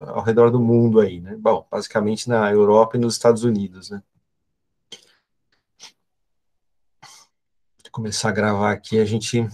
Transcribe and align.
ao 0.00 0.22
redor 0.22 0.50
do 0.50 0.60
mundo 0.60 1.00
aí, 1.00 1.20
né? 1.20 1.36
Bom, 1.38 1.66
basicamente 1.70 2.28
na 2.28 2.50
Europa 2.50 2.96
e 2.96 3.00
nos 3.00 3.14
Estados 3.14 3.44
Unidos, 3.44 3.90
né? 3.90 4.02
Vou 7.82 7.90
começar 7.90 8.28
a 8.28 8.32
gravar 8.32 8.70
aqui, 8.70 9.00
a 9.00 9.04
gente 9.04 9.44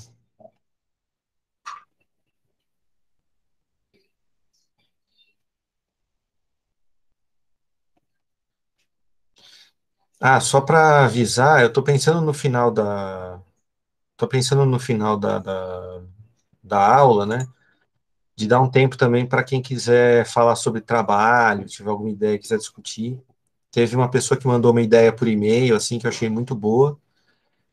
Ah, 10.20 10.40
só 10.40 10.60
para 10.60 11.04
avisar, 11.04 11.60
eu 11.60 11.68
estou 11.68 11.82
pensando 11.82 12.20
no 12.20 12.32
final 12.32 12.70
da, 12.70 13.40
tô 14.16 14.28
pensando 14.28 14.66
no 14.66 14.78
final 14.80 15.18
da, 15.18 15.38
da, 15.38 16.02
da 16.62 16.96
aula, 16.96 17.26
né? 17.26 17.46
De 18.36 18.48
dar 18.48 18.60
um 18.60 18.70
tempo 18.70 18.96
também 18.96 19.26
para 19.26 19.44
quem 19.44 19.62
quiser 19.62 20.26
falar 20.26 20.56
sobre 20.56 20.80
trabalho, 20.80 21.66
tiver 21.66 21.90
alguma 21.90 22.10
ideia, 22.10 22.38
quiser 22.38 22.58
discutir. 22.58 23.20
Teve 23.70 23.96
uma 23.96 24.10
pessoa 24.10 24.38
que 24.38 24.46
mandou 24.46 24.72
uma 24.72 24.82
ideia 24.82 25.12
por 25.12 25.28
e-mail, 25.28 25.76
assim, 25.76 25.98
que 25.98 26.06
eu 26.06 26.10
achei 26.10 26.28
muito 26.28 26.54
boa. 26.54 26.98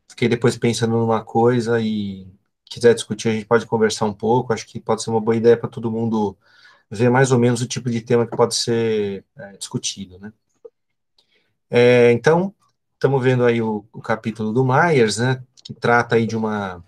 Fiquei 0.09 0.27
depois 0.29 0.57
pensando 0.57 0.97
numa 0.97 1.23
coisa 1.23 1.81
e 1.81 2.27
quiser 2.65 2.93
discutir, 2.93 3.29
a 3.29 3.33
gente 3.33 3.45
pode 3.45 3.65
conversar 3.65 4.05
um 4.05 4.13
pouco. 4.13 4.53
Acho 4.53 4.67
que 4.67 4.79
pode 4.79 5.03
ser 5.03 5.09
uma 5.09 5.21
boa 5.21 5.35
ideia 5.35 5.57
para 5.57 5.69
todo 5.69 5.91
mundo 5.91 6.37
ver 6.89 7.09
mais 7.09 7.31
ou 7.31 7.39
menos 7.39 7.61
o 7.61 7.67
tipo 7.67 7.89
de 7.89 8.01
tema 8.01 8.27
que 8.27 8.35
pode 8.35 8.55
ser 8.55 9.25
é, 9.37 9.53
discutido, 9.57 10.19
né? 10.19 10.33
É, 11.69 12.11
então, 12.11 12.53
estamos 12.95 13.23
vendo 13.23 13.45
aí 13.45 13.61
o, 13.61 13.85
o, 13.93 14.01
capítulo 14.01 14.51
do 14.51 14.65
Myers, 14.65 15.17
né, 15.17 15.41
que 15.63 15.73
trata 15.73 16.15
aí 16.15 16.27
de 16.27 16.35
uma, 16.35 16.83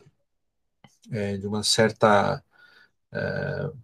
é, 1.12 1.38
de 1.38 1.48
uma 1.48 1.64
certa 1.64 2.44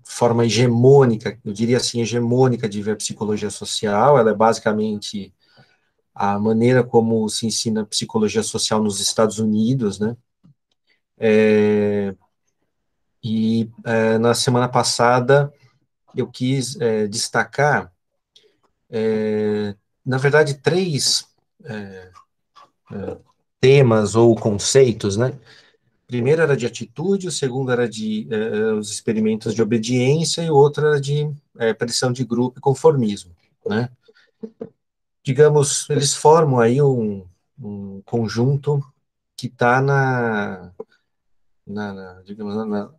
forma 0.04 0.46
hegemônica, 0.46 1.40
eu 1.46 1.54
diria 1.54 1.78
assim, 1.78 2.02
hegemônica 2.02 2.68
de 2.68 2.82
ver 2.82 2.92
a 2.92 2.96
psicologia 2.96 3.50
social, 3.50 4.18
ela 4.18 4.32
é 4.32 4.34
basicamente 4.34 5.34
a 6.14 6.40
maneira 6.40 6.84
como 6.84 7.28
se 7.30 7.46
ensina 7.46 7.86
psicologia 7.86 8.44
social 8.44 8.82
nos 8.82 9.00
Estados 9.00 9.40
Unidos, 9.40 10.00
né, 10.00 10.18
é, 11.18 12.16
e 13.24 13.70
é, 13.84 14.18
na 14.18 14.34
semana 14.34 14.68
passada 14.68 15.54
eu 16.16 16.28
quis 16.28 16.80
é, 16.80 17.08
destacar 17.08 17.92
na 20.04 20.18
verdade, 20.18 20.56
três 20.56 21.28
temas 23.60 24.16
ou 24.16 24.36
conceitos, 24.36 25.18
né? 25.18 25.34
Primeiro 26.10 26.42
era 26.42 26.58
de 26.58 26.66
atitude, 26.66 27.28
o 27.28 27.32
segundo 27.32 27.72
era 27.72 27.88
de 27.88 28.28
é, 28.32 28.74
os 28.74 28.90
experimentos 28.90 29.54
de 29.54 29.62
obediência 29.62 30.42
e 30.42 30.50
o 30.50 30.56
outro 30.56 30.88
era 30.88 31.00
de 31.00 31.32
é, 31.60 31.72
pressão 31.72 32.12
de 32.12 32.26
grupo 32.26 32.58
e 32.58 32.62
conformismo, 32.62 33.32
né? 33.64 33.92
Digamos, 35.24 35.88
eles 35.88 36.16
formam 36.16 36.60
aí 36.60 36.82
um, 36.82 37.24
um 37.62 38.02
conjunto 38.04 38.84
que 39.38 39.46
está 39.46 39.80
na, 39.84 40.72
na, 41.68 41.94
na, 41.94 42.22
digamos, 42.24 42.68
na, 42.68 42.90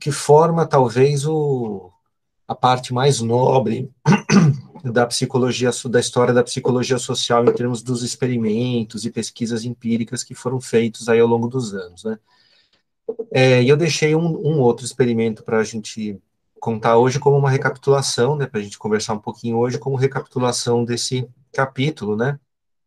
que 0.00 0.10
forma 0.10 0.66
talvez 0.66 1.24
o, 1.24 1.92
a 2.48 2.54
parte 2.56 2.92
mais 2.92 3.20
nobre 3.20 3.88
da 4.84 5.06
psicologia, 5.06 5.70
da 5.90 6.00
história 6.00 6.34
da 6.34 6.44
psicologia 6.44 6.98
social 6.98 7.44
em 7.44 7.52
termos 7.52 7.82
dos 7.82 8.02
experimentos 8.02 9.04
e 9.04 9.10
pesquisas 9.10 9.64
empíricas 9.64 10.22
que 10.22 10.34
foram 10.34 10.60
feitos 10.60 11.08
aí 11.08 11.20
ao 11.20 11.26
longo 11.26 11.48
dos 11.48 11.74
anos, 11.74 12.04
né? 12.04 12.18
É, 13.32 13.62
e 13.62 13.68
eu 13.68 13.76
deixei 13.76 14.14
um, 14.14 14.26
um 14.26 14.60
outro 14.60 14.84
experimento 14.84 15.42
para 15.42 15.58
a 15.58 15.64
gente 15.64 16.18
contar 16.58 16.96
hoje 16.96 17.18
como 17.18 17.36
uma 17.36 17.50
recapitulação, 17.50 18.36
né, 18.36 18.46
para 18.46 18.60
a 18.60 18.62
gente 18.62 18.78
conversar 18.78 19.12
um 19.12 19.18
pouquinho 19.18 19.58
hoje 19.58 19.78
como 19.78 19.96
recapitulação 19.96 20.84
desse 20.84 21.28
capítulo, 21.52 22.16
né? 22.16 22.38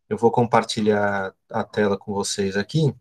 Eu 0.10 0.18
vou 0.18 0.32
compartilhar 0.32 1.34
a 1.50 1.64
tela 1.64 1.98
com 1.98 2.14
vocês 2.14 2.56
aqui. 2.58 2.94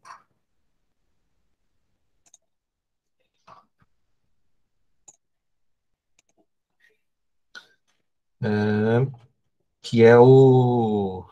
Que 9.81 10.03
é 10.03 10.19
o 10.19 11.25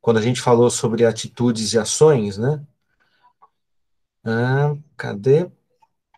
quando 0.00 0.18
a 0.18 0.22
gente 0.22 0.40
falou 0.40 0.68
sobre 0.68 1.06
atitudes 1.06 1.72
e 1.72 1.78
ações, 1.78 2.36
né? 2.36 2.64
Cadê 4.96 5.50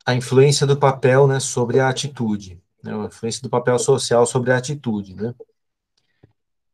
a 0.07 0.15
influência 0.15 0.67
do 0.67 0.77
papel, 0.77 1.27
né, 1.27 1.41
sobre 1.41 1.81
a 1.81 1.89
atitude? 1.89 2.61
Né, 2.83 2.93
a 2.95 3.07
influência 3.07 3.43
do 3.43 3.49
papel 3.49 3.79
social 3.79 4.27
sobre 4.27 4.53
a 4.53 4.59
atitude, 4.59 5.15
né? 5.15 5.35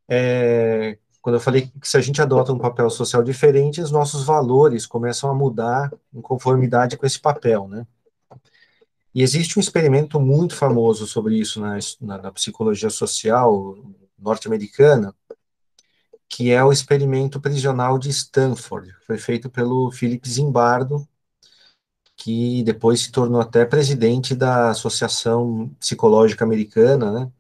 É, 0.09 0.99
quando 1.23 1.37
eu 1.37 1.41
falei 1.41 1.71
que 1.81 1.89
se 1.89 1.97
a 1.97 2.01
gente 2.01 2.21
adota 2.21 2.53
um 2.53 2.59
papel 2.59 2.91
social 2.91 3.23
diferente, 3.23 3.81
os 3.81 3.93
nossos 3.93 4.25
valores 4.25 4.87
começam 4.87 5.31
a 5.31 5.35
mudar 5.35 5.93
em 6.13 6.21
conformidade 6.21 6.97
com 6.97 7.07
esse 7.07 7.21
papel, 7.21 7.69
né? 7.69 7.87
E 9.15 9.23
existe 9.23 9.59
um 9.59 9.61
experimento 9.61 10.21
muito 10.21 10.55
famoso 10.55 11.07
sobre 11.07 11.37
isso 11.37 11.61
na, 11.61 11.79
na, 12.01 12.19
na 12.19 12.33
psicologia 12.33 12.91
social 12.91 13.77
norte-americana, 14.19 15.15
que 16.29 16.51
é 16.53 16.63
o 16.63 16.73
experimento 16.73 17.41
prisional 17.41 17.99
de 17.99 18.09
Stanford. 18.11 18.95
Foi 19.07 19.19
feito 19.19 19.51
pelo 19.51 19.91
Philip 19.91 20.29
Zimbardo, 20.29 21.07
que 22.17 22.63
depois 22.63 23.01
se 23.01 23.11
tornou 23.11 23.41
até 23.41 23.65
presidente 23.65 24.35
da 24.35 24.71
Associação 24.71 25.75
Psicológica 25.81 26.45
Americana, 26.45 27.11
né? 27.11 27.33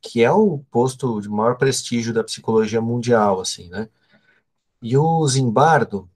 Que 0.00 0.22
é 0.22 0.30
o 0.30 0.58
posto 0.70 1.20
de 1.20 1.28
maior 1.28 1.56
prestígio 1.56 2.14
da 2.14 2.22
psicologia 2.22 2.80
mundial, 2.80 3.40
assim, 3.40 3.68
né? 3.68 3.88
E 4.80 4.96
o 4.96 5.26
Zimbardo, 5.26 6.08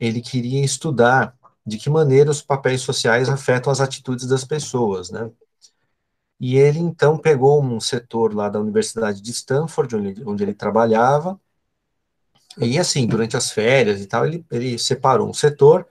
ele 0.00 0.22
queria 0.22 0.64
estudar 0.64 1.36
de 1.68 1.78
que 1.78 1.90
maneira 1.90 2.30
os 2.30 2.42
papéis 2.42 2.80
sociais 2.82 3.28
afetam 3.28 3.70
as 3.70 3.80
atitudes 3.80 4.26
das 4.26 4.44
pessoas, 4.44 5.10
né? 5.10 5.30
E 6.40 6.56
ele 6.56 6.78
então 6.78 7.18
pegou 7.18 7.62
um 7.62 7.80
setor 7.80 8.34
lá 8.34 8.48
da 8.48 8.60
Universidade 8.60 9.20
de 9.20 9.30
Stanford, 9.30 9.96
onde, 9.96 10.24
onde 10.24 10.42
ele 10.44 10.54
trabalhava, 10.54 11.38
e 12.60 12.78
assim, 12.78 13.06
durante 13.06 13.36
as 13.36 13.50
férias 13.50 14.00
e 14.00 14.06
tal, 14.06 14.26
ele, 14.26 14.44
ele 14.50 14.78
separou 14.78 15.28
um 15.28 15.34
setor 15.34 15.86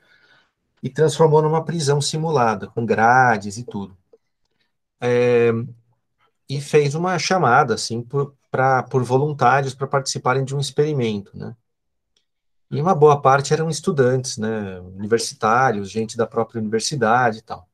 e 0.83 0.89
transformou 0.89 1.41
numa 1.41 1.63
prisão 1.63 2.01
simulada, 2.01 2.67
com 2.67 2.85
grades 2.85 3.57
e 3.57 3.63
tudo. 3.63 3.97
É, 4.99 5.51
e 6.49 6.61
fez 6.61 6.95
uma 6.95 7.17
chamada, 7.19 7.73
assim, 7.73 8.01
por, 8.01 8.35
pra, 8.51 8.83
por 8.83 9.03
voluntários 9.03 9.73
para 9.73 9.87
participarem 9.87 10.43
de 10.43 10.55
um 10.55 10.59
experimento, 10.59 11.37
né? 11.37 11.55
E 12.69 12.81
uma 12.81 12.93
boa 12.93 13.21
parte 13.21 13.53
eram 13.53 13.69
estudantes, 13.69 14.37
né, 14.37 14.79
universitários, 14.79 15.89
gente 15.89 16.17
da 16.17 16.27
própria 16.27 16.59
universidade 16.59 17.39
e 17.39 17.41
tal. 17.41 17.67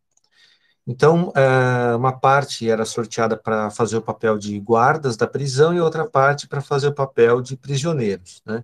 Então, 0.85 1.31
é, 1.35 1.95
uma 1.95 2.11
parte 2.11 2.69
era 2.69 2.85
sorteada 2.85 3.37
para 3.37 3.69
fazer 3.71 3.97
o 3.97 4.01
papel 4.01 4.37
de 4.37 4.59
guardas 4.59 5.15
da 5.15 5.25
prisão 5.25 5.73
e 5.73 5.79
outra 5.79 6.05
parte 6.05 6.47
para 6.47 6.61
fazer 6.61 6.87
o 6.89 6.93
papel 6.93 7.41
de 7.41 7.55
prisioneiros, 7.55 8.41
né? 8.45 8.63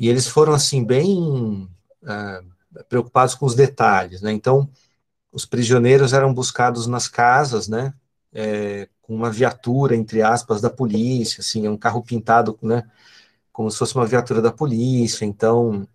E 0.00 0.08
eles 0.08 0.26
foram, 0.26 0.52
assim, 0.52 0.84
bem 0.84 1.68
é, 2.04 2.42
preocupados 2.88 3.34
com 3.34 3.46
os 3.46 3.54
detalhes, 3.54 4.20
né? 4.20 4.32
Então, 4.32 4.68
os 5.32 5.46
prisioneiros 5.46 6.12
eram 6.12 6.34
buscados 6.34 6.86
nas 6.86 7.08
casas, 7.08 7.68
né? 7.68 7.94
É, 8.32 8.88
com 9.02 9.14
uma 9.14 9.30
viatura, 9.30 9.96
entre 9.96 10.22
aspas, 10.22 10.60
da 10.60 10.70
polícia, 10.70 11.40
assim, 11.40 11.68
um 11.68 11.76
carro 11.76 12.02
pintado, 12.02 12.58
né? 12.62 12.84
Como 13.56 13.70
se 13.70 13.78
fosse 13.78 13.94
uma 13.94 14.04
viatura 14.04 14.42
da 14.42 14.52
polícia, 14.52 15.24
então 15.24 15.88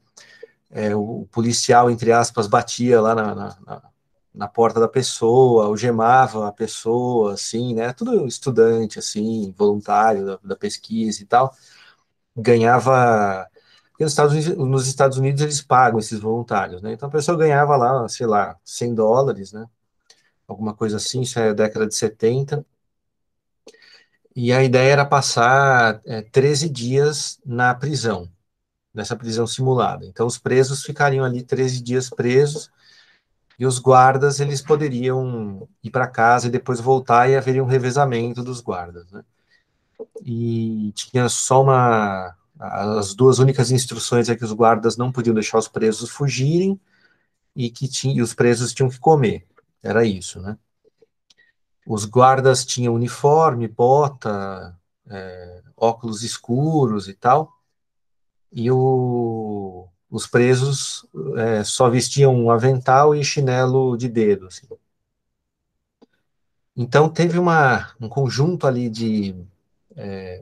é, 0.72 0.96
o 0.96 1.28
policial, 1.32 1.92
entre 1.92 2.12
aspas, 2.12 2.48
batia 2.48 3.00
lá 3.00 3.14
na, 3.14 3.36
na, 3.36 3.84
na, 4.34 4.48
porta 4.48 4.80
da 4.80 4.88
pessoa, 4.88 5.66
algemava 5.66 6.48
a 6.48 6.52
pessoa, 6.52 7.36
assim, 7.36 7.76
né, 7.76 7.94
tudo 7.94 8.26
estudante, 8.26 8.98
assim, 8.98 9.54
voluntário 9.56 10.26
da, 10.26 10.40
da 10.44 10.56
pesquisa 10.56 11.22
e 11.22 11.26
tal, 11.28 11.54
ganhava, 12.36 13.48
nos 14.00 14.12
Estados, 14.12 14.34
Unidos, 14.34 14.58
nos 14.58 14.88
Estados 14.88 15.18
Unidos 15.20 15.44
eles 15.44 15.62
pagam 15.62 16.00
esses 16.00 16.20
voluntários, 16.20 16.82
né, 16.82 16.94
então 16.94 17.10
a 17.10 17.12
pessoa 17.12 17.38
ganhava 17.38 17.78
lá, 17.78 18.10
sei 18.10 18.26
lá, 18.26 18.58
100 18.66 18.96
dólares, 18.96 19.54
né, 19.54 19.68
alguma 20.48 20.74
coisa 20.74 20.98
assim, 20.98 21.22
isso 21.22 21.38
é 21.38 21.50
a 21.50 21.54
década 21.54 21.86
de 21.86 21.94
70, 21.94 22.66
e 24.36 24.54
a 24.54 24.64
ideia 24.64 24.92
era 24.92 25.06
passar 25.06 26.02
é, 26.06 26.22
13 26.22 26.70
dias 26.70 27.40
na 27.46 27.74
prisão, 27.76 28.30
nessa 28.94 29.16
prisão 29.16 29.46
simulada. 29.48 30.06
Então, 30.06 30.28
os 30.28 30.38
presos 30.38 30.84
ficariam 30.84 31.26
ali 31.26 31.44
13 31.44 31.82
dias 31.82 32.10
presos, 32.10 32.70
e 33.60 33.66
os 33.66 33.78
guardas, 33.80 34.40
eles 34.40 34.62
poderiam 34.62 35.68
ir 35.84 35.92
para 35.92 36.08
casa 36.08 36.48
e 36.48 36.52
depois 36.52 36.80
voltar, 36.80 37.30
e 37.30 37.36
haveria 37.36 37.64
um 37.64 37.68
revezamento 37.68 38.44
dos 38.44 38.62
guardas, 38.62 39.12
né? 39.12 39.24
E 40.24 40.92
tinha 40.94 41.30
só 41.30 41.62
uma... 41.64 42.36
As 42.60 43.14
duas 43.16 43.40
únicas 43.40 43.72
instruções 43.72 44.30
é 44.30 44.36
que 44.36 44.46
os 44.46 44.54
guardas 44.54 44.98
não 44.98 45.12
podiam 45.12 45.34
deixar 45.34 45.58
os 45.58 45.68
presos 45.68 46.10
fugirem, 46.10 46.80
e 47.56 47.70
que 47.70 47.88
tinha, 47.88 48.16
e 48.16 48.22
os 48.22 48.34
presos 48.34 48.74
tinham 48.74 48.90
que 48.90 49.00
comer. 49.00 49.46
Era 49.84 50.06
isso, 50.06 50.40
né? 50.42 50.58
Os 51.94 52.06
guardas 52.06 52.64
tinham 52.64 52.96
uniforme, 52.96 53.68
bota, 53.68 54.74
é, 55.10 55.62
óculos 55.76 56.24
escuros 56.24 57.10
e 57.10 57.14
tal, 57.14 57.54
e 58.50 58.72
o, 58.72 59.90
os 60.10 60.26
presos 60.26 61.06
é, 61.36 61.66
só 61.66 61.90
vestiam 61.90 62.34
um 62.34 62.50
avental 62.50 63.14
e 63.14 63.22
chinelo 63.26 63.98
de 63.98 64.08
dedo. 64.08 64.48
Assim. 64.48 64.66
Então 66.78 67.10
teve 67.10 67.38
uma, 67.38 67.94
um 68.00 68.08
conjunto 68.08 68.66
ali 68.66 68.90
de, 68.90 69.36
é, 69.94 70.42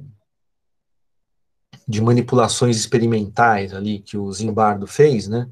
de 1.88 2.00
manipulações 2.00 2.78
experimentais 2.78 3.74
ali 3.74 3.98
que 3.98 4.16
o 4.16 4.32
Zimbardo 4.32 4.86
fez, 4.86 5.28
né, 5.28 5.50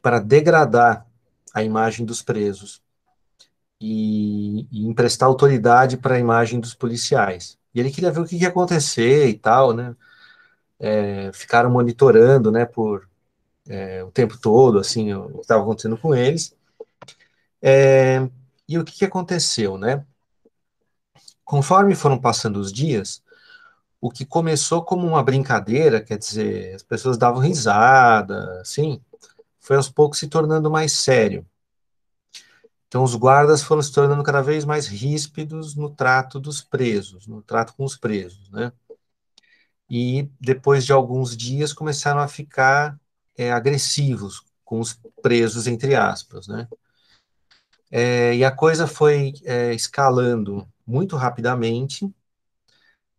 para 0.00 0.18
degradar 0.18 1.06
a 1.52 1.62
imagem 1.62 2.06
dos 2.06 2.22
presos 2.22 2.85
e, 3.80 4.66
e 4.72 4.86
emprestar 4.86 5.28
autoridade 5.28 5.96
para 5.96 6.16
a 6.16 6.18
imagem 6.18 6.60
dos 6.60 6.74
policiais. 6.74 7.58
E 7.74 7.80
ele 7.80 7.90
queria 7.90 8.10
ver 8.10 8.20
o 8.20 8.26
que 8.26 8.36
ia 8.36 8.48
acontecer 8.48 9.28
e 9.28 9.34
tal, 9.34 9.72
né? 9.74 9.94
É, 10.78 11.32
ficaram 11.32 11.70
monitorando, 11.70 12.52
né, 12.52 12.66
por 12.66 13.08
é, 13.68 14.04
o 14.04 14.10
tempo 14.10 14.38
todo, 14.38 14.78
assim, 14.78 15.12
o 15.14 15.28
que 15.30 15.40
estava 15.40 15.62
acontecendo 15.62 15.98
com 15.98 16.14
eles. 16.14 16.54
É, 17.62 18.28
e 18.68 18.78
o 18.78 18.84
que, 18.84 18.92
que 18.98 19.04
aconteceu, 19.04 19.78
né? 19.78 20.04
Conforme 21.44 21.94
foram 21.94 22.18
passando 22.18 22.58
os 22.58 22.72
dias, 22.72 23.22
o 24.00 24.10
que 24.10 24.24
começou 24.24 24.84
como 24.84 25.06
uma 25.06 25.22
brincadeira, 25.22 26.02
quer 26.02 26.18
dizer, 26.18 26.74
as 26.74 26.82
pessoas 26.82 27.18
davam 27.18 27.40
risada, 27.40 28.60
assim, 28.60 29.00
foi 29.60 29.76
aos 29.76 29.88
poucos 29.90 30.18
se 30.18 30.28
tornando 30.28 30.70
mais 30.70 30.92
sério. 30.92 31.46
Então, 32.88 33.02
os 33.02 33.14
guardas 33.14 33.62
foram 33.62 33.82
se 33.82 33.92
tornando 33.92 34.22
cada 34.22 34.40
vez 34.40 34.64
mais 34.64 34.86
ríspidos 34.86 35.74
no 35.74 35.90
trato 35.90 36.38
dos 36.38 36.62
presos, 36.62 37.26
no 37.26 37.42
trato 37.42 37.74
com 37.74 37.84
os 37.84 37.96
presos, 37.96 38.48
né? 38.50 38.72
E 39.88 40.28
depois 40.40 40.84
de 40.84 40.92
alguns 40.92 41.36
dias 41.36 41.72
começaram 41.72 42.20
a 42.20 42.28
ficar 42.28 42.98
é, 43.36 43.52
agressivos 43.52 44.44
com 44.64 44.80
os 44.80 44.98
presos, 45.22 45.66
entre 45.66 45.94
aspas, 45.94 46.48
né? 46.48 46.68
É, 47.90 48.34
e 48.34 48.44
a 48.44 48.50
coisa 48.50 48.86
foi 48.86 49.32
é, 49.44 49.72
escalando 49.72 50.66
muito 50.86 51.16
rapidamente, 51.16 52.12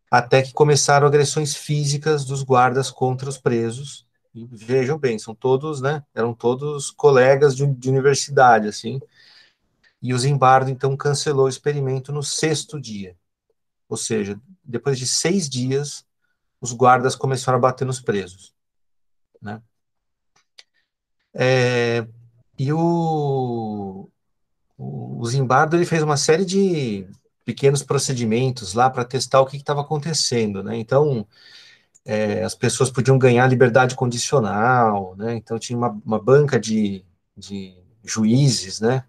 até 0.09 0.41
que 0.41 0.53
começaram 0.53 1.07
agressões 1.07 1.55
físicas 1.55 2.25
dos 2.25 2.43
guardas 2.43 2.89
contra 2.89 3.29
os 3.29 3.37
presos. 3.37 4.05
E 4.33 4.45
vejam 4.45 4.97
bem, 4.97 5.17
são 5.17 5.33
todos, 5.33 5.81
né? 5.81 6.03
Eram 6.13 6.33
todos 6.33 6.91
colegas 6.91 7.55
de, 7.55 7.65
de 7.65 7.89
universidade, 7.89 8.67
assim. 8.67 8.99
E 10.07 10.13
o 10.13 10.18
Zimbardo, 10.18 10.71
então, 10.71 10.95
cancelou 10.95 11.48
o 11.48 11.50
experimento 11.50 12.13
no 12.13 12.24
sexto 12.24 12.80
dia. 12.80 13.13
Ou 13.89 13.98
seja, 13.98 14.39
depois 14.63 14.98
de 14.98 15.06
seis 15.06 15.50
dias, 15.50 16.06
os 16.62 16.71
guardas 16.71 17.13
começaram 17.13 17.57
a 17.57 17.62
bater 17.62 17.83
nos 17.83 18.00
presos. 18.00 18.54
Né? 19.42 19.62
É, 21.33 22.07
e 22.57 22.71
o, 22.71 24.09
o, 24.77 25.25
Zimbardo 25.25 25.75
ele 25.75 25.86
fez 25.86 26.01
uma 26.01 26.15
série 26.15 26.45
de 26.45 27.06
pequenos 27.44 27.83
procedimentos 27.83 28.74
lá 28.74 28.89
para 28.89 29.03
testar 29.03 29.42
o 29.42 29.45
que 29.45 29.57
estava 29.57 29.81
acontecendo, 29.81 30.63
né? 30.63 30.77
Então, 30.77 31.27
é, 32.06 32.45
as 32.45 32.56
pessoas 32.56 32.89
podiam 32.89 33.19
ganhar 33.19 33.45
liberdade 33.48 33.94
condicional, 33.94 35.18
né? 35.18 35.36
Então, 35.36 35.60
tinha 35.60 35.77
uma, 35.77 35.89
uma 36.06 36.18
banca 36.18 36.57
de, 36.57 37.03
de 37.36 37.77
juízes, 38.06 38.80
né? 38.80 39.03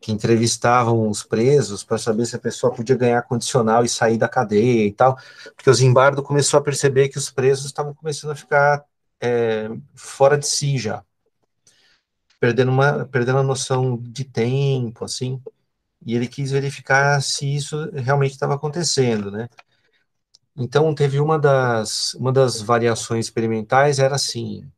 Que 0.00 0.12
entrevistavam 0.12 1.08
os 1.08 1.22
presos 1.22 1.82
para 1.82 1.98
saber 1.98 2.26
se 2.26 2.36
a 2.36 2.38
pessoa 2.38 2.72
podia 2.72 2.96
ganhar 2.96 3.22
condicional 3.22 3.84
e 3.84 3.88
sair 3.88 4.18
da 4.18 4.28
cadeia 4.28 4.86
e 4.86 4.92
tal, 4.92 5.16
porque 5.54 5.70
o 5.70 5.74
Zimbardo 5.74 6.22
começou 6.22 6.58
a 6.58 6.62
perceber 6.62 7.08
que 7.08 7.18
os 7.18 7.30
presos 7.30 7.66
estavam 7.66 7.94
começando 7.94 8.30
a 8.32 8.36
ficar 8.36 8.84
é, 9.20 9.68
fora 9.94 10.38
de 10.38 10.46
si 10.46 10.78
já, 10.78 11.04
perdendo, 12.40 12.70
uma, 12.70 13.06
perdendo 13.06 13.38
a 13.38 13.42
noção 13.42 13.96
de 13.98 14.24
tempo, 14.24 15.04
assim, 15.04 15.40
e 16.04 16.14
ele 16.14 16.28
quis 16.28 16.50
verificar 16.52 17.20
se 17.22 17.56
isso 17.56 17.90
realmente 17.92 18.32
estava 18.32 18.54
acontecendo, 18.54 19.30
né? 19.30 19.48
Então, 20.56 20.94
teve 20.94 21.20
uma 21.20 21.38
das, 21.38 22.14
uma 22.14 22.32
das 22.32 22.62
variações 22.62 23.26
experimentais, 23.26 23.98
era 23.98 24.14
assim, 24.14 24.70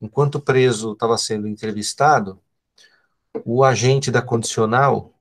enquanto 0.00 0.36
o 0.36 0.40
preso 0.40 0.92
estava 0.92 1.18
sendo 1.18 1.46
entrevistado, 1.46 2.40
o 3.44 3.64
agente 3.64 4.10
da 4.10 4.22
condicional, 4.22 5.14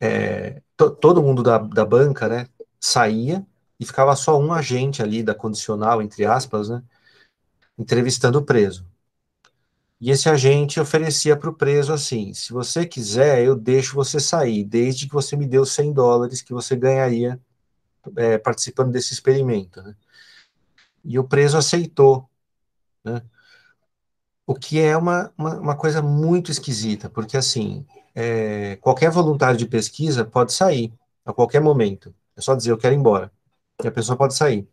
é, 0.00 0.62
to, 0.76 0.90
todo 0.90 1.22
mundo 1.22 1.42
da, 1.42 1.58
da 1.58 1.84
banca, 1.84 2.28
né, 2.28 2.48
saía, 2.80 3.46
e 3.78 3.86
ficava 3.86 4.14
só 4.16 4.38
um 4.40 4.52
agente 4.52 5.02
ali 5.02 5.22
da 5.22 5.34
condicional, 5.34 6.02
entre 6.02 6.24
aspas, 6.24 6.68
né, 6.68 6.82
entrevistando 7.78 8.38
o 8.38 8.44
preso. 8.44 8.86
E 10.00 10.10
esse 10.10 10.28
agente 10.28 10.80
oferecia 10.80 11.36
para 11.36 11.48
o 11.48 11.54
preso 11.54 11.92
assim: 11.92 12.34
se 12.34 12.52
você 12.52 12.84
quiser, 12.84 13.44
eu 13.44 13.54
deixo 13.54 13.94
você 13.94 14.18
sair, 14.18 14.64
desde 14.64 15.06
que 15.06 15.12
você 15.12 15.36
me 15.36 15.46
dê 15.46 15.60
os 15.60 15.70
100 15.70 15.92
dólares 15.92 16.42
que 16.42 16.52
você 16.52 16.74
ganharia 16.74 17.40
é, 18.16 18.36
participando 18.36 18.90
desse 18.90 19.12
experimento. 19.14 19.80
Né? 19.80 19.94
E 21.04 21.18
o 21.20 21.24
preso 21.24 21.56
aceitou. 21.56 22.28
Né? 23.04 23.22
O 24.52 24.54
que 24.54 24.78
é 24.78 24.94
uma, 24.94 25.32
uma, 25.36 25.54
uma, 25.58 25.76
coisa 25.76 26.02
muito 26.02 26.50
esquisita, 26.50 27.08
porque 27.08 27.38
assim, 27.38 27.86
é, 28.14 28.76
qualquer 28.82 29.10
voluntário 29.10 29.56
de 29.56 29.64
pesquisa 29.64 30.26
pode 30.26 30.52
sair 30.52 30.92
a 31.24 31.32
qualquer 31.32 31.62
momento. 31.62 32.14
É 32.36 32.42
só 32.42 32.54
dizer 32.54 32.70
eu 32.70 32.76
quero 32.76 32.94
ir 32.94 32.98
embora. 32.98 33.32
E 33.82 33.88
a 33.88 33.90
pessoa 33.90 34.14
pode 34.14 34.34
sair. 34.34 34.68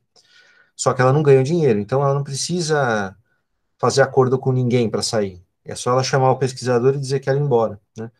Só 0.76 0.94
que 0.94 1.02
ela 1.02 1.14
não 1.14 1.24
ganha 1.24 1.42
dinheiro, 1.42 1.80
então 1.80 2.04
ela 2.04 2.14
não 2.14 2.26
precisa 2.26 3.16
fazer 3.78 4.02
acordo 4.02 4.38
com 4.38 4.52
ninguém 4.52 4.90
para 4.90 5.02
sair. 5.02 5.42
É 5.64 5.76
só 5.76 5.92
ela 5.92 6.04
chamar 6.04 6.32
o 6.32 6.38
pesquisador 6.38 6.96
e 6.96 7.00
dizer 7.00 7.22
que 7.22 7.30
ela 7.30 7.40
ir 7.40 7.42
embora. 7.42 7.80
Né? 7.98 8.12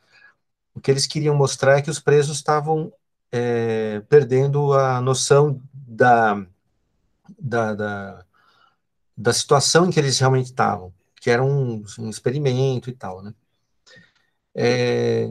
O 0.74 0.80
que 0.80 0.90
eles 0.90 1.06
queriam 1.06 1.36
mostrar 1.36 1.78
é 1.78 1.82
que 1.82 1.92
os 1.92 2.00
presos 2.00 2.38
estavam 2.38 2.90
é, 3.34 4.02
perdendo 4.08 4.72
a 4.72 5.02
noção 5.02 5.62
da, 5.74 6.42
da, 7.38 7.74
da, 7.74 8.26
da, 9.18 9.34
situação 9.34 9.88
em 9.88 9.92
que 9.92 10.00
eles 10.00 10.18
realmente 10.18 10.46
estavam, 10.46 10.94
que 11.30 11.34
era 11.34 11.44
um, 11.44 11.84
um 12.00 12.10
experimento 12.10 12.90
e 12.90 12.94
tal. 12.94 13.22
Né? 13.22 13.34
É, 14.56 15.28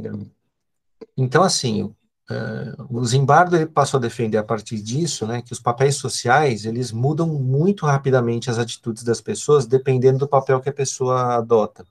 então, 1.16 1.42
assim, 1.42 1.92
Uh, 2.30 2.98
o 2.98 3.06
Zimbardo 3.06 3.56
ele 3.56 3.64
passou 3.64 3.96
a 3.96 4.00
defender 4.02 4.36
a 4.36 4.44
partir 4.44 4.82
disso, 4.82 5.26
né, 5.26 5.40
que 5.40 5.50
os 5.50 5.58
papéis 5.58 5.96
sociais 5.96 6.66
eles 6.66 6.92
mudam 6.92 7.26
muito 7.26 7.86
rapidamente 7.86 8.50
as 8.50 8.58
atitudes 8.58 9.02
das 9.02 9.18
pessoas 9.18 9.66
dependendo 9.66 10.18
do 10.18 10.28
papel 10.28 10.60
que 10.60 10.68
a 10.68 10.72
pessoa 10.74 11.36
adota 11.36 11.86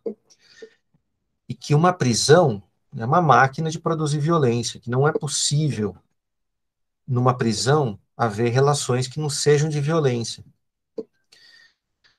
e 1.50 1.56
que 1.56 1.74
uma 1.74 1.92
prisão 1.92 2.62
é 2.96 3.04
uma 3.04 3.20
máquina 3.20 3.72
de 3.72 3.80
produzir 3.80 4.20
violência, 4.20 4.80
que 4.80 4.92
não 4.92 5.08
é 5.08 5.12
possível 5.12 5.98
numa 7.08 7.36
prisão 7.36 8.00
haver 8.16 8.52
relações 8.52 9.08
que 9.08 9.20
não 9.20 9.32
sejam 9.32 9.70
de 9.70 9.82
violência. 9.82 10.44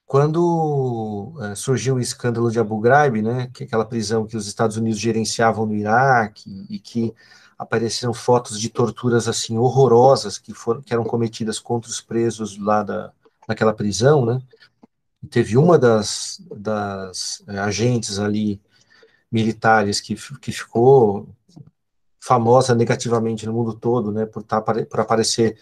Quando 0.08 1.34
uh, 1.36 1.54
surgiu 1.54 1.96
o 1.96 2.00
escândalo 2.00 2.50
de 2.50 2.58
Abu 2.58 2.80
Ghraib, 2.80 3.22
né, 3.22 3.50
que 3.52 3.62
é 3.62 3.66
aquela 3.66 3.84
prisão 3.84 4.26
que 4.26 4.36
os 4.36 4.48
Estados 4.48 4.78
Unidos 4.78 4.98
gerenciavam 4.98 5.66
no 5.66 5.74
Iraque 5.74 6.66
e 6.70 6.80
que 6.80 7.14
apareceram 7.58 8.14
fotos 8.14 8.58
de 8.58 8.70
torturas 8.70 9.28
assim 9.28 9.58
horrorosas 9.58 10.38
que 10.38 10.54
foram 10.54 10.80
que 10.80 10.94
eram 10.94 11.04
cometidas 11.04 11.58
contra 11.58 11.90
os 11.90 12.00
presos 12.00 12.58
lá 12.58 12.82
da 12.82 13.12
naquela 13.46 13.74
prisão, 13.74 14.24
né? 14.24 14.42
teve 15.30 15.56
uma 15.56 15.78
das, 15.78 16.40
das 16.50 17.42
é, 17.48 17.58
agentes 17.58 18.18
ali 18.18 18.60
militares 19.30 20.00
que, 20.00 20.14
que 20.40 20.52
ficou 20.52 21.28
famosa 22.20 22.74
negativamente 22.74 23.46
no 23.46 23.52
mundo 23.52 23.74
todo, 23.74 24.12
né, 24.12 24.26
por, 24.26 24.42
tá, 24.42 24.60
por 24.60 25.00
aparecer 25.00 25.58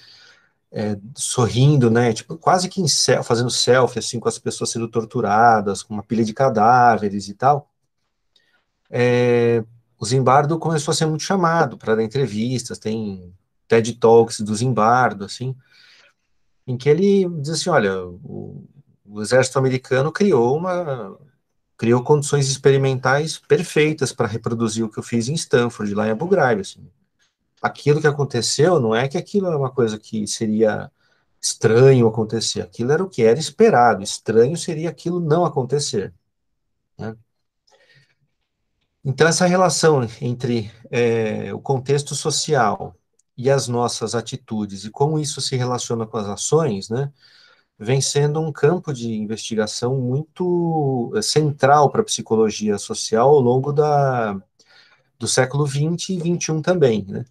é, 0.76 0.98
sorrindo, 1.14 1.90
né, 1.90 2.12
tipo, 2.12 2.36
quase 2.36 2.68
que 2.68 2.84
fazendo 3.24 3.48
selfie, 3.48 3.98
assim, 3.98 4.20
com 4.20 4.28
as 4.28 4.38
pessoas 4.38 4.68
sendo 4.70 4.86
torturadas, 4.86 5.82
com 5.82 5.94
uma 5.94 6.02
pilha 6.02 6.22
de 6.22 6.34
cadáveres 6.34 7.28
e 7.28 7.34
tal, 7.34 7.70
é, 8.90 9.64
o 9.98 10.04
Zimbardo 10.04 10.58
começou 10.58 10.92
a 10.92 10.94
ser 10.94 11.06
muito 11.06 11.22
chamado 11.22 11.78
para 11.78 11.94
dar 11.94 12.02
entrevistas, 12.02 12.78
tem 12.78 13.32
TED 13.66 13.94
Talks 13.94 14.40
do 14.40 14.54
Zimbardo, 14.54 15.24
assim, 15.24 15.56
em 16.66 16.76
que 16.76 16.90
ele 16.90 17.26
diz 17.40 17.50
assim, 17.50 17.70
olha, 17.70 18.04
o, 18.06 18.62
o 19.06 19.22
exército 19.22 19.58
americano 19.58 20.12
criou 20.12 20.58
uma 20.58 21.18
criou 21.78 22.02
condições 22.02 22.48
experimentais 22.50 23.38
perfeitas 23.38 24.12
para 24.12 24.26
reproduzir 24.26 24.84
o 24.84 24.90
que 24.90 24.98
eu 24.98 25.02
fiz 25.02 25.28
em 25.28 25.34
Stanford, 25.34 25.94
lá 25.94 26.06
em 26.06 26.10
Abu 26.10 26.26
Ghraib, 26.26 26.60
assim. 26.60 26.86
Aquilo 27.66 28.00
que 28.00 28.06
aconteceu 28.06 28.80
não 28.80 28.94
é 28.94 29.08
que 29.08 29.18
aquilo 29.18 29.48
é 29.48 29.56
uma 29.56 29.70
coisa 29.70 29.98
que 29.98 30.26
seria 30.26 30.90
estranho 31.40 32.08
acontecer, 32.08 32.62
aquilo 32.62 32.92
era 32.92 33.04
o 33.04 33.08
que 33.08 33.22
era 33.22 33.38
esperado, 33.38 34.02
estranho 34.02 34.56
seria 34.56 34.90
aquilo 34.90 35.20
não 35.20 35.44
acontecer. 35.44 36.12
Né? 36.98 37.16
Então, 39.04 39.28
essa 39.28 39.46
relação 39.46 40.06
entre 40.20 40.70
é, 40.90 41.54
o 41.54 41.60
contexto 41.60 42.14
social 42.14 42.96
e 43.36 43.50
as 43.50 43.68
nossas 43.68 44.14
atitudes 44.14 44.84
e 44.84 44.90
como 44.90 45.18
isso 45.18 45.40
se 45.40 45.56
relaciona 45.56 46.06
com 46.06 46.16
as 46.16 46.26
ações, 46.26 46.88
né, 46.88 47.12
vem 47.78 48.00
sendo 48.00 48.40
um 48.40 48.52
campo 48.52 48.92
de 48.92 49.12
investigação 49.14 49.96
muito 50.00 51.12
eh, 51.16 51.22
central 51.22 51.90
para 51.90 52.00
a 52.02 52.04
psicologia 52.04 52.78
social 52.78 53.28
ao 53.30 53.40
longo 53.40 53.72
da, 53.72 54.40
do 55.18 55.28
século 55.28 55.66
XX 55.66 56.10
e 56.10 56.38
XXI 56.38 56.62
também, 56.62 57.04
né? 57.06 57.24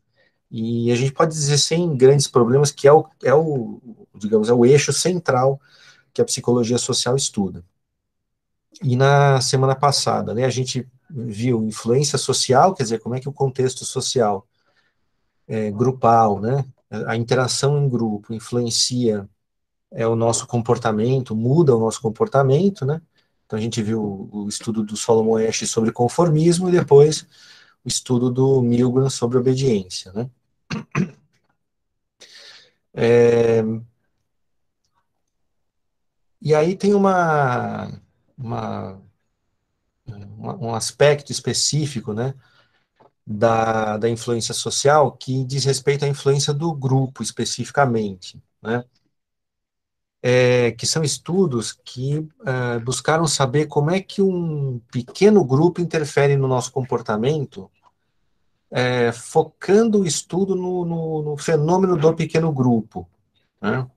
E 0.50 0.92
a 0.92 0.96
gente 0.96 1.12
pode 1.12 1.34
dizer 1.34 1.58
sem 1.58 1.96
grandes 1.96 2.28
problemas 2.28 2.72
que 2.72 2.88
é 2.88 2.94
o, 2.94 3.06
é 3.24 3.34
o 3.34 3.82
digamos, 4.14 4.50
é 4.50 4.54
o 4.54 4.66
eixo 4.66 4.94
central 4.94 5.60
que 6.14 6.22
a 6.22 6.26
psicologia 6.26 6.78
social 6.78 7.16
estuda. 7.16 7.64
E 8.82 8.96
na 8.96 9.40
semana 9.42 9.76
passada, 9.76 10.34
né, 10.34 10.46
a 10.46 10.50
gente 10.50 10.88
viu 11.10 11.64
influência 11.64 12.18
social, 12.18 12.74
quer 12.74 12.84
dizer, 12.84 13.00
como 13.00 13.16
é 13.16 13.20
que 13.20 13.30
o 13.30 13.34
contexto 13.34 13.86
social 13.86 14.46
é, 15.48 15.72
grupal, 15.72 16.40
né, 16.40 16.66
a 17.08 17.16
interação 17.16 17.78
em 17.78 17.90
grupo 17.90 18.34
influencia 18.34 19.28
é, 19.92 20.08
o 20.08 20.16
nosso 20.16 20.48
comportamento, 20.48 21.36
muda 21.36 21.76
o 21.76 21.80
nosso 21.80 22.02
comportamento, 22.02 22.86
né, 22.86 23.02
então 23.46 23.58
a 23.58 23.62
gente 23.62 23.82
viu 23.82 24.30
o 24.32 24.48
estudo 24.50 24.84
do 24.84 24.98
Solomon 24.98 25.38
Ash 25.38 25.70
sobre 25.70 25.92
conformismo 25.92 26.68
e 26.68 26.72
depois 26.72 27.28
o 27.86 27.88
estudo 27.88 28.32
do 28.32 28.62
Milgram 28.62 29.10
sobre 29.10 29.38
obediência, 29.38 30.12
né. 30.14 30.30
É, 32.98 33.62
e 36.42 36.56
aí 36.56 36.78
tem 36.78 36.94
uma, 36.94 37.92
uma, 38.38 39.02
um 40.38 40.74
aspecto 40.74 41.32
específico, 41.32 42.14
né, 42.14 42.34
da, 43.26 43.98
da 43.98 44.10
influência 44.10 44.54
social 44.54 45.12
que 45.12 45.44
diz 45.44 45.66
respeito 45.66 46.06
à 46.06 46.08
influência 46.08 46.54
do 46.54 46.74
grupo 46.74 47.24
especificamente, 47.24 48.42
né, 48.62 48.86
é, 50.22 50.72
que 50.72 50.88
são 50.88 51.04
estudos 51.04 51.72
que 51.72 52.28
é, 52.46 52.80
buscaram 52.80 53.28
saber 53.28 53.68
como 53.68 53.92
é 53.92 54.02
que 54.02 54.22
um 54.22 54.80
pequeno 54.92 55.44
grupo 55.44 55.82
interfere 55.82 56.36
no 56.36 56.48
nosso 56.48 56.72
comportamento, 56.72 57.70
é, 58.72 59.12
focando 59.12 60.02
o 60.02 60.06
estudo 60.06 60.56
no, 60.56 60.86
no, 60.86 61.22
no, 61.24 61.38
fenômeno 61.38 61.98
do 61.98 62.14
pequeno 62.14 62.52
grupo, 62.52 63.08
né, 63.62 63.88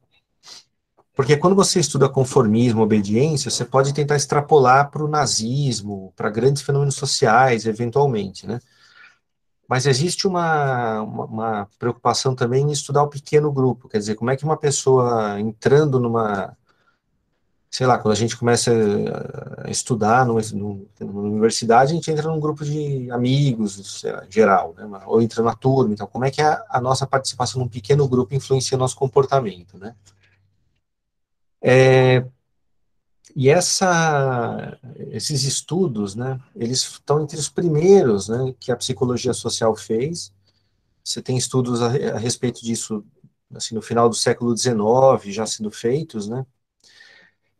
porque 1.18 1.36
quando 1.36 1.56
você 1.56 1.80
estuda 1.80 2.08
conformismo, 2.08 2.80
obediência, 2.80 3.50
você 3.50 3.64
pode 3.64 3.92
tentar 3.92 4.14
extrapolar 4.14 4.88
para 4.88 5.02
o 5.02 5.08
nazismo, 5.08 6.12
para 6.14 6.30
grandes 6.30 6.62
fenômenos 6.62 6.94
sociais, 6.94 7.66
eventualmente, 7.66 8.46
né? 8.46 8.60
Mas 9.68 9.84
existe 9.84 10.28
uma, 10.28 11.02
uma, 11.02 11.24
uma, 11.24 11.68
preocupação 11.76 12.36
também 12.36 12.62
em 12.62 12.70
estudar 12.70 13.02
o 13.02 13.08
pequeno 13.08 13.50
grupo, 13.50 13.88
quer 13.88 13.98
dizer, 13.98 14.14
como 14.14 14.30
é 14.30 14.36
que 14.36 14.44
uma 14.44 14.56
pessoa 14.56 15.40
entrando 15.40 15.98
numa, 15.98 16.56
sei 17.70 17.86
lá, 17.86 17.98
quando 17.98 18.12
a 18.12 18.16
gente 18.16 18.36
começa 18.36 18.72
a 19.64 19.70
estudar 19.70 20.24
numa, 20.24 20.40
numa 21.00 21.20
universidade, 21.20 21.92
a 21.92 21.94
gente 21.94 22.10
entra 22.10 22.28
num 22.28 22.40
grupo 22.40 22.64
de 22.64 23.10
amigos, 23.10 24.02
lá, 24.02 24.24
geral, 24.30 24.74
né, 24.76 24.84
ou 25.06 25.20
entra 25.20 25.42
na 25.42 25.54
turma, 25.54 25.92
então 25.92 26.06
como 26.06 26.24
é 26.24 26.30
que 26.30 26.40
a, 26.40 26.64
a 26.68 26.80
nossa 26.80 27.06
participação 27.06 27.60
num 27.60 27.68
pequeno 27.68 28.08
grupo 28.08 28.34
influencia 28.34 28.78
nosso 28.78 28.96
comportamento, 28.96 29.76
né? 29.76 29.94
É, 31.60 32.24
e 33.36 33.48
essa, 33.50 34.78
esses 35.10 35.44
estudos, 35.44 36.14
né, 36.14 36.40
eles 36.56 36.82
estão 36.82 37.22
entre 37.22 37.38
os 37.38 37.48
primeiros, 37.48 38.28
né, 38.28 38.54
que 38.58 38.72
a 38.72 38.76
psicologia 38.76 39.34
social 39.34 39.76
fez. 39.76 40.32
Você 41.04 41.22
tem 41.22 41.36
estudos 41.36 41.82
a, 41.82 41.86
a 41.86 42.18
respeito 42.18 42.62
disso, 42.62 43.04
assim, 43.54 43.74
no 43.74 43.82
final 43.82 44.08
do 44.08 44.14
século 44.14 44.56
XIX, 44.56 45.34
já 45.34 45.46
sendo 45.46 45.70
feitos, 45.70 46.28
né. 46.28 46.44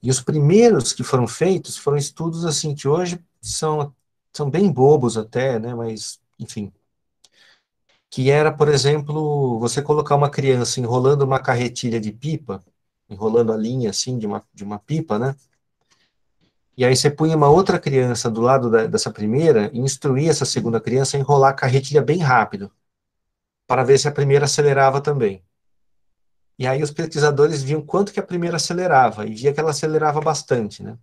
E 0.03 0.11
os 0.11 0.21
primeiros 0.21 0.93
que 0.93 1.03
foram 1.03 1.27
feitos 1.27 1.77
foram 1.77 1.97
estudos, 1.97 2.45
assim, 2.45 2.75
que 2.75 2.89
hoje 2.89 3.21
são, 3.41 3.95
são 4.33 4.49
bem 4.51 4.71
bobos 4.71 5.17
até, 5.17 5.59
né, 5.59 5.75
mas, 5.75 6.21
enfim, 6.39 6.73
que 8.11 8.31
era, 8.31 8.53
por 8.53 8.69
exemplo, 8.69 9.59
você 9.59 9.83
colocar 9.83 10.17
uma 10.17 10.31
criança 10.31 10.81
enrolando 10.81 11.23
uma 11.23 11.41
carretilha 11.41 12.01
de 12.01 12.13
pipa, 12.13 12.65
enrolando 13.09 13.53
a 13.53 13.57
linha 13.57 13.91
assim 13.91 14.19
de 14.19 14.27
uma, 14.27 14.43
de 14.53 14.65
uma 14.65 14.79
pipa, 14.79 15.19
né? 15.19 15.35
E 16.77 16.85
aí 16.85 16.95
você 16.95 17.11
punha 17.11 17.37
uma 17.37 17.49
outra 17.49 17.79
criança 17.79 18.31
do 18.31 18.41
lado 18.41 18.71
da, 18.71 18.87
dessa 18.87 19.11
primeira 19.11 19.71
e 19.73 19.81
instruía 19.81 20.31
essa 20.31 20.45
segunda 20.45 20.81
criança 20.81 21.17
a 21.17 21.21
enrolar 21.21 21.51
a 21.51 21.55
carretilha 21.55 22.01
bem 22.01 22.19
rápido, 22.19 22.71
para 23.67 23.85
ver 23.85 23.99
se 23.99 24.09
a 24.09 24.13
primeira 24.13 24.45
acelerava 24.47 25.01
também. 25.01 25.43
E 26.59 26.67
aí 26.67 26.83
os 26.83 26.91
pesquisadores 26.91 27.63
viam 27.63 27.81
quanto 27.85 28.13
que 28.13 28.21
a 28.21 28.23
primeira 28.23 28.57
acelerava, 28.57 29.27
e 29.27 29.35
via 29.35 29.53
que 29.53 29.61
ela 29.61 29.71
acelerava 29.71 30.21
bastante, 30.21 30.83
né? 30.83 30.99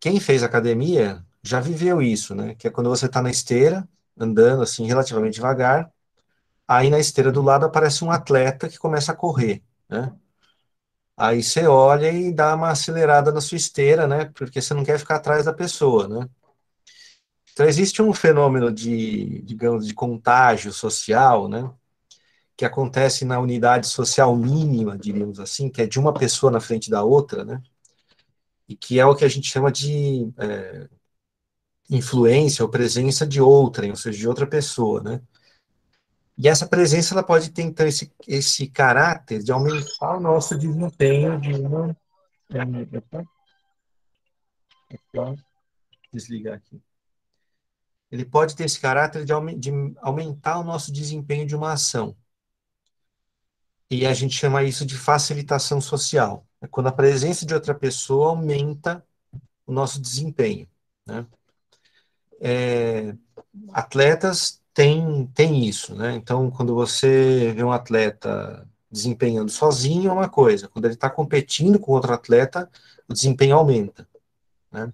Quem 0.00 0.20
fez 0.20 0.42
academia 0.42 1.24
já 1.42 1.60
viveu 1.60 2.00
isso, 2.02 2.34
né? 2.34 2.54
Que 2.54 2.68
é 2.68 2.70
quando 2.70 2.90
você 2.90 3.06
está 3.06 3.20
na 3.22 3.30
esteira, 3.30 3.88
andando 4.16 4.62
assim 4.62 4.86
relativamente 4.86 5.34
devagar, 5.34 5.90
aí 6.68 6.90
na 6.90 6.98
esteira 7.00 7.32
do 7.32 7.42
lado 7.42 7.66
aparece 7.66 8.04
um 8.04 8.10
atleta 8.12 8.68
que 8.68 8.78
começa 8.78 9.12
a 9.12 9.16
correr, 9.16 9.62
né? 9.88 10.14
Aí 11.16 11.42
você 11.42 11.66
olha 11.66 12.10
e 12.10 12.32
dá 12.32 12.54
uma 12.54 12.70
acelerada 12.70 13.30
na 13.32 13.40
sua 13.42 13.56
esteira, 13.56 14.06
né? 14.06 14.26
Porque 14.34 14.60
você 14.62 14.72
não 14.74 14.84
quer 14.84 14.98
ficar 14.98 15.16
atrás 15.16 15.44
da 15.44 15.52
pessoa, 15.52 16.08
né? 16.08 16.28
Então 17.52 17.66
existe 17.66 18.00
um 18.00 18.12
fenômeno 18.14 18.72
de, 18.72 19.42
digamos, 19.42 19.86
de 19.86 19.94
contágio 19.94 20.72
social, 20.72 21.48
né? 21.48 21.68
Que 22.58 22.64
acontece 22.66 23.24
na 23.24 23.40
unidade 23.40 23.86
social 23.86 24.36
mínima, 24.36 24.98
diríamos 24.98 25.40
assim, 25.40 25.70
que 25.70 25.80
é 25.80 25.86
de 25.86 25.98
uma 25.98 26.12
pessoa 26.12 26.52
na 26.52 26.60
frente 26.60 26.90
da 26.90 27.02
outra, 27.02 27.44
né? 27.44 27.62
E 28.68 28.76
que 28.76 29.00
é 29.00 29.06
o 29.06 29.14
que 29.14 29.24
a 29.24 29.28
gente 29.28 29.48
chama 29.48 29.72
de 29.72 30.30
é, 30.36 30.88
influência 31.88 32.64
ou 32.64 32.70
presença 32.70 33.26
de 33.26 33.40
outra, 33.40 33.86
ou 33.86 33.96
seja, 33.96 34.18
de 34.18 34.28
outra 34.28 34.46
pessoa, 34.46 35.00
né? 35.00 35.22
E 36.36 36.48
essa 36.48 36.68
presença 36.68 37.14
ela 37.14 37.22
pode 37.22 37.50
ter 37.50 37.62
então 37.62 37.86
esse, 37.86 38.12
esse 38.26 38.68
caráter 38.68 39.42
de 39.42 39.50
aumentar 39.50 40.16
o 40.16 40.20
nosso 40.20 40.56
desempenho 40.56 41.40
de 41.40 41.52
uma. 41.54 41.96
Desligar 46.12 46.56
aqui. 46.56 46.80
Ele 48.10 48.24
pode 48.24 48.56
ter 48.56 48.64
esse 48.64 48.80
caráter 48.80 49.24
de, 49.24 49.32
de 49.56 49.70
aumentar 50.00 50.58
o 50.58 50.64
nosso 50.64 50.92
desempenho 50.92 51.46
de 51.46 51.54
uma 51.54 51.72
ação. 51.72 52.16
E 53.90 54.06
a 54.06 54.12
gente 54.12 54.34
chama 54.34 54.62
isso 54.62 54.84
de 54.84 54.96
facilitação 54.96 55.80
social. 55.80 56.46
É 56.60 56.66
quando 56.66 56.88
a 56.88 56.92
presença 56.92 57.46
de 57.46 57.54
outra 57.54 57.74
pessoa 57.74 58.30
aumenta 58.30 59.04
o 59.66 59.72
nosso 59.72 60.00
desempenho. 60.00 60.68
Né? 61.06 61.26
É, 62.40 63.14
atletas 63.72 64.62
tem, 64.74 65.26
tem 65.34 65.64
isso, 65.66 65.94
né? 65.94 66.14
Então, 66.14 66.50
quando 66.50 66.74
você 66.74 67.52
vê 67.52 67.64
um 67.64 67.72
atleta 67.72 68.68
desempenhando 68.90 69.50
sozinho, 69.50 70.10
é 70.10 70.12
uma 70.12 70.28
coisa. 70.28 70.68
Quando 70.68 70.84
ele 70.84 70.94
está 70.94 71.10
competindo 71.10 71.78
com 71.80 71.92
outro 71.92 72.12
atleta, 72.12 72.70
o 73.08 73.12
desempenho 73.12 73.56
aumenta, 73.56 74.08
né? 74.70 74.92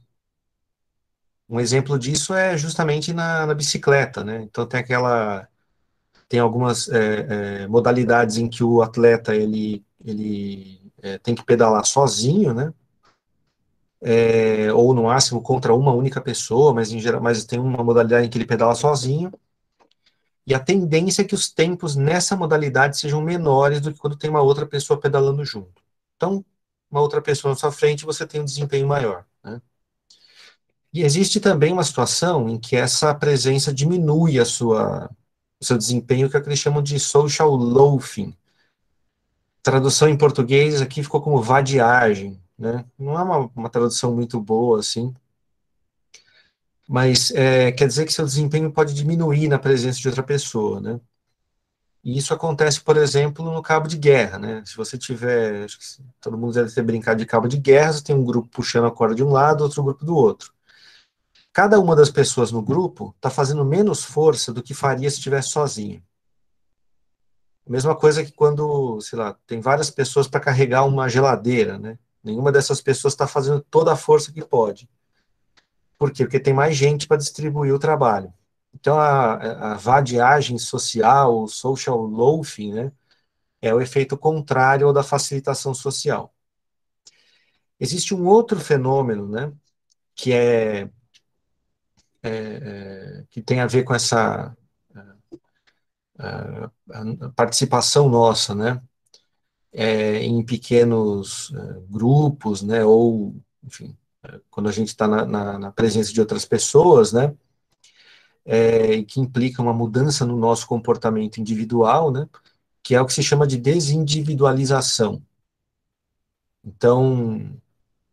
Um 1.49 1.61
exemplo 1.61 1.99
disso 1.99 2.35
é 2.35 2.57
justamente 2.57 3.13
na, 3.13 3.47
na 3.47 3.55
bicicleta, 3.55 4.25
né? 4.25 4.43
Então, 4.43 4.67
tem 4.67 4.81
aquela... 4.81 5.49
Tem 6.29 6.41
algumas 6.41 6.89
é, 6.89 7.63
é, 7.63 7.67
modalidades 7.67 8.39
em 8.39 8.49
que 8.49 8.65
o 8.65 8.83
atleta, 8.83 9.35
ele, 9.35 9.85
ele 10.05 10.81
é, 11.03 11.19
tem 11.19 11.35
que 11.35 11.45
pedalar 11.45 11.85
sozinho, 11.85 12.55
né? 12.55 12.73
É, 14.01 14.73
ou 14.73 14.93
no 14.93 15.05
máximo 15.05 15.41
contra 15.41 15.75
uma 15.75 15.93
única 15.93 16.21
pessoa, 16.21 16.75
mas 16.75 16.93
em 16.93 17.01
geral, 17.01 17.23
mas 17.23 17.45
tem 17.45 17.59
uma 17.59 17.83
modalidade 17.83 18.27
em 18.27 18.31
que 18.31 18.37
ele 18.37 18.47
pedala 18.47 18.75
sozinho, 18.75 19.33
e 20.47 20.55
a 20.55 20.61
tendência 20.61 21.23
é 21.23 21.25
que 21.25 21.35
os 21.35 21.51
tempos 21.51 21.97
nessa 21.97 22.37
modalidade 22.37 22.99
sejam 22.99 23.21
menores 23.23 23.81
do 23.81 23.93
que 23.93 23.99
quando 23.99 24.17
tem 24.17 24.29
uma 24.29 24.43
outra 24.43 24.67
pessoa 24.67 25.01
pedalando 25.01 25.45
junto. 25.45 25.83
Então, 26.17 26.45
uma 26.91 27.01
outra 27.01 27.23
pessoa 27.23 27.53
na 27.53 27.57
sua 27.57 27.73
frente, 27.73 28.05
você 28.05 28.27
tem 28.27 28.41
um 28.41 28.45
desempenho 28.45 28.87
maior. 28.87 29.25
Né? 29.43 29.61
E 30.93 31.03
existe 31.03 31.41
também 31.41 31.73
uma 31.73 31.83
situação 31.83 32.49
em 32.49 32.59
que 32.59 32.77
essa 32.77 33.15
presença 33.15 33.73
diminui 33.73 34.39
a 34.39 34.45
sua, 34.45 35.11
seu 35.65 35.79
desempenho, 35.79 36.31
que 36.31 36.37
é 36.37 36.41
o 36.41 36.43
que 36.43 36.49
eles 36.49 36.59
chamam 36.59 36.83
de 36.83 36.99
social 37.01 37.55
loafing. 37.55 38.35
Tradução 39.63 40.09
em 40.09 40.17
português 40.17 40.83
aqui 40.83 41.03
ficou 41.03 41.21
como 41.21 41.43
vadiagem. 41.43 42.41
Né? 42.59 42.85
Não 42.99 43.19
é 43.19 43.23
uma, 43.23 43.51
uma 43.57 43.71
tradução 43.71 44.15
muito 44.15 44.41
boa, 44.41 44.79
assim, 44.79 45.15
mas 46.89 47.31
é, 47.33 47.73
quer 47.73 47.89
dizer 47.89 48.05
que 48.07 48.13
seu 48.13 48.25
desempenho 48.25 48.71
pode 48.73 48.95
diminuir 48.95 49.49
na 49.49 49.59
presença 49.59 49.99
de 49.99 50.09
outra 50.09 50.23
pessoa, 50.23 50.81
né? 50.81 51.01
E 52.05 52.19
isso 52.19 52.35
acontece, 52.35 52.81
por 52.83 52.99
exemplo, 52.99 53.45
no 53.51 53.63
cabo 53.63 53.89
de 53.89 53.97
guerra, 53.97 54.39
né? 54.39 54.63
Se 54.67 54.77
você 54.77 54.99
tiver, 54.99 55.67
todo 56.21 56.37
mundo 56.37 56.53
deve 56.53 56.71
ter 56.71 56.83
brincado 56.83 57.19
de 57.19 57.27
cabo 57.27 57.49
de 57.49 57.57
guerra, 57.59 57.95
você 57.95 58.05
tem 58.05 58.15
um 58.15 58.25
grupo 58.25 58.49
puxando 58.51 58.87
a 58.87 58.91
corda 58.91 59.15
de 59.15 59.25
um 59.25 59.31
lado, 59.31 59.65
outro 59.65 59.83
grupo 59.83 60.05
do 60.05 60.15
outro. 60.15 60.54
Cada 61.55 61.79
uma 61.79 61.95
das 61.95 62.11
pessoas 62.11 62.51
no 62.51 62.61
grupo 62.61 63.15
está 63.17 63.31
fazendo 63.31 63.65
menos 63.65 64.03
força 64.03 64.53
do 64.53 64.61
que 64.61 64.75
faria 64.75 65.09
se 65.09 65.19
estivesse 65.19 65.51
sozinho. 65.51 66.03
Mesma 67.65 67.95
coisa 67.95 68.25
que 68.25 68.33
quando, 68.33 69.01
sei 69.01 69.17
lá, 69.17 69.39
tem 69.47 69.61
várias 69.61 69.89
pessoas 69.89 70.27
para 70.27 70.41
carregar 70.41 70.85
uma 70.85 71.09
geladeira, 71.09 71.79
né? 71.79 71.97
Nenhuma 72.25 72.51
dessas 72.51 72.81
pessoas 72.81 73.15
está 73.15 73.29
fazendo 73.29 73.61
toda 73.71 73.93
a 73.93 73.97
força 73.97 74.33
que 74.33 74.45
pode. 74.45 74.91
Por 75.97 76.11
quê? 76.11 76.25
Porque 76.25 76.41
tem 76.41 76.53
mais 76.53 76.77
gente 76.77 77.07
para 77.07 77.19
distribuir 77.19 77.73
o 77.73 77.79
trabalho. 77.79 78.35
Então, 78.75 78.99
a, 78.99 79.75
a 79.75 79.75
vadiagem 79.77 80.59
social, 80.59 81.45
o 81.45 81.49
social 81.49 82.01
loafing, 82.01 82.75
né, 82.75 82.93
é 83.63 83.73
o 83.73 83.81
efeito 83.81 84.19
contrário 84.19 84.89
ao 84.89 84.93
da 84.93 85.05
facilitação 85.05 85.73
social. 85.73 86.35
Existe 87.79 88.13
um 88.13 88.27
outro 88.27 88.59
fenômeno, 88.59 89.29
né, 89.29 89.53
que 90.17 90.33
é, 90.33 90.91
é, 92.25 92.31
é 92.31 93.25
que 93.31 93.43
tem 93.43 93.61
a 93.61 93.67
ver 93.67 93.85
com 93.85 93.95
essa 93.95 94.57
é, 96.19 96.69
participação 97.35 98.09
nossa, 98.09 98.55
né, 98.55 98.81
é, 99.73 100.23
em 100.23 100.45
pequenos 100.45 101.53
é, 101.55 101.81
grupos, 101.89 102.63
né, 102.63 102.85
ou, 102.85 103.35
enfim, 103.65 103.97
quando 104.51 104.69
a 104.69 104.73
gente 104.73 104.89
está 104.89 105.09
na, 105.09 105.25
na, 105.27 105.59
na, 105.59 105.73
presença 105.73 106.13
de 106.13 106.21
outras 106.21 106.45
pessoas, 106.45 107.13
né, 107.13 107.35
é, 108.45 109.03
que 109.03 109.21
implica 109.21 109.61
uma 109.63 109.73
mudança 109.73 110.25
no 110.25 110.37
nosso 110.37 110.67
comportamento 110.67 111.39
individual, 111.39 112.13
né, 112.13 112.29
que 112.83 112.95
é 112.95 113.01
o 113.01 113.07
que 113.07 113.13
se 113.13 113.23
chama 113.23 113.47
de 113.47 113.57
desindividualização. 113.59 115.23
Então, 116.65 117.61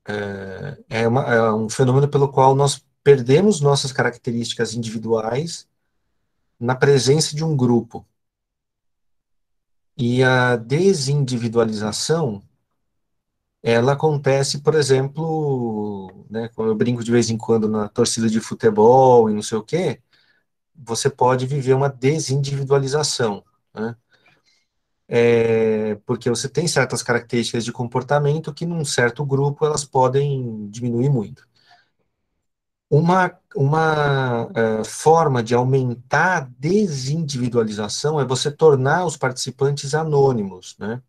é, 0.08 0.77
é, 0.89 1.08
uma, 1.08 1.24
é 1.34 1.53
um 1.53 1.70
fenômeno 1.70 2.08
pelo 2.08 2.30
qual 2.30 2.56
nós 2.56 2.84
perdemos 3.03 3.62
nossas 3.62 3.91
características 3.91 4.74
individuais 4.74 5.67
na 6.60 6.75
presença 6.75 7.36
de 7.36 7.43
um 7.43 7.55
grupo. 7.55 8.05
E 9.98 10.24
a 10.24 10.55
desindividualização 10.55 12.41
ela 13.63 13.93
acontece, 13.93 14.60
por 14.62 14.75
exemplo, 14.75 16.25
né, 16.29 16.50
como 16.55 16.70
eu 16.70 16.75
brinco 16.75 17.03
de 17.03 17.12
vez 17.12 17.29
em 17.29 17.38
quando 17.38 17.67
na 17.70 17.88
torcida 17.88 18.29
de 18.29 18.39
futebol 18.39 19.29
e 19.29 19.34
não 19.34 19.41
sei 19.43 19.58
o 19.58 19.63
quê, 19.63 20.01
você 20.75 21.10
pode 21.10 21.46
viver 21.46 21.74
uma 21.74 21.89
desindividualização, 21.89 23.43
né? 23.74 23.96
É, 25.13 25.96
porque 26.05 26.29
você 26.29 26.48
tem 26.48 26.65
certas 26.67 27.03
características 27.03 27.65
de 27.65 27.72
comportamento 27.74 28.53
que 28.53 28.65
num 28.65 28.86
certo 28.86 29.25
grupo 29.25 29.65
elas 29.65 29.84
podem 29.84 30.70
diminuir 30.70 31.10
muito. 31.10 31.46
Uma, 32.91 33.31
uma 33.55 34.48
uh, 34.48 34.86
forma 34.86 35.41
de 35.41 35.55
aumentar 35.55 36.38
a 36.38 36.48
desindividualização 36.60 38.19
é 38.19 38.25
você 38.25 38.51
tornar 38.51 39.05
os 39.05 39.15
participantes 39.15 39.95
anônimos, 39.95 40.75
né? 40.77 41.01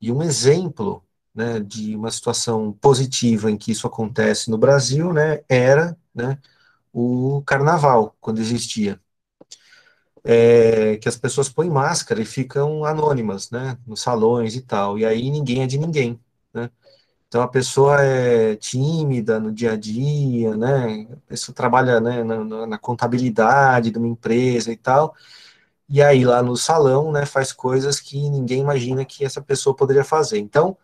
E 0.00 0.12
um 0.12 0.22
exemplo 0.22 1.04
né, 1.34 1.60
de 1.60 1.96
uma 1.96 2.10
situação 2.10 2.72
positiva 2.72 3.50
em 3.50 3.56
que 3.56 3.72
isso 3.72 3.86
acontece 3.86 4.50
no 4.50 4.58
Brasil, 4.58 5.12
né, 5.12 5.42
era, 5.48 5.96
né, 6.14 6.38
o 6.92 7.42
carnaval, 7.46 8.16
quando 8.20 8.40
existia. 8.40 9.00
É, 10.24 10.96
que 10.98 11.08
as 11.08 11.16
pessoas 11.16 11.48
põem 11.48 11.70
máscara 11.70 12.20
e 12.20 12.24
ficam 12.24 12.84
anônimas, 12.84 13.50
né, 13.50 13.78
nos 13.86 14.00
salões 14.02 14.54
e 14.56 14.60
tal, 14.60 14.98
e 14.98 15.04
aí 15.06 15.30
ninguém 15.30 15.62
é 15.62 15.66
de 15.66 15.78
ninguém, 15.78 16.20
né. 16.52 16.70
Então 17.28 17.42
a 17.42 17.48
pessoa 17.48 18.00
é 18.02 18.56
tímida 18.56 19.38
no 19.38 19.52
dia 19.52 19.72
a 19.72 19.76
dia, 19.76 20.56
né, 20.56 21.06
a 21.12 21.16
pessoa 21.28 21.54
trabalha, 21.54 22.00
né, 22.00 22.24
na, 22.24 22.66
na 22.66 22.78
contabilidade 22.78 23.90
de 23.90 23.98
uma 23.98 24.08
empresa 24.08 24.72
e 24.72 24.76
tal, 24.76 25.14
e 25.88 26.02
aí 26.02 26.24
lá 26.24 26.42
no 26.42 26.56
salão, 26.56 27.12
né, 27.12 27.26
faz 27.26 27.52
coisas 27.52 28.00
que 28.00 28.18
ninguém 28.30 28.60
imagina 28.60 29.04
que 29.04 29.24
essa 29.24 29.42
pessoa 29.42 29.76
poderia 29.76 30.04
fazer. 30.04 30.38
Então, 30.38 30.76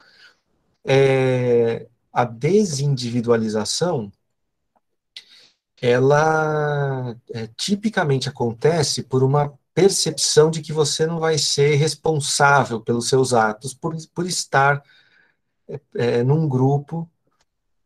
é, 0.85 1.87
a 2.13 2.25
desindividualização 2.25 4.13
ela 5.81 7.17
é, 7.33 7.47
tipicamente 7.49 8.29
acontece 8.29 9.03
por 9.03 9.23
uma 9.23 9.53
percepção 9.75 10.51
de 10.51 10.63
que 10.63 10.73
você 10.73 11.07
não 11.07 11.19
vai 11.19 11.37
ser 11.37 11.75
responsável 11.77 12.81
pelos 12.81 13.09
seus 13.09 13.35
atos, 13.35 13.75
por, 13.75 13.95
por 14.15 14.27
estar 14.27 14.83
é, 15.95 16.23
num 16.23 16.49
grupo 16.49 17.11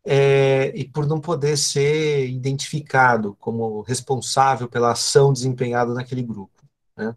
é, 0.05 0.71
e 0.75 0.87
por 0.87 1.05
não 1.05 1.19
poder 1.19 1.57
ser 1.57 2.27
identificado 2.29 3.35
como 3.39 3.81
responsável 3.81 4.67
pela 4.67 4.91
ação 4.91 5.31
desempenhada 5.33 5.93
naquele 5.93 6.23
grupo. 6.23 6.63
Né? 6.95 7.15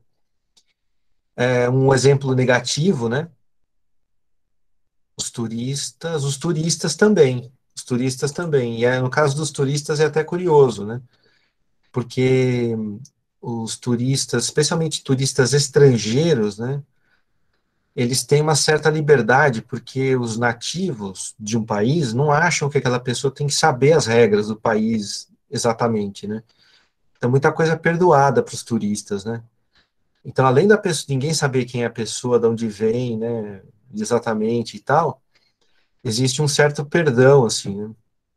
É, 1.37 1.71
um 1.71 1.93
exemplo 1.95 2.35
negativo, 2.35 3.09
né? 3.09 3.29
Os 5.17 5.31
turistas, 5.31 6.25
os 6.25 6.37
turistas 6.37 6.95
também, 6.95 7.53
os 7.75 7.85
turistas 7.85 8.33
também. 8.33 8.81
E 8.81 8.85
é, 8.85 9.01
no 9.01 9.11
caso 9.11 9.37
dos 9.37 9.51
turistas 9.51 10.01
é 10.01 10.07
até 10.07 10.25
curioso, 10.25 10.85
né? 10.85 11.01
Porque 11.91 12.75
os 13.41 13.77
turistas, 13.77 14.45
especialmente 14.45 15.03
turistas 15.03 15.53
estrangeiros, 15.53 16.59
né? 16.59 16.83
Eles 17.95 18.25
têm 18.25 18.41
uma 18.41 18.55
certa 18.55 18.89
liberdade, 18.89 19.63
porque 19.63 20.17
os 20.17 20.39
nativos 20.39 21.35
de 21.39 21.59
um 21.59 21.65
país 21.65 22.15
não 22.15 22.33
acham 22.33 22.71
que 22.71 22.79
aquela 22.79 22.99
pessoa 22.99 23.33
tem 23.33 23.47
que 23.47 23.55
saber 23.55 23.93
as 23.93 24.07
regras 24.07 24.49
do 24.49 24.57
país 24.57 25.29
exatamente, 25.51 26.27
né? 26.27 26.43
Então, 27.17 27.31
muita 27.31 27.53
coisa 27.53 27.75
é 27.75 27.77
perdoada 27.77 28.43
para 28.43 28.55
os 28.55 28.63
turistas, 28.63 29.25
né? 29.25 29.43
Então, 30.25 30.47
além 30.47 30.67
da 30.67 30.79
pessoa, 30.79 31.07
ninguém 31.09 31.35
saber 31.35 31.67
quem 31.67 31.83
é 31.83 31.87
a 31.87 31.91
pessoa, 31.91 32.39
de 32.39 32.47
onde 32.47 32.69
vem, 32.69 33.19
né? 33.19 33.63
exatamente 33.95 34.77
e 34.77 34.81
tal, 34.81 35.21
existe 36.03 36.41
um 36.41 36.49
certo 36.49 36.85
perdão, 36.85 37.45
assim, 37.45 37.77
né? 37.77 37.91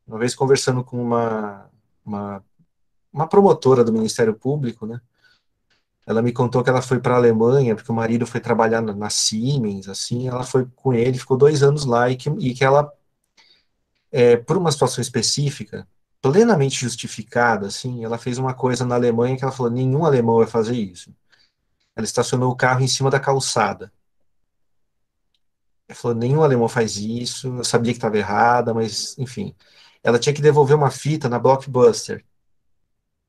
Uma 0.06 0.20
vez 0.20 0.36
conversando 0.36 0.84
com 0.84 1.02
uma, 1.02 1.70
uma, 2.06 2.44
uma 3.12 3.28
promotora 3.28 3.84
do 3.84 3.94
Ministério 3.94 4.36
Público, 4.36 4.86
né? 4.86 5.02
Ela 6.06 6.22
me 6.22 6.32
contou 6.32 6.64
que 6.64 6.70
ela 6.70 6.82
foi 6.82 7.00
para 7.00 7.16
a 7.16 7.18
Alemanha, 7.18 7.76
porque 7.76 7.92
o 7.92 7.96
marido 7.96 8.28
foi 8.28 8.40
trabalhar 8.40 8.82
na, 8.82 8.94
na, 8.94 9.10
Siemens, 9.10 9.90
assim, 9.90 10.28
ela 10.28 10.44
foi 10.44 10.68
com 10.76 10.94
ele, 10.94 11.18
ficou 11.18 11.38
dois 11.38 11.64
anos 11.64 11.86
lá, 11.86 12.10
e 12.10 12.16
que, 12.16 12.30
e 12.40 12.54
que 12.54 12.64
ela, 12.64 12.92
é, 14.12 14.38
por 14.38 14.58
uma 14.58 14.72
situação 14.72 15.02
específica, 15.02 15.88
plenamente 16.22 16.80
justificada, 16.80 17.68
assim, 17.68 18.04
ela 18.04 18.18
fez 18.18 18.38
uma 18.38 18.54
coisa 18.54 18.86
na 18.86 18.96
Alemanha 18.96 19.38
que 19.38 19.44
ela 19.44 19.52
falou, 19.52 19.72
nenhum 19.72 20.06
alemão 20.06 20.38
vai 20.38 20.48
fazer 20.48 20.76
isso. 20.76 21.14
Ela 21.96 22.06
estacionou 22.06 22.52
o 22.52 22.56
carro 22.56 22.82
em 22.82 22.88
cima 22.88 23.10
da 23.10 23.20
calçada. 23.20 23.92
Ela 25.88 25.96
falou, 25.98 26.18
nenhum 26.18 26.44
alemão 26.44 26.68
faz 26.68 26.98
isso, 26.98 27.48
eu 27.58 27.64
sabia 27.64 27.94
que 27.94 27.98
estava 27.98 28.18
errada, 28.18 28.74
mas, 28.74 29.18
enfim. 29.18 29.56
Ela 30.04 30.20
tinha 30.20 30.34
que 30.34 30.42
devolver 30.42 30.76
uma 30.76 30.92
fita 30.92 31.30
na 31.30 31.40
Blockbuster, 31.40 32.24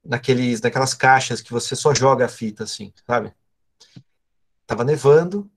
naqueles, 0.09 0.61
naquelas 0.61 0.95
caixas 0.95 1.41
que 1.41 1.53
você 1.53 1.77
só 1.77 1.95
joga 1.95 2.27
a 2.27 2.29
fita, 2.29 2.65
assim, 2.65 2.93
sabe? 3.07 3.33
Tava 4.67 4.85
nevando, 4.85 5.51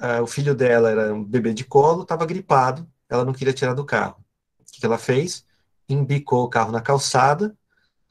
uh, 0.00 0.22
o 0.22 0.26
filho 0.26 0.54
dela 0.54 0.90
era 0.90 1.14
um 1.14 1.24
bebê 1.24 1.52
de 1.52 1.64
colo, 1.64 2.02
estava 2.02 2.26
gripado, 2.26 2.88
ela 3.08 3.24
não 3.24 3.32
queria 3.32 3.52
tirar 3.52 3.74
do 3.74 3.84
carro. 3.84 4.22
O 4.60 4.64
que, 4.64 4.80
que 4.80 4.86
ela 4.86 4.98
fez? 4.98 5.44
Embicou 5.88 6.44
o 6.44 6.48
carro 6.48 6.72
na 6.72 6.80
calçada, 6.80 7.56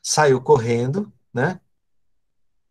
saiu 0.02 0.42
correndo, 0.42 1.12
né? 1.34 1.60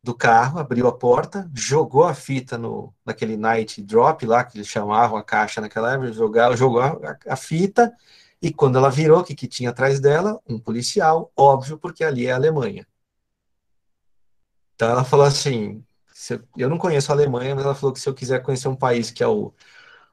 do 0.03 0.15
carro, 0.15 0.59
abriu 0.59 0.87
a 0.87 0.93
porta, 0.93 1.51
jogou 1.55 2.05
a 2.05 2.15
fita 2.15 2.57
no, 2.57 2.95
naquele 3.05 3.37
night 3.37 3.83
drop 3.83 4.25
lá, 4.25 4.45
que 4.45 4.57
eles 4.57 4.69
chamavam 4.69 5.19
a 5.19 5.23
caixa 5.23 5.61
naquela 5.61 5.93
época, 5.93 6.13
jogou, 6.13 6.57
jogou 6.57 6.81
a, 6.81 7.19
a, 7.29 7.37
fita, 7.37 7.93
e 8.43 8.53
quando 8.53 8.79
ela 8.79 8.91
virou, 8.91 9.21
o 9.21 9.25
que, 9.25 9.35
que 9.35 9.49
tinha 9.49 9.71
atrás 9.71 10.01
dela? 10.01 10.41
Um 10.49 10.59
policial, 10.59 11.33
óbvio, 11.37 11.79
porque 11.79 12.05
ali 12.05 12.27
é 12.27 12.33
a 12.33 12.37
Alemanha. 12.37 12.87
Então 14.75 14.91
ela 14.91 15.05
falou 15.05 15.27
assim, 15.27 15.85
eu, 16.31 16.41
eu 16.57 16.71
não 16.71 16.79
conheço 16.79 17.11
a 17.11 17.15
Alemanha, 17.15 17.55
mas 17.55 17.65
ela 17.65 17.75
falou 17.75 17.93
que 17.93 18.01
se 18.01 18.09
eu 18.09 18.15
quiser 18.15 18.43
conhecer 18.43 18.69
um 18.69 18.77
país 18.77 19.11
que 19.11 19.23
é 19.23 19.27
o, 19.29 19.53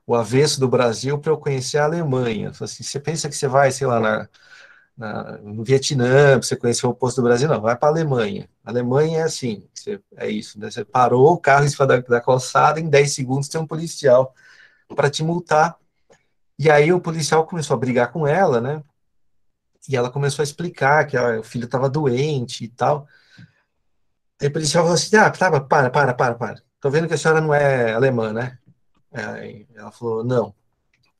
o 0.07 0.15
avesso 0.15 0.59
do 0.59 0.67
Brasil, 0.67 1.19
para 1.19 1.31
eu 1.31 1.38
conhecer 1.38 1.77
a 1.79 1.85
Alemanha. 1.85 2.51
Assim, 2.61 2.83
você 2.83 2.99
pensa 2.99 3.29
que 3.29 3.35
você 3.35 3.47
vai, 3.47 3.71
sei 3.71 3.88
lá, 3.88 3.99
na 3.99 4.29
na, 4.97 5.38
no 5.39 5.63
Vietnã, 5.63 6.38
você 6.38 6.55
conheceu 6.55 6.89
o 6.89 6.93
oposto 6.93 7.21
do 7.21 7.25
Brasil, 7.25 7.47
não, 7.49 7.61
vai 7.61 7.75
para 7.77 7.89
a 7.89 7.91
Alemanha. 7.91 8.49
A 8.63 8.69
Alemanha 8.71 9.19
é 9.19 9.23
assim, 9.23 9.67
você, 9.73 10.01
é 10.15 10.29
isso, 10.29 10.59
né? 10.59 10.71
Você 10.71 10.85
parou 10.85 11.33
o 11.33 11.38
carro 11.38 11.65
em 11.65 11.69
cima 11.69 11.85
da, 11.85 11.99
da 11.99 12.21
calçada, 12.21 12.79
em 12.79 12.89
10 12.89 13.13
segundos 13.13 13.49
tem 13.49 13.59
um 13.59 13.67
policial 13.67 14.33
para 14.95 15.09
te 15.09 15.23
multar. 15.23 15.77
E 16.57 16.69
aí 16.69 16.91
o 16.93 17.01
policial 17.01 17.45
começou 17.45 17.75
a 17.75 17.79
brigar 17.79 18.11
com 18.11 18.25
ela, 18.25 18.61
né? 18.61 18.83
E 19.87 19.95
ela 19.95 20.09
começou 20.09 20.41
a 20.41 20.45
explicar 20.45 21.05
que 21.05 21.17
ó, 21.17 21.39
o 21.39 21.43
filho 21.43 21.65
estava 21.65 21.89
doente 21.89 22.63
e 22.63 22.67
tal. 22.67 23.07
Aí 24.41 24.47
o 24.47 24.53
policial 24.53 24.83
falou 24.83 24.95
assim: 24.95 25.15
ah, 25.15 25.29
tá, 25.29 25.61
para, 25.61 25.89
para, 25.89 26.13
para, 26.13 26.35
para. 26.35 26.63
Tô 26.79 26.89
vendo 26.89 27.07
que 27.07 27.13
a 27.13 27.17
senhora 27.17 27.41
não 27.41 27.53
é 27.53 27.93
alemã, 27.93 28.33
né? 28.33 28.57
Aí 29.13 29.67
ela 29.75 29.91
falou: 29.91 30.23
não. 30.23 30.53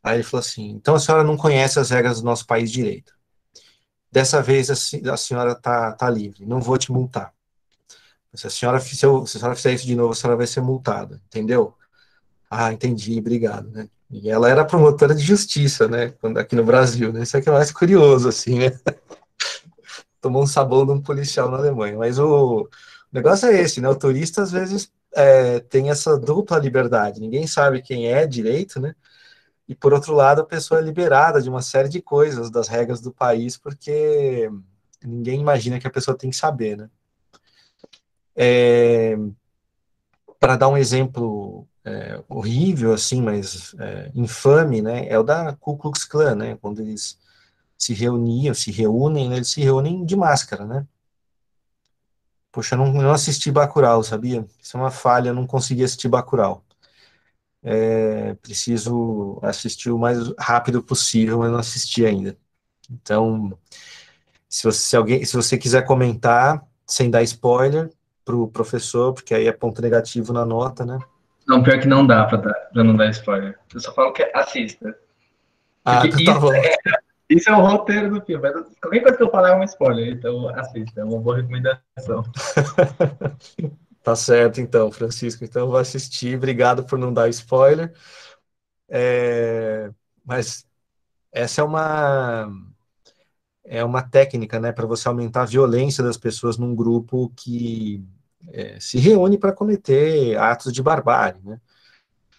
Aí 0.04 0.18
ele 0.18 0.24
falou 0.24 0.42
assim: 0.42 0.70
então 0.70 0.96
a 0.96 1.00
senhora 1.00 1.24
não 1.24 1.38
conhece 1.38 1.80
as 1.80 1.90
regras 1.90 2.20
do 2.22 2.26
nosso 2.26 2.46
país 2.46 2.72
direito. 2.72 3.14
Dessa 4.12 4.42
vez 4.42 4.70
a, 4.70 5.18
senhora 5.18 5.52
está 5.52 5.92
tá 5.92 6.10
livre, 6.10 6.46
não 6.46 6.62
vou 6.62 6.78
te 6.78 6.92
multar. 6.92 7.34
Se 8.34 8.48
a 8.48 8.50
senhora, 8.50 8.80
se, 8.80 9.06
eu, 9.06 9.26
se 9.26 9.38
a 9.38 9.40
senhora 9.40 9.56
fizer 9.56 9.74
isso 9.74 9.86
de 9.86 9.96
novo, 9.96 10.12
a 10.12 10.16
senhora 10.16 10.38
vai 10.38 10.48
ser 10.48 10.62
multada, 10.62 11.22
entendeu? 11.26 11.76
Ah, 12.58 12.72
entendi, 12.72 13.20
obrigado, 13.20 13.70
né? 13.70 13.90
E 14.10 14.30
ela 14.30 14.50
era 14.50 14.64
promotora 14.64 15.14
de 15.14 15.22
justiça, 15.22 15.90
né? 15.90 16.12
Quando, 16.22 16.38
aqui 16.38 16.56
no 16.56 16.64
Brasil, 16.64 17.12
né? 17.12 17.24
Isso 17.24 17.36
aqui 17.36 17.50
é 17.50 17.52
mais 17.52 17.70
curioso, 17.70 18.30
assim, 18.30 18.60
né? 18.60 18.80
Tomou 20.22 20.44
um 20.44 20.48
sabão 20.48 20.86
de 20.86 20.94
um 20.94 21.02
policial 21.02 21.52
na 21.52 21.58
Alemanha. 21.58 21.98
Mas 21.98 22.18
o, 22.18 22.62
o 22.62 22.70
negócio 23.12 23.50
é 23.50 23.60
esse, 23.60 23.82
né? 23.82 23.90
O 23.90 23.96
turista, 23.96 24.42
às 24.42 24.54
vezes, 24.54 24.90
é, 25.14 25.60
tem 25.60 25.90
essa 25.90 26.18
dupla 26.18 26.58
liberdade. 26.58 27.20
Ninguém 27.20 27.46
sabe 27.46 27.82
quem 27.82 28.08
é 28.08 28.26
direito, 28.26 28.80
né? 28.80 28.96
E, 29.68 29.76
por 29.76 29.94
outro 29.94 30.14
lado, 30.14 30.40
a 30.42 30.46
pessoa 30.46 30.80
é 30.80 30.84
liberada 30.84 31.42
de 31.42 31.50
uma 31.50 31.62
série 31.62 31.90
de 31.90 32.02
coisas, 32.02 32.50
das 32.50 32.70
regras 32.70 33.02
do 33.02 33.12
país, 33.12 33.58
porque 33.58 34.50
ninguém 35.04 35.42
imagina 35.42 35.78
que 35.78 35.88
a 35.88 35.92
pessoa 35.92 36.18
tem 36.18 36.30
que 36.30 36.38
saber, 36.38 36.78
né? 36.78 36.90
É, 38.34 39.18
Para 40.40 40.56
dar 40.56 40.70
um 40.70 40.78
exemplo 40.78 41.68
é, 41.86 42.24
horrível, 42.28 42.94
assim, 42.94 43.22
mas 43.22 43.76
é, 43.80 44.12
infame, 44.16 44.82
né, 44.82 45.08
é 45.08 45.18
o 45.20 45.24
da 45.24 45.54
Ku 45.56 45.78
Klux 45.78 46.04
Klan, 46.04 46.36
né, 46.36 46.58
quando 46.62 46.82
eles 46.82 47.20
se 47.78 47.94
reuniam, 47.94 48.54
se 48.54 48.72
reúnem, 48.72 49.30
né, 49.30 49.38
eles 49.38 49.50
se 49.50 49.62
reúnem 49.62 50.04
de 50.06 50.16
máscara, 50.16 50.66
né. 50.66 50.86
Poxa, 52.52 52.76
eu 52.76 52.80
não, 52.80 52.94
não 52.94 53.12
assisti 53.12 53.52
Bacurau, 53.52 54.02
sabia? 54.02 54.46
Isso 54.62 54.78
é 54.78 54.80
uma 54.80 54.90
falha, 54.90 55.30
eu 55.30 55.34
não 55.34 55.46
consegui 55.46 55.84
assistir 55.84 56.08
Bacurau. 56.08 56.64
É, 57.62 58.34
preciso 58.36 59.40
assistir 59.42 59.90
o 59.92 59.98
mais 60.00 60.20
rápido 60.40 60.82
possível, 60.82 61.40
mas 61.40 61.52
não 61.52 61.60
assisti 61.60 62.06
ainda. 62.06 62.38
Então, 62.90 63.58
se 64.48 64.64
você, 64.64 64.80
se 64.80 64.96
alguém, 64.96 65.26
se 65.26 65.36
você 65.36 65.58
quiser 65.58 65.86
comentar, 65.86 66.66
sem 66.88 67.10
dar 67.10 67.24
spoiler, 67.24 67.90
para 68.24 68.36
o 68.36 68.48
professor, 68.48 69.14
porque 69.14 69.34
aí 69.34 69.48
é 69.48 69.52
ponto 69.52 69.82
negativo 69.82 70.32
na 70.32 70.46
nota, 70.46 70.86
né? 70.86 70.98
Não, 71.48 71.62
pior 71.62 71.80
que 71.80 71.88
não 71.88 72.06
dá 72.06 72.26
para 72.26 72.38
dar, 72.38 72.54
pra 72.54 72.84
não 72.84 72.96
dar 72.96 73.10
spoiler. 73.10 73.58
Eu 73.74 73.80
só 73.80 73.94
falo 73.94 74.12
que 74.14 74.24
assista. 74.34 74.98
Ah, 75.84 76.06
então 76.06 76.26
tá 76.26 76.40
bom. 76.40 76.54
É, 76.54 76.76
isso 77.30 77.50
é 77.50 77.54
o 77.54 77.62
roteiro 77.62 78.10
do 78.10 78.26
filme. 78.26 78.52
Qualquer 78.82 79.02
coisa 79.02 79.18
que 79.18 79.24
eu 79.24 79.30
falar 79.30 79.50
é 79.50 79.56
um 79.56 79.64
spoiler, 79.64 80.14
então 80.14 80.50
assista, 80.50 81.02
é 81.02 81.04
uma 81.04 81.20
boa 81.20 81.38
recomendação. 81.38 82.24
tá 84.04 84.16
certo, 84.16 84.60
então, 84.60 84.92
Francisco. 84.92 85.44
Então 85.44 85.64
eu 85.64 85.68
vou 85.68 85.78
assistir. 85.78 86.36
Obrigado 86.36 86.84
por 86.84 86.98
não 86.98 87.14
dar 87.14 87.30
spoiler. 87.30 87.94
É... 88.90 89.92
Mas 90.24 90.66
essa 91.32 91.62
é 91.62 91.64
uma 91.64 92.50
é 93.68 93.84
uma 93.84 94.02
técnica, 94.02 94.60
né, 94.60 94.72
para 94.72 94.86
você 94.86 95.08
aumentar 95.08 95.42
a 95.42 95.46
violência 95.46 96.04
das 96.04 96.18
pessoas 96.18 96.58
num 96.58 96.76
grupo 96.76 97.32
que 97.36 98.06
é, 98.50 98.80
se 98.80 98.98
reúne 98.98 99.38
para 99.38 99.52
cometer 99.52 100.38
atos 100.38 100.74
de 100.74 100.82
barbárie, 100.82 101.42
né? 101.44 101.60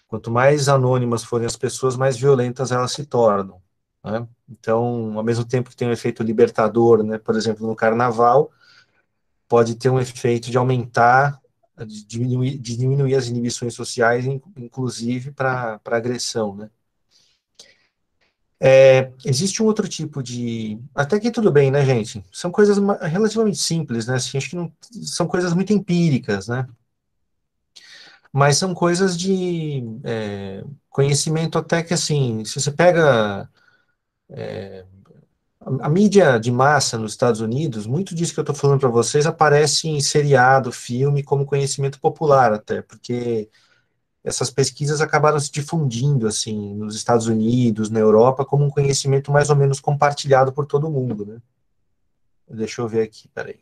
Quanto 0.08 0.30
mais 0.30 0.68
anônimas 0.68 1.24
forem 1.24 1.46
as 1.46 1.56
pessoas, 1.56 1.96
mais 1.96 2.16
violentas 2.16 2.70
elas 2.70 2.92
se 2.92 3.04
tornam. 3.04 3.60
Né? 4.04 4.26
Então, 4.48 5.18
ao 5.18 5.24
mesmo 5.24 5.44
tempo 5.44 5.68
que 5.68 5.76
tem 5.76 5.88
um 5.88 5.92
efeito 5.92 6.22
libertador, 6.22 7.02
né, 7.02 7.18
por 7.18 7.34
exemplo, 7.34 7.66
no 7.66 7.74
carnaval, 7.74 8.52
pode 9.48 9.74
ter 9.74 9.90
um 9.90 9.98
efeito 9.98 10.48
de 10.50 10.56
aumentar, 10.56 11.40
de 11.84 12.06
diminuir, 12.06 12.56
de 12.58 12.76
diminuir 12.76 13.16
as 13.16 13.26
inibições 13.26 13.74
sociais, 13.74 14.24
inclusive 14.56 15.32
para 15.32 15.80
agressão, 15.84 16.54
né? 16.54 16.70
É, 18.60 19.12
existe 19.24 19.62
um 19.62 19.66
outro 19.66 19.86
tipo 19.88 20.22
de. 20.22 20.78
Até 20.94 21.20
que 21.20 21.30
tudo 21.30 21.52
bem, 21.52 21.70
né, 21.70 21.84
gente? 21.84 22.24
São 22.32 22.50
coisas 22.50 22.78
relativamente 23.02 23.58
simples, 23.58 24.06
né? 24.06 24.16
Assim, 24.16 24.38
acho 24.38 24.50
que 24.50 24.56
não... 24.56 24.72
são 25.04 25.26
coisas 25.26 25.52
muito 25.52 25.72
empíricas, 25.72 26.48
né? 26.48 26.66
Mas 28.32 28.58
são 28.58 28.74
coisas 28.74 29.16
de 29.16 29.82
é, 30.04 30.64
conhecimento 30.90 31.58
até 31.58 31.82
que, 31.82 31.94
assim, 31.94 32.44
se 32.44 32.60
você 32.60 32.70
pega 32.70 33.48
é, 34.30 34.84
a, 35.80 35.88
mídia 35.88 36.38
de 36.38 36.50
massa 36.52 36.98
nos 36.98 37.12
Estados 37.12 37.40
Unidos, 37.40 37.86
muito 37.86 38.14
disso 38.14 38.32
que 38.34 38.40
eu 38.40 38.42
estou 38.42 38.54
falando 38.54 38.80
para 38.80 38.88
vocês 38.88 39.26
aparece 39.26 39.88
em 39.88 40.00
seriado, 40.00 40.72
filme, 40.72 41.22
como 41.22 41.46
conhecimento 41.46 42.00
popular 42.00 42.52
até, 42.52 42.82
porque 42.82 43.48
essas 44.26 44.50
pesquisas 44.50 45.00
acabaram 45.00 45.38
se 45.38 45.52
difundindo 45.52 46.26
assim 46.26 46.74
nos 46.74 46.96
Estados 46.96 47.28
Unidos, 47.28 47.88
na 47.90 48.00
Europa, 48.00 48.44
como 48.44 48.64
um 48.64 48.70
conhecimento 48.70 49.30
mais 49.30 49.50
ou 49.50 49.56
menos 49.56 49.78
compartilhado 49.78 50.52
por 50.52 50.66
todo 50.66 50.90
mundo, 50.90 51.24
né? 51.24 51.38
Deixa 52.48 52.82
eu 52.82 52.88
ver 52.88 53.02
aqui, 53.02 53.28
peraí. 53.28 53.60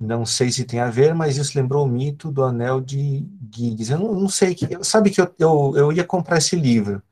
Não 0.00 0.24
sei 0.24 0.50
se 0.50 0.64
tem 0.64 0.80
a 0.80 0.90
ver, 0.90 1.14
mas 1.14 1.36
isso 1.36 1.58
lembrou 1.58 1.84
o 1.84 1.88
mito 1.88 2.30
do 2.30 2.42
anel 2.42 2.80
de 2.80 3.26
Giggs. 3.54 3.92
Eu 3.92 3.98
não, 3.98 4.14
não 4.14 4.28
sei, 4.30 4.54
que, 4.54 4.82
sabe 4.82 5.10
que 5.10 5.20
eu, 5.20 5.34
eu, 5.38 5.74
eu 5.76 5.92
ia 5.92 6.04
comprar 6.04 6.38
esse 6.38 6.56
livro, 6.56 7.02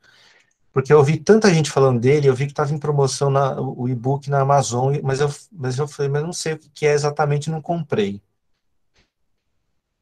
porque 0.73 0.91
eu 0.91 0.97
ouvi 0.97 1.17
tanta 1.19 1.53
gente 1.53 1.69
falando 1.71 1.99
dele, 1.99 2.27
eu 2.27 2.35
vi 2.35 2.45
que 2.45 2.51
estava 2.51 2.73
em 2.73 2.79
promoção 2.79 3.29
na, 3.29 3.61
o 3.61 3.87
e-book 3.87 4.29
na 4.29 4.41
Amazon, 4.41 4.95
mas 5.03 5.19
eu, 5.21 5.29
mas 5.51 5.77
eu 5.77 5.87
falei, 5.87 6.11
mas 6.11 6.23
não 6.23 6.33
sei 6.33 6.53
o 6.53 6.59
que 6.59 6.87
é 6.87 6.93
exatamente, 6.93 7.49
não 7.49 7.61
comprei. 7.61 8.21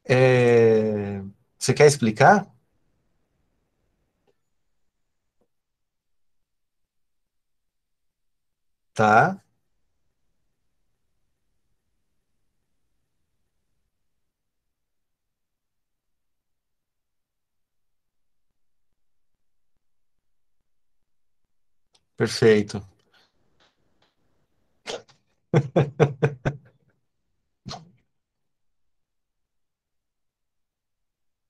É, 0.06 1.22
você 1.64 1.74
quer 1.74 1.86
explicar? 1.86 2.46
Tá, 8.92 9.42
perfeito. 22.16 22.82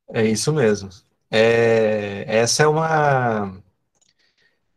É 0.09 0.25
isso 0.25 0.53
mesmo. 0.53 0.89
É, 1.31 2.25
essa 2.27 2.63
é 2.63 2.67
uma, 2.67 3.63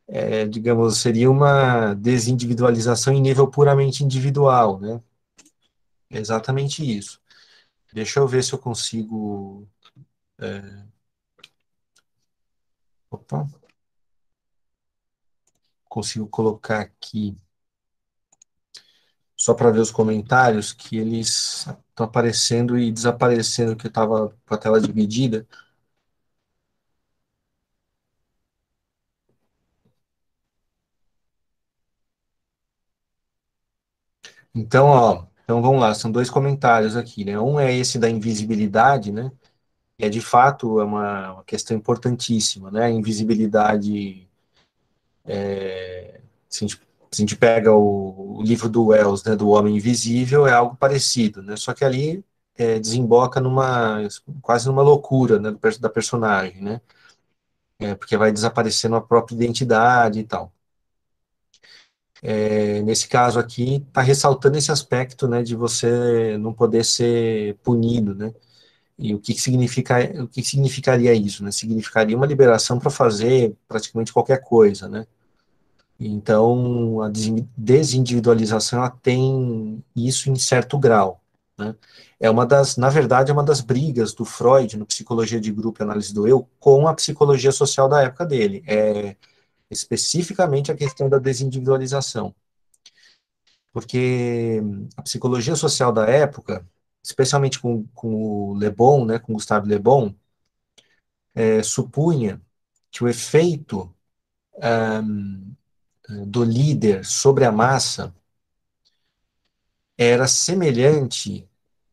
é, 0.08 0.46
digamos, 0.48 0.98
seria 1.00 1.30
uma 1.30 1.94
desindividualização 1.96 3.14
em 3.14 3.22
nível 3.22 3.48
puramente 3.50 4.04
individual, 4.04 4.80
né? 4.80 5.02
Exatamente 6.10 6.84
isso. 6.84 7.22
Deixa 7.94 8.20
eu 8.20 8.28
ver 8.28 8.44
se 8.44 8.54
eu 8.54 8.60
consigo. 8.60 9.68
É, 10.40 10.86
opa. 13.10 13.48
Consigo 15.90 16.28
colocar 16.30 16.80
aqui, 16.82 17.36
só 19.38 19.54
para 19.56 19.72
ver 19.72 19.82
os 19.82 19.92
comentários, 19.92 20.74
que 20.74 20.98
eles 20.98 21.68
estão 21.90 22.06
aparecendo 22.08 22.78
e 22.80 22.92
desaparecendo, 22.92 23.76
que 23.78 23.88
estava 23.88 24.36
com 24.48 24.56
a 24.56 24.58
tela 24.60 24.82
dividida. 24.82 25.48
Então, 34.54 34.88
ó, 34.88 35.26
então 35.44 35.62
vamos 35.62 35.82
lá, 35.82 35.94
são 35.94 36.12
dois 36.12 36.30
comentários 36.30 36.96
aqui, 36.96 37.24
né? 37.26 37.40
Um 37.40 37.60
é 37.60 37.74
esse 37.76 38.00
da 38.00 38.10
invisibilidade, 38.10 39.12
né? 39.12 39.32
E 40.00 40.06
é 40.06 40.10
de 40.10 40.22
fato 40.22 40.82
é 40.82 40.86
uma, 40.86 41.34
uma 41.36 41.46
questão 41.46 41.78
importantíssima, 41.78 42.72
né? 42.72 42.86
A 42.86 42.92
invisibilidade, 42.92 44.28
é, 45.26 46.20
se, 46.50 46.66
a 46.66 46.68
gente, 46.68 46.82
se, 47.18 47.22
a 47.22 47.24
gente, 47.24 47.36
pega 47.36 47.74
o, 47.74 48.40
o, 48.40 48.44
livro 48.44 48.70
do 48.70 48.88
Wells, 48.88 49.24
né, 49.26 49.36
do 49.36 49.50
Homem 49.50 49.76
Invisível, 49.78 50.48
é 50.48 50.54
algo 50.54 50.76
parecido, 50.78 51.42
né? 51.44 51.56
Só 51.56 51.74
que 51.74 51.86
ali 51.86 52.24
é, 52.56 52.80
desemboca 52.80 53.40
numa 53.42 54.00
quase 54.42 54.68
numa 54.68 54.82
loucura, 54.82 55.40
né, 55.40 55.52
da 55.80 55.90
personagem, 55.90 56.62
né? 56.62 56.82
É, 57.80 57.96
porque 57.96 58.18
vai 58.18 58.32
desaparecendo 58.32 58.96
a 58.96 59.02
própria 59.02 59.36
identidade 59.36 60.20
e 60.20 60.24
tal. 60.24 60.52
É, 62.22 62.82
nesse 62.82 63.08
caso 63.08 63.40
aqui, 63.40 63.76
está 63.88 64.02
ressaltando 64.02 64.58
esse 64.58 64.72
aspecto, 64.72 65.28
né, 65.28 65.44
de 65.44 65.56
você 65.56 66.38
não 66.40 66.52
poder 66.54 66.84
ser 66.84 67.56
punido, 67.64 68.16
né, 68.16 68.34
e 68.98 69.14
o 69.16 69.20
que, 69.20 69.34
que 69.34 69.42
significa, 69.42 69.96
o 70.24 70.28
que, 70.28 70.44
significaria 70.44 71.14
isso, 71.14 71.44
né, 71.44 71.52
significaria 71.52 72.18
uma 72.18 72.26
liberação 72.26 72.80
para 72.80 72.90
fazer 72.92 73.56
praticamente 73.68 74.14
qualquer 74.14 74.44
coisa, 74.44 74.90
né, 74.90 75.08
então 76.00 77.02
a 77.02 77.10
desindividualização, 77.58 78.80
ela 78.80 78.90
tem 78.90 79.84
isso 79.96 80.30
em 80.30 80.36
certo 80.36 80.78
grau, 80.78 81.22
né, 81.58 81.76
é 82.20 82.30
uma 82.30 82.46
das, 82.46 82.78
na 82.78 82.90
verdade, 82.90 83.32
é 83.32 83.34
uma 83.34 83.44
das 83.44 83.62
brigas 83.62 84.14
do 84.14 84.26
Freud 84.26 84.78
no 84.78 84.86
Psicologia 84.86 85.40
de 85.40 85.52
Grupo 85.52 85.82
e 85.82 85.84
Análise 85.84 86.14
do 86.14 86.28
Eu 86.28 86.48
com 86.60 86.88
a 86.88 86.94
psicologia 86.94 87.52
social 87.52 87.88
da 87.90 88.02
época 88.02 88.26
dele, 88.26 88.64
é 88.68 89.16
especificamente 89.70 90.72
a 90.72 90.76
questão 90.76 91.10
da 91.10 91.20
desindividualização. 91.20 92.34
Porque 93.72 94.62
a 94.96 95.02
psicologia 95.04 95.56
social 95.56 95.92
da 95.92 96.08
época, 96.08 96.66
especialmente 97.04 97.60
com, 97.60 97.86
com 97.94 98.52
o 98.52 98.58
Le 98.58 98.70
Bon, 98.72 99.06
né, 99.06 99.20
com 99.20 99.34
Gustave 99.34 99.68
Le 99.68 99.78
Bon, 99.80 100.14
é, 101.36 101.62
supunha 101.62 102.42
que 102.90 103.04
o 103.04 103.08
efeito 103.08 103.94
um, 105.04 105.54
do 106.10 106.44
líder 106.44 107.06
sobre 107.06 107.46
a 107.46 107.52
massa 107.52 108.14
era 109.98 110.28
semelhante 110.28 111.48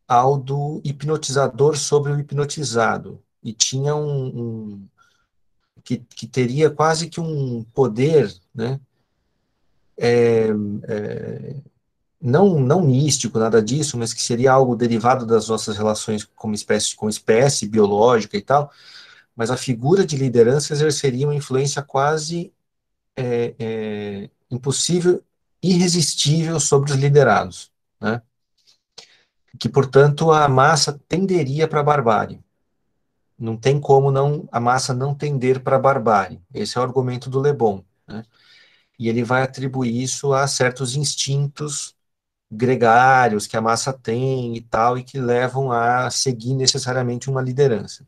ao 0.07 0.38
do 0.38 0.81
hipnotizador 0.85 1.77
sobre 1.77 2.12
o 2.12 2.20
hipnotizado. 2.20 3.22
E 3.42 3.53
tinha 3.53 3.94
um, 3.94 4.27
um 4.27 4.88
que, 5.83 5.98
que, 5.98 6.27
teria 6.27 6.70
quase 6.70 7.09
que 7.09 7.20
um 7.20 7.64
poder, 7.74 8.35
né, 8.55 8.81
é, 9.96 10.48
é, 10.88 11.57
não 12.20 12.59
não 12.59 12.83
místico 12.83 13.38
nada 13.38 13.62
disso, 13.62 13.98
mas 13.98 14.14
que 14.14 14.22
seria 14.22 14.53
algo 14.53 14.77
derivado 14.77 15.27
das 15.27 15.48
nossas 15.48 15.77
relações 15.77 16.24
como 16.24 16.55
espécie 16.55 16.96
com 16.96 17.09
espécie 17.09 17.68
biológica 17.68 18.37
e 18.37 18.42
tal, 18.42 18.70
mas 19.37 19.50
a 19.50 19.57
figura 19.57 20.07
de 20.07 20.16
liderança 20.16 20.72
exerceria 20.72 21.27
uma 21.27 21.35
influência 21.35 21.83
quase 21.83 22.53
é, 23.16 23.55
é, 23.59 24.31
impossível, 24.50 25.22
irresistível 25.62 26.61
sobre 26.61 26.92
os 26.92 26.96
liderados, 26.96 27.70
né? 28.00 28.22
que, 29.59 29.68
portanto, 29.68 30.31
a 30.31 30.48
massa 30.48 31.00
tenderia 31.09 31.68
para 31.68 31.81
a 31.81 31.85
barbárie. 31.85 32.42
Não 33.38 33.57
tem 33.57 33.81
como 33.81 34.11
não 34.11 34.48
a 34.53 34.61
massa 34.61 34.94
não 34.94 35.14
tender 35.14 35.62
para 35.62 35.77
a 35.77 35.79
barbárie. 35.79 36.40
Esse 36.53 36.79
é 36.79 36.81
o 36.81 36.85
argumento 36.85 37.29
do 37.31 37.40
Le 37.40 37.53
Bon. 37.53 37.85
Né? 38.07 38.24
E 38.98 39.09
ele 39.09 39.24
vai 39.24 39.42
atribuir 39.42 40.03
isso 40.03 40.33
a 40.33 40.46
certos 40.46 40.96
instintos 40.96 41.96
gregários 42.50 43.46
que 43.46 43.57
a 43.57 43.61
massa 43.61 43.92
tem 43.92 44.57
e 44.57 44.61
tal, 44.61 44.98
e 44.98 45.05
que 45.05 45.18
levam 45.18 45.72
a 45.72 46.11
seguir 46.11 46.55
necessariamente 46.55 47.29
uma 47.29 47.42
liderança. 47.42 48.07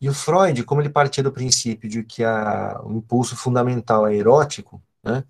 E 0.00 0.08
o 0.08 0.14
Freud, 0.14 0.62
como 0.64 0.80
ele 0.80 0.90
partia 0.90 1.22
do 1.22 1.32
princípio 1.32 1.88
de 1.88 2.02
que 2.04 2.22
a, 2.22 2.80
o 2.84 2.92
impulso 2.92 3.34
fundamental 3.36 4.06
é 4.06 4.14
erótico, 4.14 4.82
né, 5.02 5.24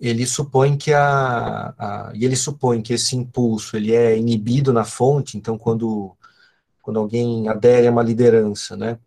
ele 0.00 0.26
supõe 0.26 0.76
que 0.76 0.92
a, 0.92 1.74
a, 1.78 2.12
e 2.14 2.24
ele 2.24 2.36
supõe 2.36 2.82
que 2.82 2.92
esse 2.94 3.16
impulso 3.16 3.76
ele 3.76 3.94
é 3.94 4.16
inibido 4.16 4.72
na 4.72 4.84
fonte, 4.84 5.36
então 5.36 5.58
quando 5.58 6.16
quando 6.82 7.00
alguém 7.00 7.48
adere 7.48 7.88
a 7.88 7.90
uma 7.90 8.02
liderança, 8.02 8.76
né, 8.76 8.98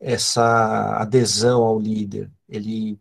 essa 0.00 0.96
adesão 1.00 1.64
ao 1.64 1.80
líder, 1.80 2.30
ele 2.48 3.00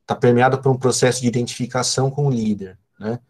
está 0.00 0.14
permeado 0.14 0.58
por 0.62 0.72
um 0.72 0.78
processo 0.78 1.20
de 1.20 1.28
identificação 1.28 2.10
com 2.10 2.26
o 2.26 2.30
líder, 2.30 2.78
né, 2.98 3.20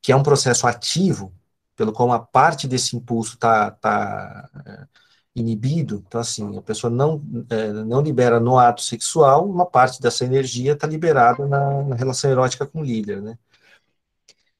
que 0.00 0.12
é 0.12 0.16
um 0.16 0.22
processo 0.22 0.66
ativo, 0.66 1.32
pelo 1.74 1.92
qual 1.92 2.08
uma 2.08 2.20
parte 2.20 2.68
desse 2.68 2.96
impulso 2.96 3.34
está 3.34 3.72
tá, 3.72 4.48
tá 4.52 4.88
inibido, 5.34 6.02
então 6.06 6.20
assim, 6.20 6.56
a 6.56 6.62
pessoa 6.62 6.90
não, 6.90 7.22
é, 7.50 7.72
não 7.72 8.00
libera 8.00 8.38
no 8.38 8.58
ato 8.58 8.82
sexual, 8.82 9.48
uma 9.48 9.66
parte 9.66 10.00
dessa 10.00 10.24
energia 10.24 10.72
está 10.72 10.86
liberada 10.86 11.46
na, 11.46 11.82
na, 11.82 11.96
relação 11.96 12.30
erótica 12.30 12.66
com 12.66 12.80
o 12.80 12.84
líder, 12.84 13.20
né? 13.20 13.36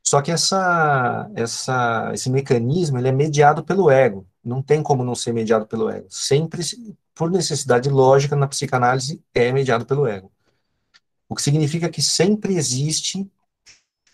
Só 0.02 0.20
que 0.20 0.30
essa, 0.30 1.30
essa, 1.34 2.10
esse 2.12 2.30
mecanismo 2.30 2.98
ele 2.98 3.08
é 3.08 3.12
mediado 3.12 3.64
pelo 3.64 3.90
ego, 3.90 4.26
não 4.44 4.62
tem 4.62 4.82
como 4.82 5.04
não 5.04 5.14
ser 5.14 5.32
mediado 5.32 5.66
pelo 5.66 5.88
ego. 5.88 6.06
Sempre, 6.10 6.62
por 7.14 7.30
necessidade 7.30 7.88
lógica, 7.88 8.36
na 8.36 8.46
psicanálise, 8.46 9.22
é 9.34 9.50
mediado 9.52 9.86
pelo 9.86 10.06
ego. 10.06 10.30
O 11.28 11.34
que 11.34 11.42
significa 11.42 11.88
que 11.88 12.02
sempre 12.02 12.54
existe 12.56 13.30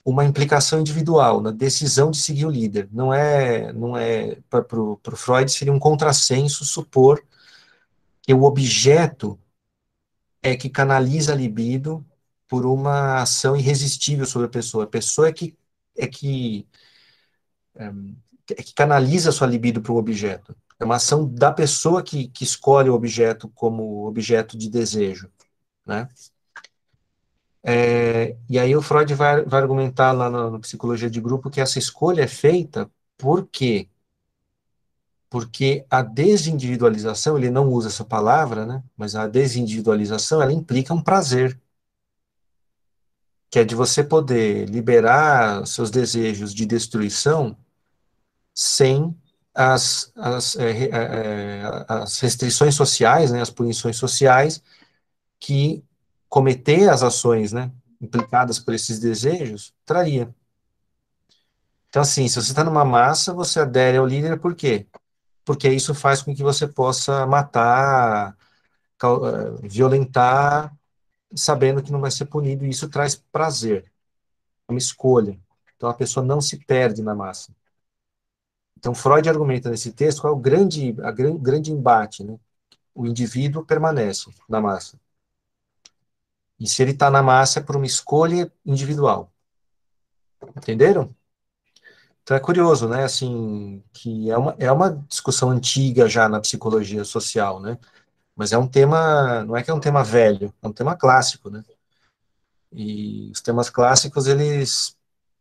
uma 0.05 0.25
implicação 0.25 0.81
individual 0.81 1.41
na 1.41 1.51
decisão 1.51 2.11
de 2.11 2.19
seguir 2.19 2.47
o 2.47 2.51
líder. 2.51 2.89
Não 2.93 3.13
é, 3.13 3.73
não 3.73 3.97
é 3.97 4.37
para 4.49 4.65
o 4.81 4.99
Freud 5.17 5.51
seria 5.51 5.73
um 5.73 5.79
contrassenso 5.79 6.65
supor 6.65 7.23
que 8.23 8.33
o 8.35 8.45
objeto 8.45 9.39
é 10.43 10.57
que 10.57 10.71
canaliza 10.71 11.33
a 11.33 11.37
libido 11.37 12.05
por 12.49 12.67
uma 12.67 13.23
ação 13.23 13.57
irresistível 13.57 14.27
sobre 14.27 14.47
a 14.47 14.51
pessoa. 14.51 14.85
A 14.85 14.87
pessoa 14.87 15.29
é 15.29 15.33
que 15.33 15.57
é 15.97 16.07
que 16.07 16.67
é, 17.75 17.85
é 18.51 18.63
que 18.63 18.75
canaliza 18.75 19.31
a 19.31 19.33
sua 19.33 19.47
libido 19.47 19.83
para 19.83 19.93
o 19.93 19.97
objeto. 19.97 20.57
É 20.79 20.85
uma 20.85 20.97
ação 20.97 21.29
da 21.29 21.53
pessoa 21.53 22.03
que, 22.03 22.29
que 22.29 22.45
escolhe 22.45 22.89
o 22.89 22.95
objeto 22.95 23.49
como 23.51 24.07
objeto 24.07 24.57
de 24.57 24.71
desejo, 24.71 25.31
né? 25.87 26.09
É, 27.63 28.37
e 28.49 28.59
aí 28.59 28.75
o 28.75 28.81
Freud 28.83 29.15
vai, 29.15 29.45
vai 29.45 29.61
argumentar 29.61 30.13
lá 30.13 30.31
na, 30.31 30.59
psicologia 30.59 31.11
de 31.11 31.21
grupo 31.21 31.51
que 31.51 31.61
essa 31.61 31.79
escolha 31.79 32.23
é 32.23 32.27
feita 32.27 32.91
por 33.19 33.47
quê? 33.47 33.89
Porque 35.29 35.85
a 35.91 36.03
desindividualização, 36.03 37.37
ele 37.37 37.51
não 37.51 37.69
usa 37.69 37.89
essa 37.89 38.05
palavra, 38.05 38.65
né? 38.67 38.83
Mas 38.97 39.15
a 39.15 39.29
desindividualização, 39.29 40.43
ela 40.43 40.53
implica 40.53 40.95
um 40.95 41.03
prazer, 41.03 41.61
que 43.51 43.59
é 43.59 43.65
de 43.65 43.75
você 43.75 44.03
poder 44.03 44.69
liberar 44.69 45.67
seus 45.67 45.91
desejos 45.91 46.55
de 46.55 46.65
destruição 46.65 47.57
sem 48.55 49.15
as, 49.55 50.13
as, 50.17 50.57
é, 50.57 50.89
é, 50.89 51.63
as 51.89 52.19
restrições 52.21 52.75
sociais, 52.75 53.31
né, 53.31 53.41
as 53.41 53.51
punições 53.51 53.97
sociais 53.97 54.63
que 55.39 55.85
cometer 56.31 56.89
as 56.89 57.03
ações, 57.03 57.53
né, 57.53 57.71
implicadas 58.01 58.59
por 58.59 58.73
esses 58.73 58.99
desejos, 59.01 59.75
traria. 59.85 60.35
Então, 61.89 62.03
assim, 62.03 62.29
se 62.29 62.37
você 62.41 62.53
está 62.53 62.65
numa 62.65 62.85
massa, 62.85 63.35
você 63.35 63.61
adere 63.61 63.99
ao 63.99 64.07
líder, 64.07 64.39
por 64.41 64.55
quê? 64.55 64.87
Porque 65.45 65.69
isso 65.69 65.95
faz 65.95 66.23
com 66.23 66.35
que 66.35 66.43
você 66.43 66.69
possa 66.69 67.27
matar, 67.27 68.37
eh, 69.03 69.69
violentar, 69.69 70.73
sabendo 71.35 71.83
que 71.83 71.93
não 71.93 72.01
vai 72.01 72.11
ser 72.11 72.27
punido, 72.27 72.65
e 72.65 72.71
isso 72.71 72.89
traz 72.89 73.17
prazer, 73.17 73.91
uma 74.69 74.79
escolha. 74.79 75.39
Então, 75.77 75.89
a 75.89 75.95
pessoa 75.95 76.25
não 76.25 76.41
se 76.41 76.59
perde 76.65 77.03
na 77.03 77.15
massa. 77.15 77.53
Então, 78.79 78.95
Freud 78.95 79.29
argumenta 79.29 79.71
nesse 79.71 79.93
texto 79.93 80.23
qual 80.23 80.33
é 80.33 80.37
o 80.37 80.41
grande, 80.41 80.97
a 81.03 81.11
grande 81.13 81.73
embate, 81.73 82.25
né? 82.25 82.39
O 82.95 83.07
indivíduo 83.07 83.65
permanece 83.65 84.31
na 84.49 84.61
massa. 84.61 84.99
E 86.61 86.69
se 86.69 86.83
ele 86.83 86.93
está 86.93 87.11
na 87.11 87.23
massa 87.23 87.59
é 87.59 87.63
por 87.63 87.75
uma 87.77 87.87
escolha 87.87 88.53
individual. 88.65 89.33
Entenderam? 90.57 91.15
Então 92.23 92.37
é 92.37 92.41
curioso, 92.41 92.87
né, 92.89 93.03
assim, 93.03 93.83
que 93.93 94.31
é 94.31 94.39
uma, 94.39 94.55
é 94.59 94.71
uma 94.71 95.05
discussão 95.09 95.51
antiga 95.51 96.09
já 96.09 96.29
na 96.29 96.39
psicologia 96.39 97.03
social, 97.03 97.59
né, 97.59 97.77
mas 98.37 98.53
é 98.53 98.59
um 98.59 98.69
tema, 98.69 99.43
não 99.45 99.57
é 99.57 99.63
que 99.65 99.71
é 99.71 99.75
um 99.75 99.81
tema 99.81 100.05
velho, 100.05 100.55
é 100.63 100.69
um 100.69 100.73
tema 100.73 100.95
clássico, 100.95 101.51
né, 101.51 101.65
e 102.73 103.31
os 103.33 103.41
temas 103.41 103.69
clássicos, 103.69 104.29
eles, 104.29 104.97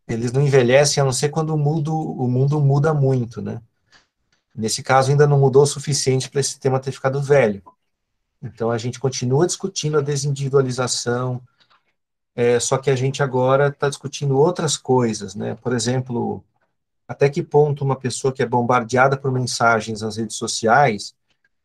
eles 0.08 0.32
não 0.32 0.42
envelhecem, 0.42 1.00
a 1.00 1.06
não 1.06 1.12
ser 1.12 1.30
quando 1.30 1.54
o 1.54 1.58
mundo, 1.58 1.96
o 1.96 2.28
mundo 2.28 2.60
muda 2.60 2.92
muito, 2.92 3.40
né, 3.40 3.62
nesse 4.56 4.82
caso 4.82 5.12
ainda 5.12 5.28
não 5.28 5.38
mudou 5.38 5.64
o 5.64 5.68
suficiente 5.68 6.28
para 6.28 6.42
esse 6.42 6.60
tema 6.60 6.80
ter 6.80 6.92
ficado 6.92 7.22
velho, 7.22 7.62
então, 8.42 8.72
a 8.72 8.78
gente 8.78 9.00
continua 9.00 9.46
discutindo 9.46 9.98
a 9.98 10.02
desindividualização, 10.02 11.42
é, 12.36 12.60
só 12.60 12.78
que 12.78 12.90
a 12.90 12.96
gente 12.96 13.22
agora 13.22 13.68
está 13.68 13.90
discutindo 13.90 14.38
outras 14.38 14.78
coisas, 14.78 15.36
né? 15.36 15.56
Por 15.56 15.74
exemplo, 15.74 16.44
até 17.08 17.30
que 17.30 17.44
ponto 17.44 17.84
uma 17.84 17.98
pessoa 17.98 18.34
que 18.34 18.42
é 18.42 18.46
bombardeada 18.46 19.18
por 19.18 19.32
mensagens 19.32 20.02
nas 20.02 20.18
redes 20.18 20.38
sociais, 20.38 21.14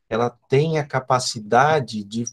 ela 0.08 0.30
tem 0.48 0.78
a 0.78 0.86
capacidade 0.86 2.02
de, 2.04 2.24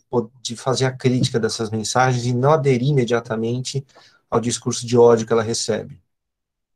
de 0.41 0.55
fazer 0.55 0.85
a 0.85 0.91
crítica 0.91 1.39
dessas 1.39 1.69
mensagens 1.69 2.25
e 2.25 2.33
não 2.33 2.51
aderir 2.51 2.89
imediatamente 2.89 3.85
ao 4.29 4.39
discurso 4.39 4.87
de 4.87 4.97
ódio 4.97 5.27
que 5.27 5.33
ela 5.33 5.43
recebe, 5.43 6.01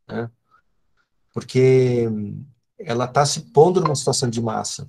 né? 0.08 0.30
Porque 1.34 2.08
ela 2.78 3.06
está 3.06 3.26
se 3.26 3.42
pondo 3.52 3.82
numa 3.82 3.96
situação 3.96 4.30
de 4.30 4.42
massa 4.42 4.88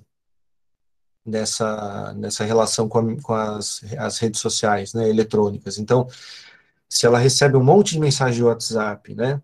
nessa, 1.27 2.13
nessa 2.13 2.45
relação 2.45 2.87
com, 2.89 2.99
a, 2.99 3.21
com 3.21 3.33
as, 3.33 3.83
as 3.97 4.17
redes 4.17 4.39
sociais, 4.41 4.93
né, 4.93 5.09
eletrônicas. 5.09 5.77
Então, 5.77 6.07
se 6.89 7.05
ela 7.05 7.19
recebe 7.19 7.57
um 7.57 7.63
monte 7.63 7.93
de 7.93 7.99
mensagem 7.99 8.35
de 8.35 8.43
WhatsApp, 8.43 9.13
né, 9.15 9.41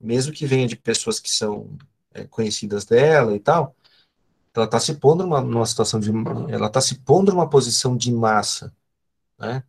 mesmo 0.00 0.32
que 0.32 0.46
venha 0.46 0.68
de 0.68 0.76
pessoas 0.76 1.18
que 1.20 1.30
são 1.30 1.76
é, 2.14 2.24
conhecidas 2.24 2.84
dela 2.84 3.34
e 3.34 3.40
tal, 3.40 3.74
ela 4.54 4.66
está 4.66 4.78
se 4.80 4.94
pondo 4.94 5.24
numa, 5.24 5.40
numa 5.40 5.66
situação 5.66 6.00
de, 6.00 6.10
ela 6.48 6.68
está 6.68 6.80
se 6.80 6.96
pondo 7.00 7.32
numa 7.32 7.48
posição 7.50 7.96
de 7.96 8.12
massa, 8.12 8.72
né, 9.38 9.64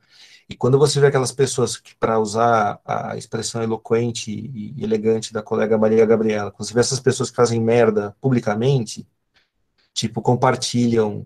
e 0.48 0.56
quando 0.56 0.78
você 0.78 1.00
vê 1.00 1.08
aquelas 1.08 1.32
pessoas 1.32 1.78
que, 1.78 1.96
para 1.96 2.20
usar 2.20 2.80
a 2.86 3.18
expressão 3.18 3.64
eloquente 3.64 4.32
e, 4.32 4.84
elegante 4.84 5.34
da 5.34 5.42
colega 5.42 5.78
Maria 5.78 6.06
Gabriela, 6.06 6.52
quando 6.52 6.68
você 6.68 6.74
vê 6.74 6.82
essas 6.82 7.00
pessoas 7.00 7.32
que 7.32 7.36
fazem 7.36 7.60
merda 7.60 8.16
publicamente, 8.22 9.08
tipo, 9.94 10.22
compartilham 10.22 11.26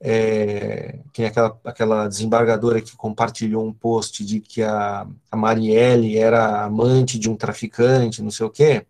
é, 0.00 1.00
tem 1.12 1.26
aquela, 1.26 1.58
aquela 1.64 2.08
desembargadora 2.08 2.80
que 2.80 2.96
compartilhou 2.96 3.66
um 3.66 3.72
post 3.72 4.24
de 4.24 4.40
que 4.40 4.62
a, 4.62 5.06
a 5.30 5.36
Marielle 5.36 6.18
era 6.18 6.64
amante 6.64 7.18
de 7.18 7.30
um 7.30 7.36
traficante, 7.36 8.22
não 8.22 8.30
sei 8.30 8.46
o 8.46 8.50
quê. 8.50 8.86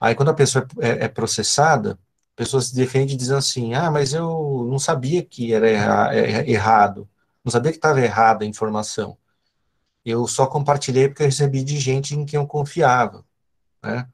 Aí, 0.00 0.14
quando 0.14 0.30
a 0.30 0.34
pessoa 0.34 0.66
é, 0.80 1.04
é 1.04 1.08
processada, 1.08 1.98
a 2.34 2.36
pessoa 2.36 2.60
se 2.60 2.74
defende 2.74 3.16
dizendo 3.16 3.38
assim, 3.38 3.74
ah, 3.74 3.90
mas 3.90 4.12
eu 4.12 4.66
não 4.70 4.78
sabia 4.78 5.24
que 5.24 5.52
era 5.54 5.68
erra 5.70 6.14
é, 6.14 6.50
errado, 6.50 7.08
não 7.44 7.50
sabia 7.52 7.72
que 7.72 7.78
estava 7.78 8.00
errada 8.00 8.44
a 8.44 8.48
informação. 8.48 9.16
Eu 10.04 10.26
só 10.28 10.46
compartilhei 10.46 11.08
porque 11.08 11.22
eu 11.22 11.26
recebi 11.26 11.64
de 11.64 11.78
gente 11.78 12.14
em 12.14 12.26
quem 12.26 12.38
eu 12.38 12.46
confiava, 12.46 13.24
né? 13.82 14.08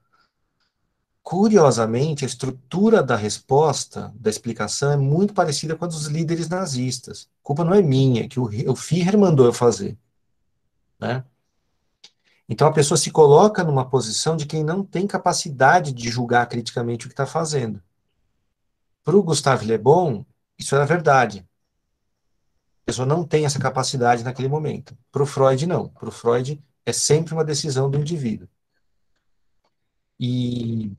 Curiosamente, 1.23 2.25
a 2.25 2.27
estrutura 2.27 3.03
da 3.03 3.15
resposta, 3.15 4.13
da 4.17 4.31
explicação, 4.31 4.93
é 4.93 4.97
muito 4.97 5.35
parecida 5.35 5.77
com 5.77 5.85
a 5.85 5.89
dos 5.89 6.07
líderes 6.07 6.49
nazistas. 6.49 7.29
A 7.43 7.45
culpa 7.45 7.65
não 7.65 7.75
é 7.75 7.83
minha, 7.83 8.29
que 8.29 8.41
o, 8.41 8.45
o 8.71 8.77
Führer 8.77 9.19
mandou 9.19 9.47
eu 9.47 9.53
fazer. 9.53 9.99
Né? 10.99 11.25
Então 12.49 12.67
a 12.67 12.73
pessoa 12.73 12.99
se 12.99 13.13
coloca 13.13 13.63
numa 13.63 13.89
posição 13.89 14.37
de 14.37 14.45
quem 14.45 14.65
não 14.65 14.85
tem 14.85 15.07
capacidade 15.07 15.93
de 15.93 16.11
julgar 16.11 16.49
criticamente 16.49 17.07
o 17.07 17.09
que 17.09 17.13
está 17.13 17.25
fazendo. 17.25 17.81
Para 19.05 19.17
o 19.17 19.23
Gustave 19.23 19.65
Le 19.67 19.79
Bon, 19.79 20.25
isso 20.59 20.75
era 20.75 20.85
verdade. 20.85 21.47
A 22.83 22.87
pessoa 22.87 23.07
não 23.07 23.25
tem 23.25 23.45
essa 23.45 23.61
capacidade 23.61 24.25
naquele 24.25 24.49
momento. 24.49 24.97
Para 25.13 25.23
o 25.23 25.27
Freud, 25.27 25.65
não. 25.67 25.89
Para 25.89 26.09
o 26.09 26.13
Freud, 26.13 26.61
é 26.85 26.93
sempre 26.93 27.33
uma 27.33 27.45
decisão 27.45 27.89
do 27.89 27.99
indivíduo. 27.99 28.49
E 30.19 30.93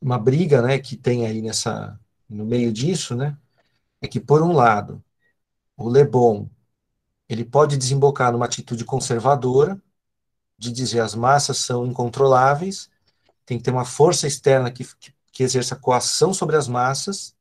uma 0.00 0.18
briga, 0.18 0.62
né, 0.62 0.78
que 0.78 0.96
tem 0.96 1.26
aí 1.26 1.42
nessa 1.42 1.98
no 2.28 2.44
meio 2.44 2.72
disso, 2.72 3.14
né, 3.16 3.36
é 4.00 4.08
que 4.08 4.20
por 4.20 4.42
um 4.42 4.52
lado, 4.52 5.02
o 5.76 5.90
Le 5.90 6.04
Bon, 6.04 6.48
ele 7.28 7.44
pode 7.44 7.76
desembocar 7.76 8.32
numa 8.32 8.46
atitude 8.46 8.84
conservadora 8.84 9.80
de 10.58 10.72
dizer 10.72 11.00
as 11.00 11.14
massas 11.14 11.58
são 11.58 11.86
incontroláveis, 11.86 12.90
tem 13.46 13.58
que 13.58 13.64
ter 13.64 13.70
uma 13.70 13.84
força 13.84 14.26
externa 14.26 14.70
que, 14.70 14.84
que, 14.96 15.14
que 15.32 15.42
exerça 15.42 15.76
coação 15.76 16.34
sobre 16.34 16.56
as 16.56 16.68
massas 16.68 17.34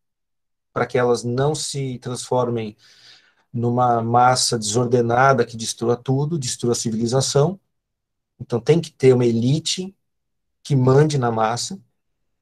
para 0.72 0.86
que 0.86 0.98
elas 0.98 1.24
não 1.24 1.56
se 1.56 1.98
transformem 2.00 2.78
numa 3.52 4.02
massa 4.04 4.58
desordenada 4.60 5.46
que 5.46 5.58
destrua 5.58 5.98
tudo, 5.98 6.38
destrua 6.38 6.74
a 6.74 6.76
civilização. 6.76 7.60
Então 8.40 8.60
tem 8.60 8.80
que 8.80 8.92
ter 8.92 9.14
uma 9.14 9.26
elite 9.26 9.96
que 10.62 10.76
mande 10.76 11.18
na 11.18 11.32
massa 11.32 11.80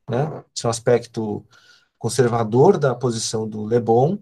né? 0.10 0.44
Esse 0.56 0.66
é 0.66 0.68
um 0.68 0.72
aspecto 0.72 1.46
conservador 1.98 2.78
da 2.78 2.96
posição 2.96 3.48
do 3.48 3.66
Le 3.66 3.80
Bon. 3.80 4.20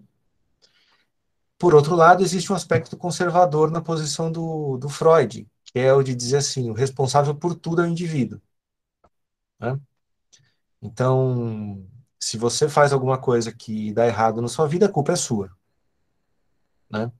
Por 1.58 1.74
outro 1.74 1.94
lado, 1.94 2.22
existe 2.22 2.52
um 2.52 2.56
aspecto 2.56 2.96
conservador 2.96 3.70
na 3.70 3.80
posição 3.80 4.30
do, 4.30 4.76
do 4.78 4.88
Freud, 4.88 5.48
que 5.64 5.78
é 5.78 5.92
o 5.92 6.02
de 6.02 6.14
dizer 6.14 6.38
assim, 6.38 6.70
o 6.70 6.74
responsável 6.74 7.34
por 7.34 7.54
tudo 7.54 7.82
é 7.82 7.84
o 7.84 7.88
indivíduo. 7.88 8.40
Né? 9.60 9.78
Então, 10.82 11.86
se 12.18 12.36
você 12.38 12.68
faz 12.68 12.92
alguma 12.92 13.18
coisa 13.18 13.52
que 13.52 13.92
dá 13.92 14.06
errado 14.06 14.40
na 14.42 14.48
sua 14.48 14.66
vida, 14.66 14.86
a 14.86 14.92
culpa 14.92 15.12
é 15.12 15.16
sua. 15.16 15.50
Né? 16.90 17.10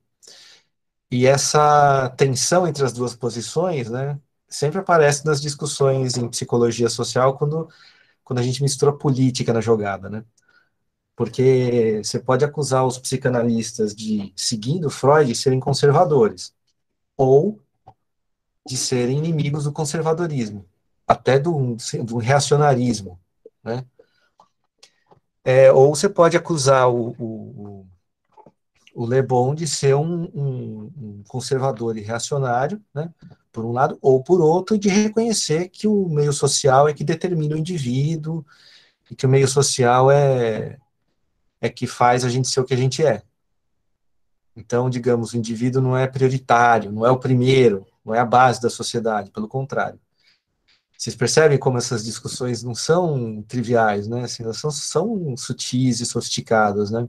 E 1.11 1.27
essa 1.27 2.11
tensão 2.17 2.67
entre 2.67 2.85
as 2.85 2.93
duas 2.93 3.15
posições, 3.15 3.89
né, 3.91 4.19
sempre 4.49 4.81
aparece 4.81 5.25
nas 5.25 5.41
discussões 5.41 6.17
em 6.17 6.29
psicologia 6.29 6.89
social 6.89 7.37
quando 7.39 7.69
quando 8.25 8.39
a 8.39 8.43
gente 8.43 8.63
mistura 8.63 8.93
política 8.93 9.53
na 9.53 9.61
jogada, 9.61 10.09
né? 10.11 10.25
Porque 11.17 12.03
você 12.03 12.19
pode 12.19 12.45
acusar 12.45 12.85
os 12.87 12.99
psicanalistas 12.99 13.95
de, 13.95 14.33
seguindo 14.37 14.91
Freud, 14.91 15.35
serem 15.35 15.61
conservadores, 15.61 16.55
ou 17.17 17.61
de 18.67 18.77
serem 18.77 19.19
inimigos 19.19 19.65
do 19.65 19.73
conservadorismo, 19.73 20.67
até 21.07 21.39
do, 21.39 21.77
do 22.05 22.19
reacionarismo, 22.19 23.21
né? 23.63 23.85
É, 25.45 25.71
ou 25.71 25.95
você 25.95 26.09
pode 26.09 26.37
acusar 26.39 26.89
o, 26.89 27.15
o, 27.19 27.87
o 28.95 29.07
Le 29.07 29.21
Bon 29.21 29.55
de 29.55 29.67
ser 29.67 29.95
um, 29.95 30.25
um, 30.35 30.93
um, 30.97 31.23
conservador 31.29 31.99
e 31.99 32.01
reacionário, 32.01 32.83
né, 32.95 33.13
por 33.55 33.65
um 33.65 33.71
lado, 33.71 33.97
ou 34.03 34.21
por 34.23 34.41
outro, 34.41 34.77
de 34.77 34.89
reconhecer 34.89 35.69
que 35.69 35.87
o 35.87 36.09
meio 36.09 36.33
social 36.33 36.89
é 36.89 36.93
que 36.93 37.05
determina 37.05 37.55
o 37.55 37.59
indivíduo 37.59 38.45
e 39.09 39.15
que 39.15 39.25
o 39.25 39.29
meio 39.29 39.47
social 39.47 40.11
é, 40.11 40.77
é 41.61 41.69
que 41.71 41.87
faz 41.87 42.25
a 42.25 42.29
gente 42.29 42.49
ser 42.49 42.61
o 42.61 42.65
que 42.65 42.75
a 42.75 42.77
gente 42.77 43.07
é. 43.07 43.23
Então, 44.57 44.91
digamos, 44.91 45.33
o 45.33 45.37
indivíduo 45.37 45.81
não 45.81 45.97
é 45.97 46.09
prioritário, 46.09 46.91
não 46.91 47.07
é 47.07 47.11
o 47.13 47.19
primeiro, 47.19 47.87
não 48.05 48.13
é 48.13 48.19
a 48.19 48.27
base 48.27 48.61
da 48.61 48.69
sociedade, 48.69 49.31
pelo 49.31 49.47
contrário. 49.47 50.01
Vocês 50.99 51.15
percebem 51.15 51.59
como 51.59 51.79
essas 51.79 52.05
discussões 52.05 52.63
não 52.65 52.75
são 52.75 53.43
triviais, 53.43 54.09
né? 54.09 54.25
Assim, 54.25 54.43
elas 54.43 54.59
são, 54.59 54.71
são 54.71 55.37
sutis 55.37 56.01
e 56.01 56.07
sofisticadas, 56.07 56.91
né? 56.91 57.09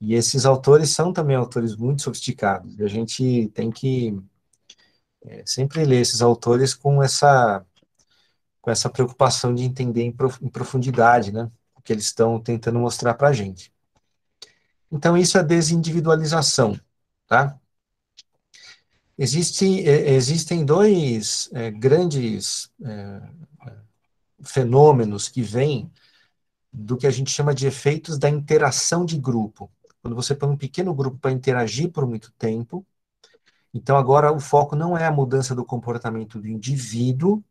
E 0.00 0.14
esses 0.14 0.46
autores 0.46 0.90
são 0.90 1.12
também 1.12 1.34
autores 1.34 1.74
muito 1.74 2.02
sofisticados. 2.02 2.78
E 2.78 2.84
a 2.84 2.88
gente 2.88 3.48
tem 3.54 3.70
que 3.70 4.16
é, 5.24 5.42
sempre 5.46 5.84
ler 5.84 6.00
esses 6.00 6.22
autores 6.22 6.74
com 6.74 7.02
essa 7.02 7.64
com 8.60 8.70
essa 8.70 8.90
preocupação 8.90 9.54
de 9.54 9.62
entender 9.62 10.02
em, 10.02 10.12
prof, 10.12 10.44
em 10.44 10.48
profundidade, 10.48 11.32
né, 11.32 11.50
o 11.74 11.80
que 11.80 11.92
eles 11.92 12.04
estão 12.04 12.38
tentando 12.40 12.78
mostrar 12.78 13.14
para 13.14 13.28
a 13.28 13.32
gente. 13.32 13.72
Então 14.90 15.16
isso 15.16 15.38
é 15.38 15.42
desindividualização, 15.42 16.78
tá? 17.26 17.58
Existe, 19.16 19.88
é, 19.88 20.10
existem 20.12 20.64
dois 20.64 21.48
é, 21.52 21.70
grandes 21.70 22.70
é, 22.84 23.22
fenômenos 24.44 25.28
que 25.28 25.42
vêm 25.42 25.90
do 26.72 26.96
que 26.96 27.06
a 27.06 27.10
gente 27.10 27.30
chama 27.30 27.54
de 27.54 27.66
efeitos 27.66 28.18
da 28.18 28.28
interação 28.28 29.04
de 29.04 29.18
grupo. 29.18 29.70
Quando 30.00 30.14
você 30.14 30.34
põe 30.34 30.50
um 30.50 30.56
pequeno 30.56 30.94
grupo 30.94 31.18
para 31.18 31.32
interagir 31.32 31.90
por 31.90 32.06
muito 32.06 32.32
tempo, 32.38 32.86
então 33.72 33.96
agora 33.96 34.32
o 34.32 34.40
foco 34.40 34.74
não 34.74 34.96
é 34.96 35.06
a 35.06 35.12
mudança 35.12 35.54
do 35.54 35.64
comportamento 35.64 36.40
do 36.40 36.48
indivíduo, 36.48 37.42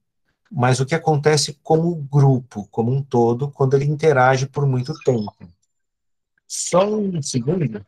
mas 0.51 0.79
o 0.79 0.85
que 0.85 0.95
acontece 0.95 1.59
como 1.61 1.95
grupo, 1.95 2.67
como 2.69 2.91
um 2.91 3.03
todo, 3.03 3.51
quando 3.51 3.75
ele 3.75 3.85
interage 3.85 4.47
por 4.47 4.65
muito 4.65 4.93
tempo. 5.03 5.35
Só 6.47 6.87
um 6.87 7.21
segundo. 7.21 7.85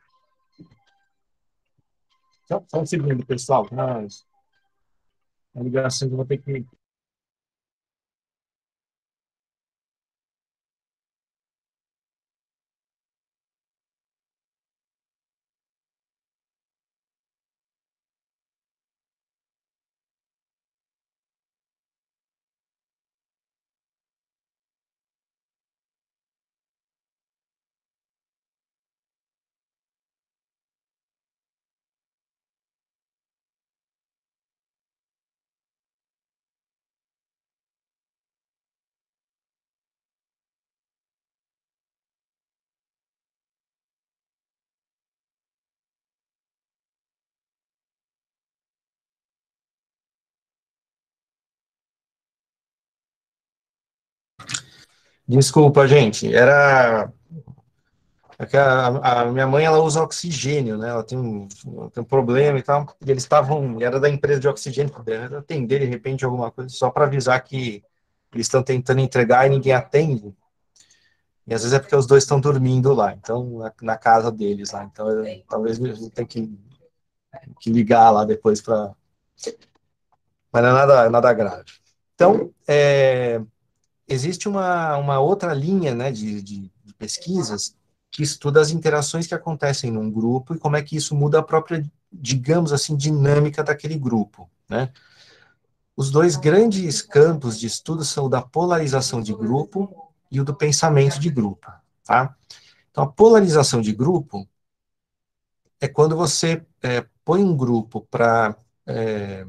Só, 2.46 2.64
um 2.74 2.86
segundo, 2.86 3.26
pessoal. 3.26 3.68
Mas 3.72 4.26
a 5.56 5.62
ligação 5.62 6.10
eu 6.10 6.18
vou 6.18 6.26
ter 6.26 6.38
que 6.40 6.66
Desculpa, 55.30 55.88
gente. 55.88 56.34
Era. 56.34 57.14
É 58.40 58.58
a, 58.58 58.88
a, 59.22 59.26
minha 59.26 59.46
mãe 59.46 59.64
ela 59.64 59.80
usa 59.80 60.02
oxigênio, 60.02 60.76
né? 60.76 60.90
Ela 60.90 61.04
tem 61.04 61.18
um, 61.20 61.48
tem 61.94 62.02
um 62.02 62.04
problema 62.04 62.58
e 62.58 62.64
tal. 62.64 62.88
E 63.06 63.12
eles 63.12 63.22
estavam. 63.22 63.80
Era 63.80 64.00
da 64.00 64.10
empresa 64.10 64.40
de 64.40 64.48
oxigênio, 64.48 64.92
atender 65.38 65.82
de 65.82 65.86
repente 65.86 66.26
alguma 66.26 66.50
coisa, 66.50 66.70
só 66.70 66.90
para 66.90 67.06
avisar 67.06 67.40
que 67.44 67.84
eles 68.34 68.48
estão 68.48 68.64
tentando 68.64 69.02
entregar 69.02 69.46
e 69.46 69.50
ninguém 69.50 69.74
atende. 69.74 70.34
E 71.46 71.54
às 71.54 71.62
vezes 71.62 71.78
é 71.78 71.80
porque 71.80 71.96
os 71.96 72.08
dois 72.08 72.24
estão 72.24 72.40
dormindo 72.40 72.92
lá, 72.94 73.14
então, 73.14 73.60
na, 73.60 73.74
na 73.84 73.98
casa 73.98 74.32
deles 74.32 74.72
lá. 74.72 74.84
Então, 74.84 75.10
eu, 75.10 75.44
talvez 75.48 75.80
eu 75.80 76.10
tenha 76.10 76.28
que, 76.28 76.58
que 77.60 77.72
ligar 77.72 78.10
lá 78.10 78.26
depois 78.26 78.62
para. 78.62 78.96
Mas 80.52 80.64
não 80.64 80.70
é 80.70 80.74
nada, 80.74 81.10
nada 81.12 81.34
grave. 81.34 81.66
Então, 82.16 82.52
é, 82.68 83.42
existe 84.10 84.48
uma, 84.48 84.98
uma 84.98 85.20
outra 85.20 85.54
linha 85.54 85.94
né, 85.94 86.12
de, 86.12 86.42
de, 86.42 86.72
de, 86.84 86.94
pesquisas 86.96 87.76
que 88.12 88.24
estuda 88.24 88.60
as 88.60 88.72
interações 88.72 89.28
que 89.28 89.36
acontecem 89.36 89.92
num 89.92 90.12
grupo 90.12 90.56
e 90.56 90.60
como 90.60 90.76
é 90.76 90.82
que 90.82 90.96
isso 90.96 91.16
muda 91.16 91.40
a 91.40 91.44
própria, 91.44 91.84
digamos 92.12 92.74
assim, 92.74 92.98
dinâmica 92.98 93.64
daquele 93.64 93.98
grupo. 93.98 94.50
Né? 94.68 94.92
os 96.00 96.10
dois 96.10 96.38
grandes 96.38 97.02
campos 97.02 97.60
de 97.60 97.68
estudo 97.68 98.06
são 98.06 98.28
o 98.28 98.30
da 98.30 98.42
polarização 98.42 99.22
de 99.22 99.34
grupo 99.34 100.14
e 100.32 100.40
o 100.40 100.46
do 100.46 100.56
pensamento 100.56 101.20
de 101.20 101.30
grupo, 101.30 101.70
tá? 102.06 102.38
Então, 102.90 103.04
a 103.04 103.08
polarização 103.08 103.82
de 103.82 103.92
grupo 103.92 104.48
é 105.78 105.90
quando 105.90 106.16
você 106.16 106.66
é, 106.82 107.06
põe 107.26 107.44
um 107.44 107.54
grupo 107.54 108.08
para 108.10 108.56
é, 108.88 109.46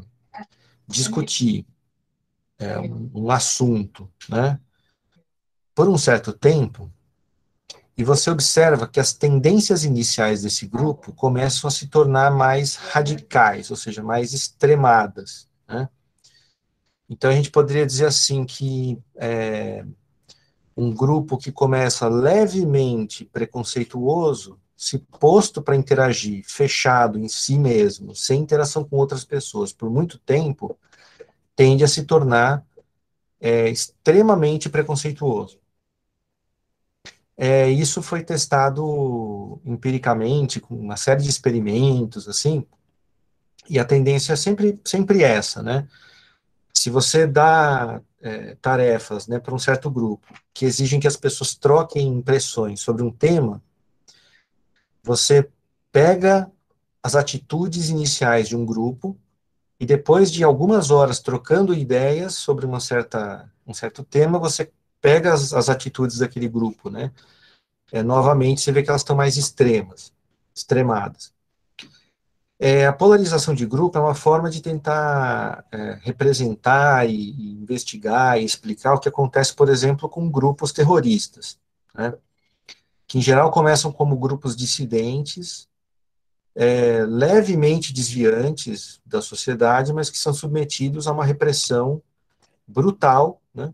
discutir 0.88 1.64
é, 2.60 2.78
um, 2.78 3.10
um 3.14 3.30
assunto, 3.30 4.08
né, 4.28 4.60
por 5.74 5.88
um 5.88 5.98
certo 5.98 6.32
tempo, 6.32 6.92
e 7.96 8.04
você 8.04 8.30
observa 8.30 8.86
que 8.86 9.00
as 9.00 9.12
tendências 9.12 9.84
iniciais 9.84 10.42
desse 10.42 10.66
grupo 10.66 11.12
começam 11.12 11.68
a 11.68 11.70
se 11.70 11.88
tornar 11.88 12.30
mais 12.30 12.74
radicais, 12.74 13.70
ou 13.70 13.76
seja, 13.76 14.02
mais 14.02 14.32
extremadas. 14.32 15.48
Né? 15.68 15.88
Então 17.08 17.30
a 17.30 17.34
gente 17.34 17.50
poderia 17.50 17.84
dizer 17.84 18.06
assim 18.06 18.44
que 18.44 18.98
é, 19.16 19.84
um 20.76 20.94
grupo 20.94 21.36
que 21.36 21.52
começa 21.52 22.08
levemente 22.08 23.24
preconceituoso, 23.24 24.58
se 24.74 24.98
posto 24.98 25.60
para 25.60 25.76
interagir, 25.76 26.42
fechado 26.46 27.18
em 27.18 27.28
si 27.28 27.58
mesmo, 27.58 28.14
sem 28.14 28.40
interação 28.40 28.82
com 28.82 28.96
outras 28.96 29.26
pessoas 29.26 29.74
por 29.74 29.90
muito 29.90 30.18
tempo, 30.18 30.74
tende 31.60 31.84
a 31.84 31.88
se 31.88 32.04
tornar 32.04 32.66
é, 33.38 33.68
extremamente 33.68 34.70
preconceituoso. 34.70 35.60
É, 37.36 37.68
isso 37.68 38.00
foi 38.00 38.24
testado 38.24 39.60
empiricamente, 39.62 40.58
com 40.58 40.74
uma 40.74 40.96
série 40.96 41.22
de 41.22 41.28
experimentos, 41.28 42.26
assim, 42.26 42.64
e 43.68 43.78
a 43.78 43.84
tendência 43.84 44.32
é 44.32 44.36
sempre, 44.36 44.80
sempre 44.82 45.22
essa, 45.22 45.62
né? 45.62 45.86
Se 46.72 46.88
você 46.88 47.26
dá 47.26 48.00
é, 48.22 48.54
tarefas 48.62 49.26
né, 49.26 49.38
para 49.38 49.54
um 49.54 49.58
certo 49.58 49.90
grupo 49.90 50.32
que 50.54 50.64
exigem 50.64 50.98
que 50.98 51.08
as 51.08 51.16
pessoas 51.18 51.54
troquem 51.54 52.08
impressões 52.08 52.80
sobre 52.80 53.02
um 53.02 53.10
tema, 53.10 53.62
você 55.02 55.46
pega 55.92 56.50
as 57.02 57.14
atitudes 57.14 57.90
iniciais 57.90 58.48
de 58.48 58.56
um 58.56 58.64
grupo 58.64 59.14
e 59.80 59.86
depois 59.86 60.30
de 60.30 60.44
algumas 60.44 60.90
horas 60.90 61.20
trocando 61.20 61.72
ideias 61.72 62.34
sobre 62.34 62.66
uma 62.66 62.78
certa, 62.78 63.50
um 63.66 63.72
certo 63.72 64.04
tema, 64.04 64.38
você 64.38 64.70
pega 65.00 65.32
as, 65.32 65.54
as 65.54 65.70
atitudes 65.70 66.18
daquele 66.18 66.48
grupo, 66.48 66.90
né? 66.90 67.10
É, 67.90 68.02
novamente, 68.02 68.60
você 68.60 68.70
vê 68.70 68.82
que 68.82 68.90
elas 68.90 69.00
estão 69.00 69.16
mais 69.16 69.38
extremas, 69.38 70.12
extremadas. 70.54 71.32
É, 72.58 72.86
a 72.86 72.92
polarização 72.92 73.54
de 73.54 73.64
grupo 73.64 73.96
é 73.96 74.00
uma 74.02 74.14
forma 74.14 74.50
de 74.50 74.60
tentar 74.60 75.64
é, 75.72 75.98
representar 76.02 77.08
e, 77.08 77.30
e, 77.30 77.52
investigar 77.54 78.38
e 78.38 78.44
explicar 78.44 78.92
o 78.92 79.00
que 79.00 79.08
acontece, 79.08 79.54
por 79.54 79.70
exemplo, 79.70 80.10
com 80.10 80.30
grupos 80.30 80.72
terroristas, 80.72 81.58
né? 81.94 82.12
que 83.06 83.16
em 83.16 83.22
geral 83.22 83.50
começam 83.50 83.90
como 83.90 84.14
grupos 84.14 84.54
dissidentes, 84.54 85.69
é, 86.60 87.06
levemente 87.06 87.90
desviantes 87.90 89.00
da 89.06 89.22
sociedade, 89.22 89.94
mas 89.94 90.10
que 90.10 90.18
são 90.18 90.34
submetidos 90.34 91.06
a 91.06 91.12
uma 91.12 91.24
repressão 91.24 92.02
brutal, 92.68 93.40
né? 93.54 93.72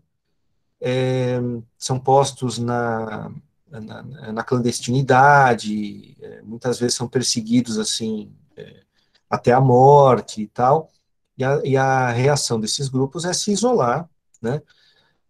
é, 0.79 1.37
são 1.77 1.99
postos 1.99 2.57
na, 2.57 3.29
na, 3.69 4.31
na 4.31 4.41
clandestinidade, 4.41 6.15
é, 6.21 6.41
muitas 6.43 6.79
vezes 6.79 6.95
são 6.95 7.09
perseguidos 7.09 7.77
assim 7.77 8.31
é, 8.55 8.83
até 9.29 9.51
a 9.51 9.59
morte 9.59 10.43
e 10.43 10.47
tal, 10.47 10.89
e 11.37 11.43
a, 11.43 11.61
e 11.65 11.75
a, 11.75 12.09
reação 12.11 12.57
desses 12.57 12.87
grupos 12.87 13.25
é 13.25 13.33
se 13.33 13.51
isolar, 13.51 14.09
né? 14.41 14.61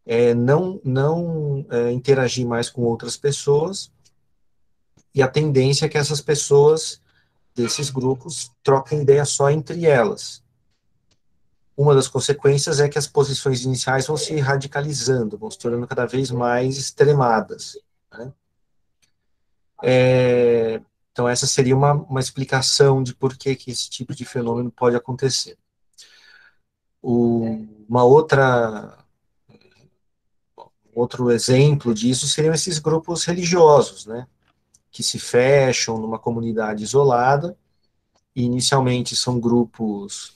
É, 0.06 0.36
não 0.36 0.80
não 0.86 1.66
é, 1.72 1.92
interagir 1.92 2.46
mais 2.46 2.70
com 2.70 2.84
outras 2.84 3.18
pessoas, 3.18 3.92
e 5.12 5.24
a 5.24 5.28
tendência 5.28 5.88
é 5.88 5.90
que 5.90 5.98
essas 5.98 6.22
pessoas 6.22 7.02
desses 7.58 7.90
grupos 7.90 8.52
troquem 8.64 9.02
ideia 9.02 9.26
só 9.26 9.50
entre 9.50 9.86
elas, 9.86 10.44
uma 11.76 11.94
das 11.94 12.08
consequências 12.08 12.80
é 12.80 12.90
que 12.90 12.98
as 12.98 13.08
posições 13.08 13.64
iniciais 13.64 14.08
vão 14.08 14.18
se 14.18 14.36
radicalizando, 14.40 15.38
vão 15.38 15.52
se 15.52 15.60
tornando 15.60 15.86
cada 15.88 16.08
vez 16.08 16.32
mais 16.32 16.78
extremadas. 16.78 17.78
Né? 18.12 18.34
É, 19.84 20.82
então, 21.12 21.30
essa 21.30 21.46
seria 21.46 21.76
uma, 21.76 21.94
uma 21.94 22.20
explicação 22.20 23.04
de 23.04 23.14
por 23.14 23.38
que, 23.38 23.56
que 23.56 23.70
esse 23.70 23.90
tipo 23.90 24.16
de 24.16 24.26
fenômeno 24.26 24.72
pode 24.72 24.96
acontecer. 24.96 25.56
O, 27.02 27.68
uma 27.88 28.04
outra 28.04 28.98
outro 30.96 31.30
exemplo 31.30 31.94
disso 31.94 32.28
seriam 32.28 32.56
esses 32.56 32.80
grupos 32.80 33.24
religiosos, 33.24 34.08
né, 34.08 34.28
que 34.98 35.04
se 35.04 35.20
fecham 35.20 36.00
numa 36.00 36.18
comunidade 36.18 36.84
isolada, 36.84 37.56
e 38.36 38.42
inicialmente 38.44 39.16
são 39.16 39.40
grupos 39.40 40.34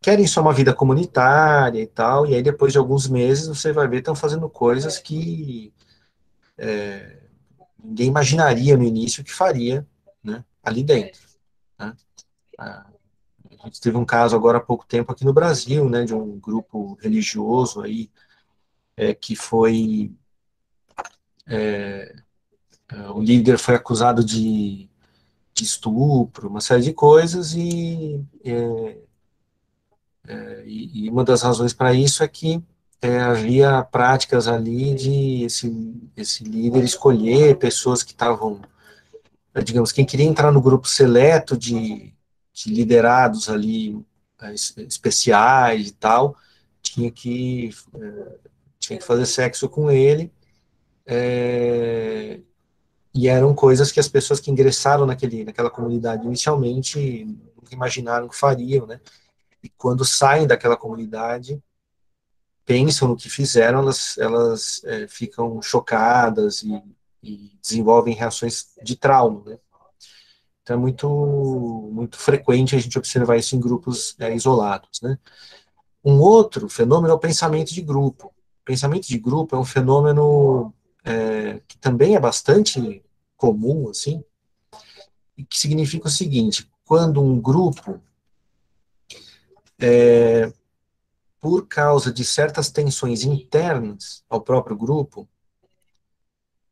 querem 0.00 0.26
só 0.26 0.40
uma 0.40 0.54
vida 0.54 0.72
comunitária 0.72 1.78
e 1.78 1.86
tal, 1.86 2.24
e 2.24 2.34
aí 2.34 2.42
depois 2.42 2.72
de 2.72 2.78
alguns 2.78 3.06
meses 3.06 3.46
você 3.46 3.70
vai 3.70 3.86
ver 3.86 3.98
estão 3.98 4.14
fazendo 4.14 4.48
coisas 4.48 4.96
que 4.98 5.74
é, 6.56 7.18
ninguém 7.78 8.06
imaginaria 8.06 8.78
no 8.78 8.84
início 8.84 9.22
que 9.22 9.30
faria 9.30 9.86
né, 10.24 10.42
ali 10.62 10.82
dentro. 10.82 11.20
Né? 11.78 11.94
A 12.58 12.86
gente 13.64 13.78
teve 13.78 13.98
um 13.98 14.06
caso 14.06 14.34
agora 14.34 14.56
há 14.56 14.62
pouco 14.62 14.86
tempo 14.86 15.12
aqui 15.12 15.22
no 15.22 15.34
Brasil, 15.34 15.86
né, 15.86 16.06
de 16.06 16.14
um 16.14 16.40
grupo 16.40 16.94
religioso 17.02 17.82
aí 17.82 18.10
é, 18.96 19.12
que 19.12 19.36
foi 19.36 20.14
é, 21.46 22.14
é 22.14 22.27
o 23.14 23.20
líder 23.20 23.58
foi 23.58 23.74
acusado 23.74 24.24
de, 24.24 24.88
de, 25.54 25.64
estupro, 25.64 26.48
uma 26.48 26.60
série 26.60 26.82
de 26.82 26.92
coisas 26.92 27.54
e 27.54 28.24
é, 28.44 28.98
é, 30.28 30.62
e, 30.66 31.08
uma 31.08 31.24
das 31.24 31.42
razões 31.42 31.72
para 31.72 31.94
isso 31.94 32.22
é 32.22 32.28
que 32.28 32.62
é, 33.00 33.18
havia 33.20 33.82
práticas 33.82 34.46
ali 34.46 34.94
de 34.94 35.44
esse, 35.44 36.10
esse 36.16 36.44
líder 36.44 36.84
escolher 36.84 37.56
pessoas 37.58 38.02
que 38.02 38.12
estavam, 38.12 38.60
é, 39.54 39.62
digamos, 39.62 39.92
quem 39.92 40.04
queria 40.04 40.26
entrar 40.26 40.52
no 40.52 40.60
grupo 40.60 40.86
seleto 40.86 41.56
de, 41.56 42.12
de 42.52 42.72
liderados 42.72 43.48
ali 43.48 44.04
é, 44.42 44.52
especiais 44.54 45.88
e 45.88 45.92
tal, 45.92 46.36
tinha 46.82 47.10
que, 47.10 47.70
é, 47.94 48.36
tinha 48.78 48.98
que 48.98 49.04
fazer 49.04 49.26
sexo 49.26 49.68
com 49.68 49.90
ele, 49.90 50.30
é, 51.06 52.40
e 53.18 53.26
eram 53.26 53.52
coisas 53.54 53.90
que 53.90 53.98
as 53.98 54.08
pessoas 54.08 54.38
que 54.38 54.50
ingressaram 54.50 55.04
naquele, 55.04 55.44
naquela 55.44 55.70
comunidade 55.70 56.24
inicialmente 56.24 57.24
nunca 57.56 57.74
imaginaram 57.74 58.28
que 58.28 58.36
fariam, 58.36 58.86
né? 58.86 59.00
e 59.62 59.68
quando 59.68 60.04
saem 60.04 60.46
daquela 60.46 60.76
comunidade, 60.76 61.60
pensam 62.64 63.08
no 63.08 63.16
que 63.16 63.28
fizeram, 63.28 63.80
elas, 63.80 64.16
elas 64.18 64.82
é, 64.84 65.08
ficam 65.08 65.60
chocadas 65.60 66.62
e, 66.62 66.80
e, 67.22 67.58
desenvolvem 67.60 68.14
reações 68.14 68.68
de 68.82 68.94
trauma, 68.94 69.42
né? 69.44 69.58
Então 70.62 70.76
é 70.76 70.78
muito, 70.78 71.08
muito 71.92 72.18
frequente 72.18 72.76
a 72.76 72.78
gente 72.78 72.98
observar 72.98 73.36
isso 73.36 73.56
em 73.56 73.60
grupos 73.60 74.14
é, 74.20 74.32
isolados, 74.32 75.00
né? 75.02 75.18
Um 76.04 76.20
outro 76.20 76.68
fenômeno 76.68 77.12
é 77.12 77.16
o 77.16 77.18
pensamento 77.18 77.74
de 77.74 77.82
grupo. 77.82 78.28
O 78.28 78.64
pensamento 78.64 79.08
de 79.08 79.18
grupo 79.18 79.56
é 79.56 79.58
um 79.58 79.64
fenômeno 79.64 80.72
é, 81.04 81.60
que 81.66 81.78
também 81.78 82.14
é 82.14 82.20
bastante 82.20 83.02
comum, 83.38 83.88
assim, 83.88 84.22
que 85.48 85.58
significa 85.58 86.08
o 86.08 86.10
seguinte, 86.10 86.70
quando 86.84 87.22
um 87.22 87.40
grupo 87.40 88.02
é, 89.80 90.52
por 91.40 91.66
causa 91.66 92.12
de 92.12 92.24
certas 92.24 92.70
tensões 92.70 93.22
internas 93.22 94.24
ao 94.28 94.40
próprio 94.40 94.76
grupo, 94.76 95.28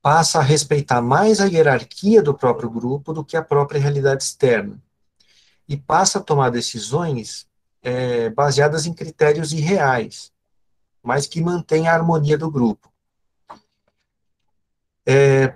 passa 0.02 0.40
a 0.40 0.42
respeitar 0.42 1.00
mais 1.00 1.40
a 1.40 1.46
hierarquia 1.46 2.22
do 2.22 2.34
próprio 2.34 2.68
grupo 2.68 3.12
do 3.12 3.24
que 3.24 3.36
a 3.36 3.42
própria 3.42 3.80
realidade 3.80 4.24
externa. 4.24 4.80
E 5.68 5.76
passa 5.76 6.18
a 6.18 6.22
tomar 6.22 6.50
decisões 6.50 7.46
é, 7.82 8.30
baseadas 8.30 8.86
em 8.86 8.92
critérios 8.92 9.52
irreais, 9.52 10.32
mas 11.02 11.26
que 11.26 11.40
mantêm 11.40 11.88
a 11.88 11.94
harmonia 11.94 12.36
do 12.36 12.50
grupo. 12.50 12.92
É, 15.04 15.54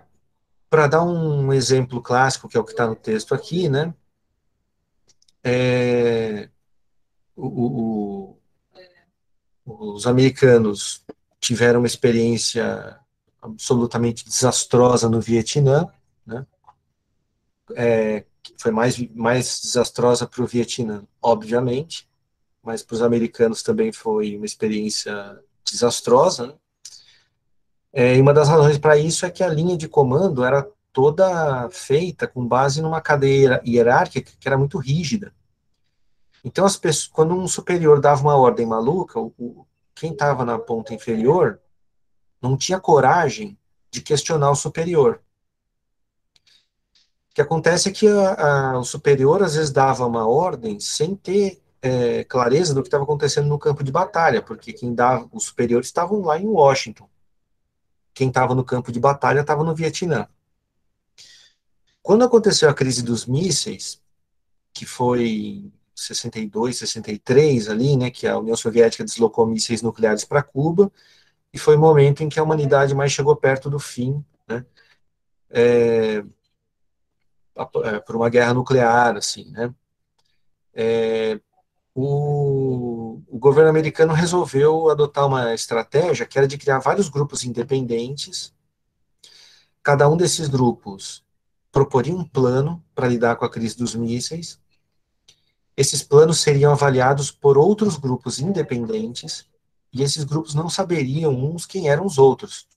Para 0.71 0.87
dar 0.87 1.03
um 1.03 1.53
exemplo 1.53 2.01
clássico, 2.01 2.49
que 2.49 2.57
é 2.57 2.61
o 2.61 2.65
que 2.65 2.71
está 2.71 2.87
no 2.87 2.97
texto 2.97 3.35
aqui, 3.35 3.69
né? 3.69 3.93
É, 5.43 6.49
o, 7.37 8.37
o, 9.67 9.95
os 9.95 10.07
americanos 10.07 11.05
tiveram 11.41 11.81
uma 11.81 11.87
experiência 11.87 12.99
absolutamente 13.43 14.25
desastrosa 14.25 15.09
no 15.09 15.21
Vietnã, 15.21 15.89
né? 16.25 16.47
É, 17.75 18.25
foi 18.59 18.71
mais, 18.71 18.99
mais 19.15 19.61
desastrosa 19.61 20.27
para 20.27 20.43
o 20.43 20.47
Vietnã, 20.47 21.07
obviamente, 21.23 22.09
mas 22.63 22.83
para 22.83 22.95
os 22.95 23.03
americanos 23.03 23.63
também 23.63 23.93
foi 23.93 24.37
uma 24.37 24.47
experiência 24.47 25.41
desastrosa. 25.65 26.49
Né? 26.49 26.55
É, 27.93 28.17
e 28.17 28.21
uma 28.21 28.33
das 28.33 28.49
razões 28.49 28.79
para 28.79 28.97
isso 28.97 29.27
é 29.27 29.31
que 29.31 29.43
a 29.43 29.49
linha 29.49 29.77
de 29.77 29.89
comando 29.89 30.45
era 30.45 30.67
toda 30.93 31.69
feita 31.71 32.27
com 32.27 32.47
base 32.47 32.81
numa 32.81 33.01
cadeia 33.01 33.61
hierárquica 33.67 34.33
que 34.39 34.49
era 34.49 34.59
muito 34.59 34.79
rígida. 34.79 35.33
Então, 36.45 36.65
as 36.65 36.77
pessoas, 36.77 37.09
quando 37.09 37.35
um 37.35 37.47
superior 37.47 38.01
dava 38.01 38.23
uma 38.23 38.37
ordem 38.37 38.67
maluca, 38.67 39.19
o, 39.19 39.33
o 39.39 39.67
quem 39.95 40.13
estava 40.13 40.45
na 40.45 40.59
ponta 40.59 40.95
inferior 40.95 41.61
não 42.41 42.57
tinha 42.57 42.81
coragem 42.81 43.59
de 43.91 44.01
questionar 44.01 44.51
o 44.51 44.55
superior. 44.55 45.21
O 47.31 47.35
que 47.35 47.43
acontece 47.43 47.89
é 47.89 47.93
que 47.93 48.09
a, 48.09 48.73
a, 48.73 48.79
o 48.79 48.85
superior 48.85 49.43
às 49.43 49.55
vezes 49.55 49.71
dava 49.71 50.07
uma 50.07 50.27
ordem 50.27 50.81
sem 50.81 51.15
ter 51.15 51.63
é, 51.83 52.25
clareza 52.25 52.73
do 52.73 52.83
que 52.83 52.89
estava 52.89 53.05
acontecendo 53.05 53.49
no 53.49 53.59
campo 53.59 53.85
de 53.85 53.93
batalha, 53.93 54.41
porque 54.41 54.73
quem 54.73 54.95
dava, 54.95 55.29
os 55.33 55.45
superiores 55.45 55.89
estavam 55.89 56.23
lá 56.23 56.39
em 56.39 56.47
Washington. 56.47 57.09
Quem 58.21 58.29
estava 58.29 58.55
no 58.55 58.63
campo 58.63 58.93
de 58.93 59.01
batalha 59.01 59.41
estava 59.41 59.65
no 59.65 59.75
Vietnã. 59.75 60.29
Quando 62.03 62.23
aconteceu 62.23 62.69
a 62.69 62.75
crise 62.75 63.03
dos 63.03 63.25
mísseis, 63.25 63.99
que 64.75 64.85
foi 64.85 65.73
62, 65.95 66.77
63 66.77 67.71
ali, 67.71 67.97
né, 67.97 68.11
que 68.11 68.27
a 68.27 68.37
União 68.37 68.55
Soviética 68.55 69.03
deslocou 69.05 69.47
mísseis 69.47 69.81
nucleares 69.81 70.27
para 70.27 70.43
Cuba, 70.43 70.93
e 71.51 71.59
foi 71.59 71.77
o 71.77 71.81
momento 71.81 72.23
em 72.23 72.29
que 72.29 72.39
a 72.39 72.43
humanidade 72.43 72.95
mais 72.95 73.11
chegou 73.11 73.35
perto 73.35 73.71
do 73.71 73.79
fim, 73.79 74.23
né, 74.47 74.67
é, 75.49 76.23
é 77.85 78.01
por 78.01 78.17
uma 78.17 78.29
guerra 78.29 78.53
nuclear, 78.53 79.17
assim, 79.17 79.51
né. 79.51 79.75
É, 80.75 81.41
o, 82.03 83.23
o 83.29 83.39
governo 83.39 83.71
americano 83.71 84.13
resolveu 84.13 84.89
adotar 84.89 85.27
uma 85.27 85.55
estratégia 85.55 86.27
que 86.27 86.39
era 86.39 86.49
de 86.49 86.59
criar 86.59 86.79
vários 86.79 87.09
grupos 87.09 87.45
independentes, 87.45 88.55
cada 89.83 90.09
um 90.09 90.17
desses 90.17 90.49
grupos 90.49 91.25
proporia 91.73 92.15
um 92.15 92.25
plano 92.25 92.83
para 92.95 93.09
lidar 93.09 93.37
com 93.37 93.45
a 93.45 93.51
crise 93.51 93.77
dos 93.77 93.95
mísseis, 93.95 94.61
esses 95.77 96.03
planos 96.03 96.41
seriam 96.41 96.73
avaliados 96.73 97.31
por 97.31 97.57
outros 97.57 97.97
grupos 97.97 98.39
independentes, 98.39 99.47
e 99.93 100.03
esses 100.03 100.25
grupos 100.25 100.55
não 100.55 100.69
saberiam 100.69 101.33
uns 101.33 101.67
quem 101.67 101.89
eram 101.89 102.05
os 102.05 102.19
outros. 102.19 102.69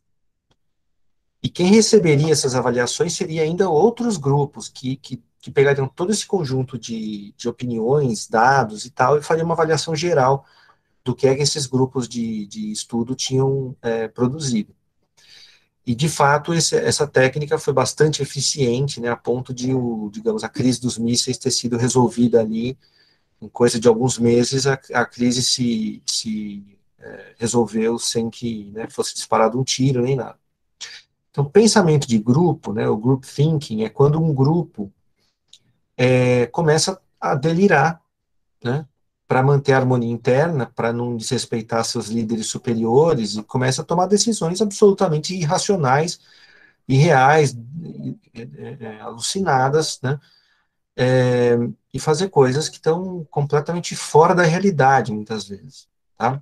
E 1.41 1.49
quem 1.49 1.67
receberia 1.67 2.31
essas 2.31 2.55
avaliações 2.55 3.13
seria 3.13 3.43
ainda 3.43 3.69
outros 3.69 4.15
grupos 4.15 4.69
que, 4.69 4.95
que, 4.95 5.21
que 5.43 5.51
pegariam 5.51 5.89
todo 5.89 6.09
esse 6.09 6.25
conjunto 6.25 6.79
de, 6.79 7.33
de 7.35 7.49
opiniões, 7.49 8.29
dados 8.29 8.85
e 8.85 8.89
tal, 8.89 9.17
e 9.17 9.21
fariam 9.21 9.43
uma 9.43 9.53
avaliação 9.53 9.93
geral 9.93 10.45
do 11.03 11.13
que 11.13 11.27
é 11.27 11.35
que 11.35 11.41
esses 11.41 11.65
grupos 11.65 12.07
de, 12.07 12.47
de 12.47 12.71
estudo 12.71 13.13
tinham 13.13 13.75
é, 13.81 14.07
produzido. 14.07 14.73
E, 15.85 15.93
de 15.93 16.07
fato, 16.07 16.53
esse, 16.53 16.77
essa 16.77 17.05
técnica 17.05 17.57
foi 17.59 17.73
bastante 17.73 18.21
eficiente, 18.21 19.01
né, 19.01 19.09
a 19.09 19.17
ponto 19.17 19.53
de, 19.53 19.73
o, 19.73 20.09
digamos, 20.09 20.45
a 20.45 20.49
crise 20.49 20.79
dos 20.79 20.97
mísseis 20.97 21.37
ter 21.37 21.51
sido 21.51 21.75
resolvida 21.75 22.39
ali 22.39 22.77
em 23.41 23.49
coisa 23.49 23.77
de 23.77 23.89
alguns 23.89 24.17
meses, 24.17 24.65
a, 24.65 24.79
a 24.93 25.05
crise 25.05 25.43
se, 25.43 26.01
se 26.05 26.63
é, 26.97 27.35
resolveu 27.37 27.99
sem 27.99 28.29
que 28.29 28.71
né, 28.71 28.87
fosse 28.89 29.13
disparado 29.13 29.59
um 29.59 29.63
tiro 29.65 30.03
nem 30.03 30.15
nada. 30.15 30.39
Então, 31.31 31.43
pensamento 31.43 32.07
de 32.07 32.17
grupo, 32.17 32.71
né, 32.71 32.87
o 32.87 32.95
group 32.95 33.25
thinking, 33.25 33.83
é 33.83 33.89
quando 33.89 34.23
um 34.23 34.33
grupo 34.33 34.89
é, 35.97 36.47
começa 36.47 36.99
a 37.19 37.35
delirar, 37.35 38.01
né, 38.63 38.85
para 39.27 39.41
manter 39.41 39.73
a 39.73 39.77
harmonia 39.77 40.11
interna, 40.11 40.65
para 40.65 40.93
não 40.93 41.15
desrespeitar 41.15 41.83
seus 41.85 42.07
líderes 42.07 42.47
superiores, 42.47 43.35
e 43.35 43.43
começa 43.43 43.81
a 43.81 43.85
tomar 43.85 44.05
decisões 44.07 44.61
absolutamente 44.61 45.35
irracionais, 45.35 46.19
irreais, 46.87 47.55
é, 48.33 48.99
alucinadas, 49.01 49.99
né, 50.01 50.19
é, 50.95 51.57
e 51.93 51.99
fazer 51.99 52.29
coisas 52.29 52.69
que 52.69 52.75
estão 52.75 53.25
completamente 53.31 53.95
fora 53.95 54.35
da 54.35 54.43
realidade, 54.43 55.11
muitas 55.11 55.47
vezes, 55.47 55.87
tá? 56.17 56.41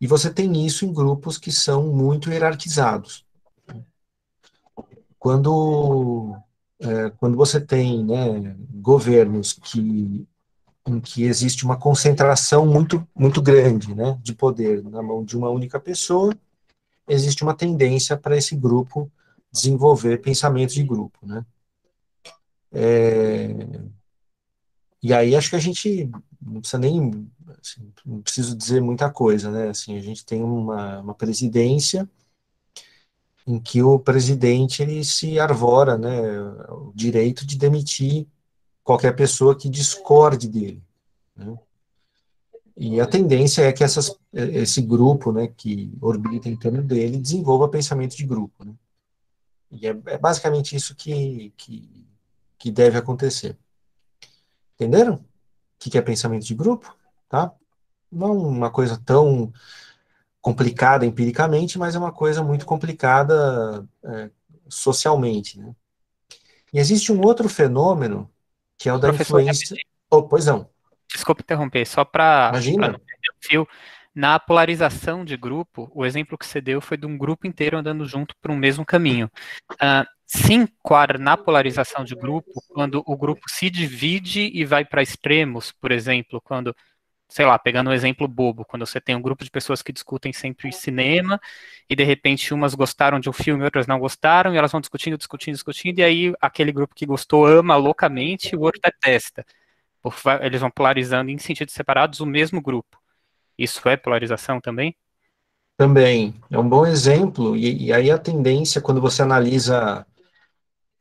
E 0.00 0.06
você 0.06 0.30
tem 0.30 0.64
isso 0.64 0.84
em 0.84 0.92
grupos 0.92 1.38
que 1.38 1.50
são 1.50 1.88
muito 1.88 2.30
hierarquizados. 2.30 3.26
Quando, 5.18 6.36
é, 6.80 7.10
quando 7.10 7.36
você 7.36 7.60
tem 7.60 8.04
né, 8.04 8.56
governos 8.70 9.52
que, 9.52 10.26
em 10.86 11.00
que 11.00 11.24
existe 11.24 11.64
uma 11.64 11.76
concentração 11.76 12.66
muito, 12.66 13.06
muito 13.14 13.42
grande 13.42 13.94
né, 13.94 14.18
de 14.22 14.34
poder 14.34 14.82
na 14.84 15.02
mão 15.02 15.24
de 15.24 15.36
uma 15.36 15.50
única 15.50 15.80
pessoa, 15.80 16.32
existe 17.08 17.42
uma 17.42 17.54
tendência 17.54 18.16
para 18.16 18.36
esse 18.36 18.54
grupo 18.54 19.10
desenvolver 19.50 20.20
pensamentos 20.20 20.74
de 20.74 20.84
grupo, 20.84 21.18
né? 21.26 21.44
É, 22.70 23.48
e 25.02 25.12
aí 25.12 25.34
acho 25.34 25.50
que 25.50 25.56
a 25.56 25.60
gente 25.60 26.10
não 26.40 26.60
precisa 26.60 26.78
nem, 26.78 27.28
assim, 27.60 27.92
não 28.04 28.20
preciso 28.20 28.54
dizer 28.54 28.82
muita 28.82 29.10
coisa, 29.10 29.50
né? 29.50 29.68
Assim, 29.68 29.96
a 29.96 30.00
gente 30.02 30.24
tem 30.24 30.42
uma, 30.42 31.00
uma 31.00 31.14
presidência 31.14 32.08
em 33.48 33.58
que 33.58 33.82
o 33.82 33.98
presidente 33.98 34.82
ele 34.82 35.04
se 35.04 35.40
arvora, 35.40 35.96
né, 35.96 36.40
o 36.70 36.92
direito 36.94 37.46
de 37.46 37.56
demitir 37.56 38.26
qualquer 38.84 39.16
pessoa 39.16 39.56
que 39.56 39.68
discorde 39.68 40.48
dele. 40.48 40.82
Né? 41.34 41.58
E 42.76 43.00
a 43.00 43.06
tendência 43.06 43.62
é 43.62 43.72
que 43.72 43.82
essas, 43.82 44.16
esse 44.32 44.80
grupo, 44.82 45.32
né, 45.32 45.48
que 45.48 45.92
orbita 46.00 46.48
em 46.48 46.56
torno 46.56 46.82
dele, 46.82 47.18
desenvolva 47.18 47.68
pensamento 47.68 48.16
de 48.16 48.24
grupo. 48.24 48.64
Né? 48.64 48.74
E 49.72 49.86
é, 49.88 49.98
é 50.06 50.18
basicamente 50.18 50.76
isso 50.76 50.94
que, 50.94 51.52
que 51.56 52.06
que 52.58 52.70
deve 52.70 52.98
acontecer. 52.98 53.56
Entenderam? 54.74 55.14
O 55.14 55.24
que 55.78 55.96
é 55.96 56.02
pensamento 56.02 56.44
de 56.44 56.54
grupo? 56.54 56.94
Tá? 57.28 57.52
Não 58.10 58.36
uma 58.36 58.70
coisa 58.70 59.00
tão 59.04 59.52
complicada 60.40 61.04
empiricamente, 61.04 61.78
mas 61.78 61.94
é 61.94 61.98
uma 61.98 62.12
coisa 62.12 62.42
muito 62.42 62.64
complicada 62.64 63.86
é, 64.04 64.30
socialmente. 64.68 65.58
Né? 65.58 65.72
E 66.72 66.78
existe 66.78 67.12
um 67.12 67.20
outro 67.20 67.48
fenômeno, 67.48 68.30
que 68.76 68.88
é 68.88 68.92
o 68.92 68.98
da 68.98 69.08
Professor, 69.08 69.40
influência. 69.40 69.76
Oh, 70.10 70.22
pois 70.22 70.46
não. 70.46 70.68
Desculpa 71.12 71.42
interromper, 71.42 71.86
só 71.86 72.04
para. 72.04 72.50
Imagina. 72.52 73.00
fio. 73.40 73.66
Na 74.14 74.40
polarização 74.40 75.24
de 75.24 75.36
grupo, 75.36 75.88
o 75.94 76.04
exemplo 76.04 76.36
que 76.36 76.44
você 76.44 76.60
deu 76.60 76.80
foi 76.80 76.96
de 76.96 77.06
um 77.06 77.16
grupo 77.16 77.46
inteiro 77.46 77.78
andando 77.78 78.04
junto 78.04 78.34
por 78.40 78.50
um 78.50 78.56
mesmo 78.56 78.84
caminho. 78.84 79.30
Uh, 79.74 80.04
se 80.26 80.54
enquadra 80.54 81.18
na 81.18 81.36
polarização 81.36 82.04
de 82.04 82.16
grupo 82.16 82.50
quando 82.68 83.02
o 83.06 83.16
grupo 83.16 83.42
se 83.48 83.70
divide 83.70 84.50
e 84.52 84.64
vai 84.64 84.84
para 84.84 85.02
extremos, 85.02 85.70
por 85.70 85.92
exemplo, 85.92 86.40
quando, 86.42 86.74
sei 87.28 87.44
lá, 87.44 87.58
pegando 87.58 87.90
um 87.90 87.92
exemplo 87.92 88.26
bobo, 88.26 88.64
quando 88.64 88.86
você 88.86 89.00
tem 89.00 89.14
um 89.14 89.20
grupo 89.20 89.44
de 89.44 89.50
pessoas 89.50 89.82
que 89.82 89.92
discutem 89.92 90.32
sempre 90.32 90.72
cinema 90.72 91.38
e 91.88 91.94
de 91.94 92.02
repente 92.02 92.54
umas 92.54 92.74
gostaram 92.74 93.20
de 93.20 93.28
um 93.28 93.32
filme, 93.32 93.64
outras 93.64 93.86
não 93.86 93.98
gostaram, 93.98 94.54
e 94.54 94.56
elas 94.56 94.72
vão 94.72 94.80
discutindo, 94.80 95.18
discutindo, 95.18 95.54
discutindo, 95.54 95.98
e 95.98 96.02
aí 96.02 96.34
aquele 96.40 96.72
grupo 96.72 96.94
que 96.94 97.04
gostou 97.04 97.46
ama 97.46 97.76
loucamente 97.76 98.54
e 98.54 98.56
o 98.56 98.62
outro 98.62 98.80
detesta. 98.82 99.44
Eles 100.40 100.60
vão 100.60 100.70
polarizando 100.70 101.30
em 101.30 101.36
sentidos 101.38 101.74
separados 101.74 102.20
o 102.20 102.26
mesmo 102.26 102.62
grupo. 102.62 102.98
Isso 103.58 103.86
é 103.88 103.96
polarização 103.96 104.60
também? 104.60 104.96
Também. 105.76 106.34
É 106.50 106.58
um 106.58 106.68
bom 106.68 106.86
exemplo, 106.86 107.56
e, 107.56 107.86
e 107.86 107.92
aí 107.92 108.10
a 108.10 108.18
tendência, 108.18 108.80
quando 108.80 109.00
você 109.00 109.22
analisa 109.22 110.06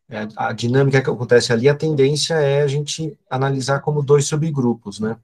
é, 0.09 0.27
a 0.35 0.51
dinâmica 0.51 1.01
que 1.01 1.09
acontece 1.09 1.53
ali, 1.53 1.69
a 1.69 1.75
tendência 1.75 2.33
é 2.35 2.61
a 2.61 2.67
gente 2.67 3.17
analisar 3.29 3.79
como 3.79 4.03
dois 4.03 4.25
subgrupos, 4.25 4.99
né? 4.99 5.17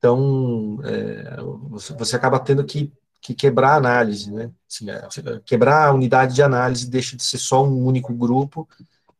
Então, 0.00 0.78
é, 0.82 1.36
você, 1.68 1.92
você, 1.92 2.16
acaba 2.16 2.40
tendo 2.40 2.64
que, 2.64 2.90
que, 3.20 3.34
quebrar 3.34 3.72
a 3.72 3.76
análise, 3.76 4.32
né? 4.32 4.50
Assim, 4.66 4.88
é, 4.90 5.40
quebrar 5.44 5.88
a 5.88 5.92
unidade 5.92 6.34
de 6.34 6.42
análise 6.42 6.88
deixa 6.88 7.14
de 7.14 7.22
ser 7.22 7.36
só 7.36 7.62
um 7.62 7.84
único 7.84 8.14
grupo 8.14 8.66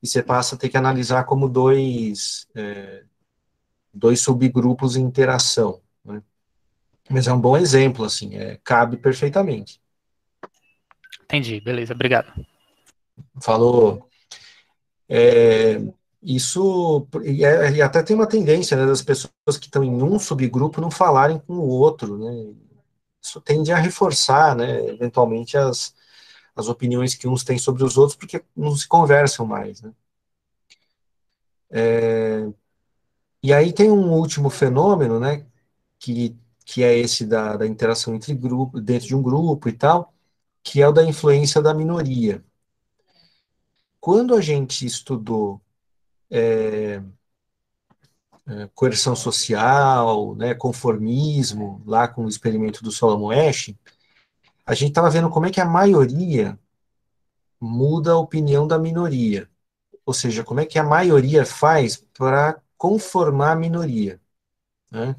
e 0.02 0.08
você 0.08 0.22
passa 0.22 0.54
a 0.54 0.58
ter 0.58 0.70
que 0.70 0.78
analisar 0.78 1.24
como 1.24 1.50
dois, 1.50 2.46
é, 2.54 3.04
dois 3.92 4.20
subgrupos 4.22 4.96
em 4.96 5.02
interação, 5.02 5.82
né? 6.02 6.22
Mas 7.10 7.26
é 7.26 7.32
um 7.32 7.40
bom 7.40 7.58
exemplo, 7.58 8.06
assim, 8.06 8.36
é, 8.36 8.58
cabe 8.64 8.96
perfeitamente. 8.96 9.82
Entendi, 11.24 11.60
beleza, 11.60 11.92
obrigado. 11.92 12.32
Falou. 13.38 14.08
É, 15.06 15.78
isso 16.22 17.06
e, 17.24 17.44
é, 17.44 17.72
e, 17.72 17.82
até 17.82 18.02
tem 18.02 18.14
uma 18.16 18.26
tendência 18.28 18.76
né, 18.76 18.86
das 18.86 19.02
pessoas 19.02 19.32
que 19.58 19.66
estão 19.66 19.82
em 19.84 20.02
um 20.02 20.18
subgrupo 20.18 20.80
não 20.80 20.90
falarem 20.90 21.38
com 21.40 21.54
o 21.54 21.68
outro, 21.68 22.18
né? 22.18 22.54
Isso 23.22 23.40
tende 23.40 23.72
a 23.72 23.76
reforçar, 23.78 24.56
né, 24.56 24.86
eventualmente 24.88 25.56
as, 25.56 25.94
as 26.56 26.68
opiniões 26.68 27.14
que 27.14 27.28
uns 27.28 27.44
têm 27.44 27.58
sobre 27.58 27.84
os 27.84 27.98
outros, 27.98 28.16
porque 28.16 28.44
não 28.56 28.76
se 28.76 28.88
conversam 28.88 29.46
mais, 29.46 29.82
né? 29.82 29.92
É, 31.70 32.50
E 33.42 33.52
aí 33.52 33.72
tem 33.72 33.90
um 33.90 34.12
último 34.12 34.50
fenômeno, 34.50 35.18
né, 35.20 35.46
que, 35.98 36.36
que 36.64 36.82
é 36.84 36.96
esse 36.98 37.26
da, 37.26 37.56
da 37.56 37.66
interação 37.66 38.14
entre 38.14 38.34
grupos, 38.34 38.82
dentro 38.82 39.08
de 39.08 39.16
um 39.16 39.22
grupo 39.22 39.68
e 39.68 39.72
tal, 39.72 40.14
que 40.62 40.82
é 40.82 40.88
o 40.88 40.92
da 40.92 41.04
influência 41.04 41.62
da 41.62 41.74
minoria. 41.74 42.44
Quando 44.00 44.34
a 44.34 44.40
gente 44.40 44.84
estudou 44.84 45.60
é, 46.30 47.02
é, 48.46 48.68
coerção 48.74 49.14
social, 49.16 50.34
né, 50.36 50.54
conformismo, 50.54 51.82
lá 51.86 52.08
com 52.08 52.24
o 52.24 52.28
experimento 52.28 52.82
do 52.82 52.90
Solomon 52.90 53.30
Ash, 53.30 53.74
a 54.66 54.74
gente 54.74 54.90
estava 54.90 55.10
vendo 55.10 55.30
como 55.30 55.46
é 55.46 55.50
que 55.50 55.60
a 55.60 55.64
maioria 55.64 56.58
muda 57.60 58.12
a 58.12 58.18
opinião 58.18 58.66
da 58.66 58.78
minoria. 58.78 59.48
Ou 60.06 60.14
seja, 60.14 60.44
como 60.44 60.60
é 60.60 60.66
que 60.66 60.78
a 60.78 60.84
maioria 60.84 61.44
faz 61.46 61.96
para 62.16 62.60
conformar 62.78 63.52
a 63.52 63.56
minoria. 63.56 64.20
Né? 64.90 65.14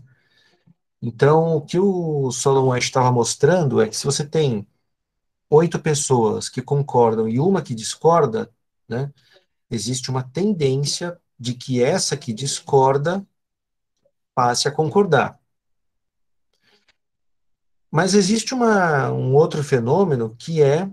Então, 1.02 1.58
o 1.58 1.62
que 1.62 1.80
o 1.80 2.32
Solomon 2.32 2.74
Ash 2.74 2.86
estava 2.86 3.12
mostrando 3.12 3.82
é 3.82 3.88
que 3.88 3.96
se 3.96 4.06
você 4.06 4.26
tem 4.26 4.68
oito 5.50 5.80
pessoas 5.80 6.50
que 6.50 6.62
concordam 6.62 7.28
e 7.28 7.40
uma 7.40 7.62
que 7.62 7.76
discorda, 7.76 8.52
né, 8.88 9.12
existe 9.72 10.12
uma 10.12 10.22
tendência 10.22 11.20
de 11.40 11.56
que 11.56 11.82
essa 11.82 12.18
que 12.18 12.34
discorda 12.34 13.26
passe 14.36 14.68
a 14.68 14.72
concordar. 14.72 15.40
Mas 17.90 18.14
existe 18.14 18.54
uma, 18.54 19.12
um 19.12 19.34
outro 19.34 19.64
fenômeno 19.64 20.36
que 20.38 20.62
é 20.62 20.90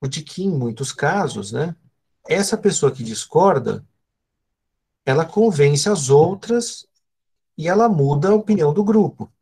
o 0.00 0.06
de 0.06 0.22
que, 0.22 0.44
em 0.44 0.50
muitos 0.50 0.92
casos, 0.92 1.52
né, 1.52 1.74
essa 2.28 2.56
pessoa 2.56 2.92
que 2.92 3.02
discorda, 3.02 3.84
ela 5.04 5.24
convence 5.24 5.88
as 5.88 6.10
outras 6.10 6.86
e 7.56 7.66
ela 7.66 7.88
muda 7.88 8.28
a 8.28 8.34
opinião 8.34 8.72
do 8.72 8.84
grupo. 8.84 9.32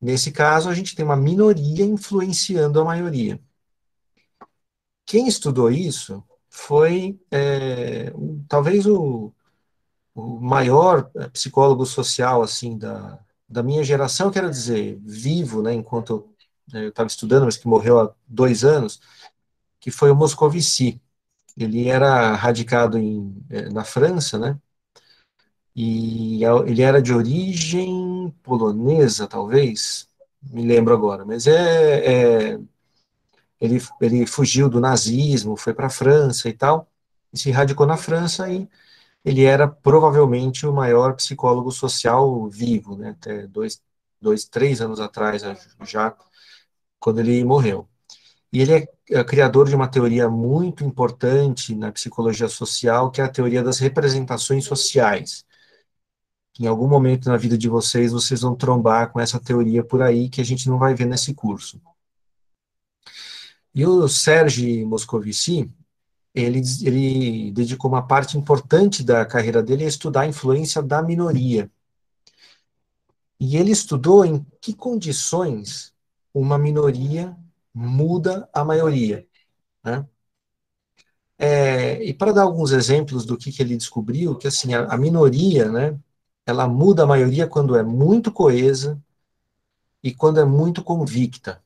Nesse 0.00 0.32
caso, 0.32 0.70
a 0.70 0.74
gente 0.74 0.94
tem 0.94 1.04
uma 1.04 1.16
minoria 1.16 1.84
influenciando 1.84 2.80
a 2.80 2.84
maioria. 2.84 3.38
Quem 5.04 5.26
estudou 5.26 5.70
isso 5.70 6.24
foi 6.50 7.18
é, 7.30 8.12
talvez 8.48 8.86
o, 8.86 9.32
o 10.14 10.40
maior 10.40 11.10
é, 11.16 11.28
psicólogo 11.28 11.86
social 11.86 12.42
assim 12.42 12.78
da, 12.78 13.20
da 13.48 13.62
minha 13.62 13.84
geração, 13.84 14.30
quero 14.30 14.50
dizer, 14.50 14.98
vivo, 15.02 15.62
né, 15.62 15.74
enquanto 15.74 16.28
eu 16.72 16.88
estava 16.90 17.08
estudando, 17.08 17.44
mas 17.46 17.56
que 17.56 17.68
morreu 17.68 18.00
há 18.00 18.14
dois 18.28 18.64
anos, 18.64 19.00
que 19.80 19.90
foi 19.90 20.10
o 20.10 20.16
Moscovici. 20.16 21.00
Ele 21.56 21.88
era 21.88 22.34
radicado 22.36 22.98
em, 22.98 23.44
é, 23.50 23.70
na 23.70 23.84
França, 23.84 24.38
né, 24.38 24.58
e 25.74 26.42
ele 26.66 26.82
era 26.82 27.00
de 27.00 27.12
origem 27.12 28.34
polonesa, 28.42 29.26
talvez, 29.26 30.08
me 30.42 30.62
lembro 30.66 30.92
agora, 30.94 31.24
mas 31.24 31.46
é, 31.46 32.52
é 32.54 32.60
ele, 33.60 33.80
ele 34.00 34.26
fugiu 34.26 34.68
do 34.68 34.80
nazismo, 34.80 35.56
foi 35.56 35.74
para 35.74 35.86
a 35.86 35.90
França 35.90 36.48
e 36.48 36.52
tal, 36.52 36.88
e 37.32 37.38
se 37.38 37.50
radicou 37.50 37.86
na 37.86 37.96
França 37.96 38.50
e 38.50 38.68
ele 39.24 39.44
era 39.44 39.68
provavelmente 39.68 40.66
o 40.66 40.72
maior 40.72 41.14
psicólogo 41.14 41.70
social 41.70 42.48
vivo, 42.48 42.96
né, 42.96 43.10
até 43.10 43.46
dois, 43.46 43.82
dois, 44.20 44.44
três 44.46 44.80
anos 44.80 45.00
atrás 45.00 45.42
já, 45.86 46.16
quando 46.98 47.20
ele 47.20 47.44
morreu. 47.44 47.88
E 48.52 48.60
ele 48.60 48.74
é, 48.74 48.88
é 49.10 49.24
criador 49.24 49.68
de 49.68 49.76
uma 49.76 49.88
teoria 49.88 50.28
muito 50.28 50.84
importante 50.84 51.74
na 51.74 51.92
psicologia 51.92 52.48
social, 52.48 53.10
que 53.10 53.20
é 53.20 53.24
a 53.24 53.28
teoria 53.28 53.62
das 53.62 53.78
representações 53.78 54.64
sociais. 54.64 55.44
Em 56.60 56.66
algum 56.66 56.86
momento 56.88 57.28
na 57.28 57.36
vida 57.36 57.56
de 57.58 57.68
vocês, 57.68 58.12
vocês 58.12 58.42
vão 58.42 58.54
trombar 58.54 59.10
com 59.10 59.18
essa 59.18 59.40
teoria 59.40 59.82
por 59.84 60.02
aí, 60.02 60.28
que 60.28 60.40
a 60.40 60.44
gente 60.44 60.68
não 60.68 60.78
vai 60.78 60.94
ver 60.94 61.06
nesse 61.06 61.34
curso. 61.34 61.80
E 63.74 63.86
o 63.86 64.08
Serge 64.08 64.84
Moscovici, 64.84 65.68
ele, 66.34 66.60
ele 66.82 67.52
dedicou 67.52 67.90
uma 67.90 68.06
parte 68.06 68.36
importante 68.36 69.02
da 69.02 69.24
carreira 69.26 69.62
dele 69.62 69.84
a 69.84 69.88
estudar 69.88 70.22
a 70.22 70.26
influência 70.26 70.82
da 70.82 71.02
minoria. 71.02 71.70
E 73.38 73.56
ele 73.56 73.70
estudou 73.72 74.24
em 74.24 74.44
que 74.60 74.74
condições 74.74 75.94
uma 76.34 76.58
minoria 76.58 77.36
muda 77.74 78.48
a 78.52 78.64
maioria. 78.64 79.26
Né? 79.84 80.06
É, 81.38 82.04
e 82.04 82.12
para 82.12 82.32
dar 82.32 82.42
alguns 82.42 82.70
exemplos 82.70 83.24
do 83.24 83.36
que, 83.36 83.50
que 83.50 83.62
ele 83.62 83.76
descobriu, 83.76 84.36
que 84.36 84.46
assim, 84.46 84.74
a, 84.74 84.84
a, 84.84 84.98
minoria, 84.98 85.70
né, 85.72 85.98
ela 86.44 86.68
muda 86.68 87.04
a 87.04 87.06
maioria 87.06 87.46
quando 87.46 87.76
é 87.76 87.82
muito 87.82 88.30
coesa 88.30 89.02
e 90.02 90.12
quando 90.14 90.38
é 90.40 90.44
muito 90.44 90.84
convicta. 90.84 91.62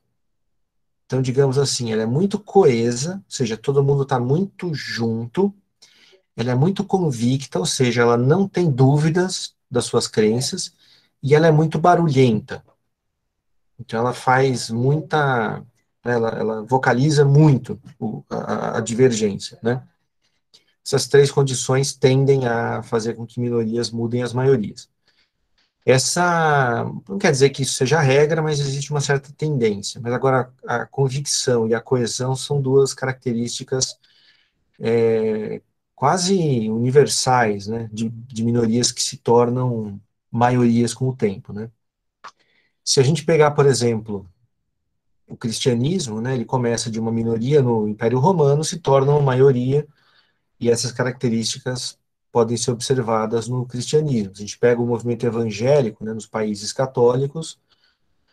Então, 1.05 1.21
digamos 1.21 1.57
assim, 1.57 1.91
ela 1.91 2.03
é 2.03 2.05
muito 2.05 2.39
coesa, 2.39 3.15
ou 3.15 3.31
seja, 3.31 3.55
todo 3.57 3.83
mundo 3.83 4.03
está 4.03 4.19
muito 4.19 4.73
junto, 4.73 5.53
ela 6.35 6.51
é 6.51 6.55
muito 6.55 6.83
convicta, 6.83 7.59
ou 7.59 7.65
seja, 7.65 8.01
ela 8.01 8.17
não 8.17 8.47
tem 8.47 8.69
dúvidas 8.71 9.55
das 9.69 9.85
suas 9.85 10.07
crenças, 10.07 10.73
e 11.21 11.35
ela 11.35 11.47
é 11.47 11.51
muito 11.51 11.79
barulhenta. 11.79 12.63
Então, 13.79 13.99
ela 13.99 14.13
faz 14.13 14.69
muita. 14.69 15.63
Ela, 16.03 16.29
ela 16.29 16.63
vocaliza 16.63 17.25
muito 17.25 17.81
o, 17.99 18.23
a, 18.29 18.77
a 18.77 18.81
divergência, 18.81 19.59
né? 19.61 19.87
Essas 20.85 21.07
três 21.07 21.31
condições 21.31 21.93
tendem 21.95 22.47
a 22.47 22.83
fazer 22.83 23.15
com 23.15 23.25
que 23.25 23.39
minorias 23.39 23.89
mudem 23.89 24.21
as 24.21 24.33
maiorias. 24.33 24.87
Essa 25.85 26.83
não 27.07 27.17
quer 27.19 27.31
dizer 27.31 27.51
que 27.51 27.61
isso 27.61 27.73
seja 27.73 28.01
regra, 28.01 28.41
mas 28.41 28.59
existe 28.59 28.91
uma 28.91 29.01
certa 29.01 29.31
tendência. 29.33 30.01
Mas 30.01 30.13
agora 30.13 30.51
a 30.67 30.85
convicção 30.85 31.67
e 31.67 31.75
a 31.75 31.81
coesão 31.81 32.35
são 32.35 32.61
duas 32.61 32.93
características 32.93 33.97
é, 34.79 35.61
quase 35.95 36.69
universais, 36.69 37.67
né, 37.67 37.89
de, 37.93 38.09
de, 38.09 38.43
minorias 38.43 38.91
que 38.91 39.01
se 39.01 39.17
tornam 39.17 39.99
maiorias 40.31 40.93
com 40.93 41.07
o 41.09 41.15
tempo, 41.15 41.53
né. 41.53 41.69
Se 42.83 42.99
a 42.99 43.03
gente 43.03 43.25
pegar, 43.25 43.51
por 43.51 43.65
exemplo, 43.65 44.29
o 45.27 45.35
cristianismo, 45.37 46.21
né, 46.21 46.35
ele 46.35 46.45
começa 46.45 46.91
de 46.91 46.99
uma 46.99 47.11
minoria 47.11 47.61
no 47.61 47.87
Império 47.87 48.19
Romano, 48.19 48.63
se 48.63 48.79
torna 48.79 49.11
uma 49.11 49.21
maioria, 49.21 49.87
e 50.59 50.69
essas 50.69 50.91
características 50.91 51.99
podem 52.35 52.57
ser 52.57 52.71
observadas 52.71 53.47
no 53.47 53.65
cristianismo. 53.65 54.33
A 54.35 54.37
gente 54.37 54.59
pega 54.59 54.81
o 54.81 54.85
movimento 54.85 55.25
evangélico 55.25 56.03
né, 56.03 56.13
nos 56.13 56.27
países 56.27 56.73
católicos, 56.73 57.57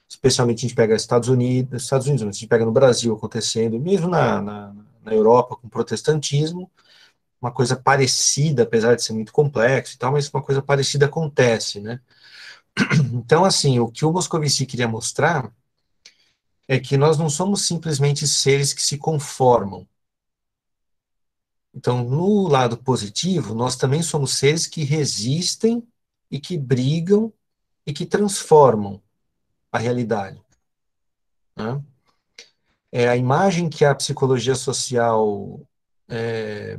especialmente 0.09 0.59
a 0.59 0.63
gente 0.63 0.75
pega 0.75 0.97
Estados 0.97 1.29
Unidos, 1.29 1.85
Estados 1.85 2.09
Unidos, 2.09 2.25
a 2.25 2.33
gente 2.33 2.49
pega 2.49 2.65
no 2.65 2.73
Brasil 2.73 3.15
acontecendo, 3.15 3.79
mesmo 3.79 4.09
na, 4.09 4.43
na, 4.43 4.75
na 5.05 5.15
Europa 5.15 5.55
com 5.55 5.69
o 5.69 5.71
protestantismo, 5.71 6.69
uma 7.41 7.53
coisa 7.53 7.77
parecida, 7.77 8.65
apesar 8.65 8.97
de 8.97 9.05
ser 9.05 9.13
muito 9.13 9.33
complexo 9.33 9.95
e 9.95 9.99
tal, 9.99 10.11
mas 10.11 10.29
uma 10.35 10.43
coisa 10.43 10.61
parecida 10.61 11.07
acontece, 11.07 11.81
né? 11.81 12.01
Então, 13.15 13.45
assim, 13.45 13.79
o 13.79 13.87
que 13.89 14.05
o 14.05 14.13
Moscovici 14.13 14.67
queria 14.67 14.89
mostrar 14.89 15.49
é 16.67 16.81
que 16.81 16.97
nós 16.97 17.17
não 17.19 17.31
somos 17.31 17.63
simplesmente 17.63 18.27
seres 18.27 18.73
que 18.73 18.83
se 18.83 18.99
conformam, 18.99 19.87
então, 21.75 22.05
no 22.05 22.49
lado 22.49 22.77
positivo, 22.77 23.55
nós 23.55 23.77
também 23.77 24.03
somos 24.03 24.37
seres 24.37 24.67
que 24.67 24.85
resistem 24.85 25.87
e 26.31 26.39
que 26.39 26.59
brigam 26.59 27.33
e 27.87 27.93
que 27.93 28.05
transformam 28.05 29.03
a 29.71 29.79
realidade. 29.79 30.41
Né? 31.57 31.83
É 32.91 33.09
a 33.09 33.17
imagem 33.17 33.71
que 33.71 33.85
a 33.85 33.95
psicologia 33.95 34.55
social 34.55 35.61
é, 36.09 36.79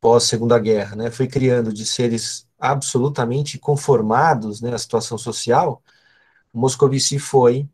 pós 0.00 0.24
Segunda 0.24 0.58
Guerra, 0.58 0.96
né, 0.96 1.10
foi 1.10 1.28
criando 1.28 1.72
de 1.72 1.84
seres 1.84 2.48
absolutamente 2.58 3.58
conformados 3.58 4.60
né, 4.60 4.74
à 4.74 4.78
situação 4.78 5.18
social, 5.18 5.82
Moscovici 6.52 7.18
foi 7.18 7.68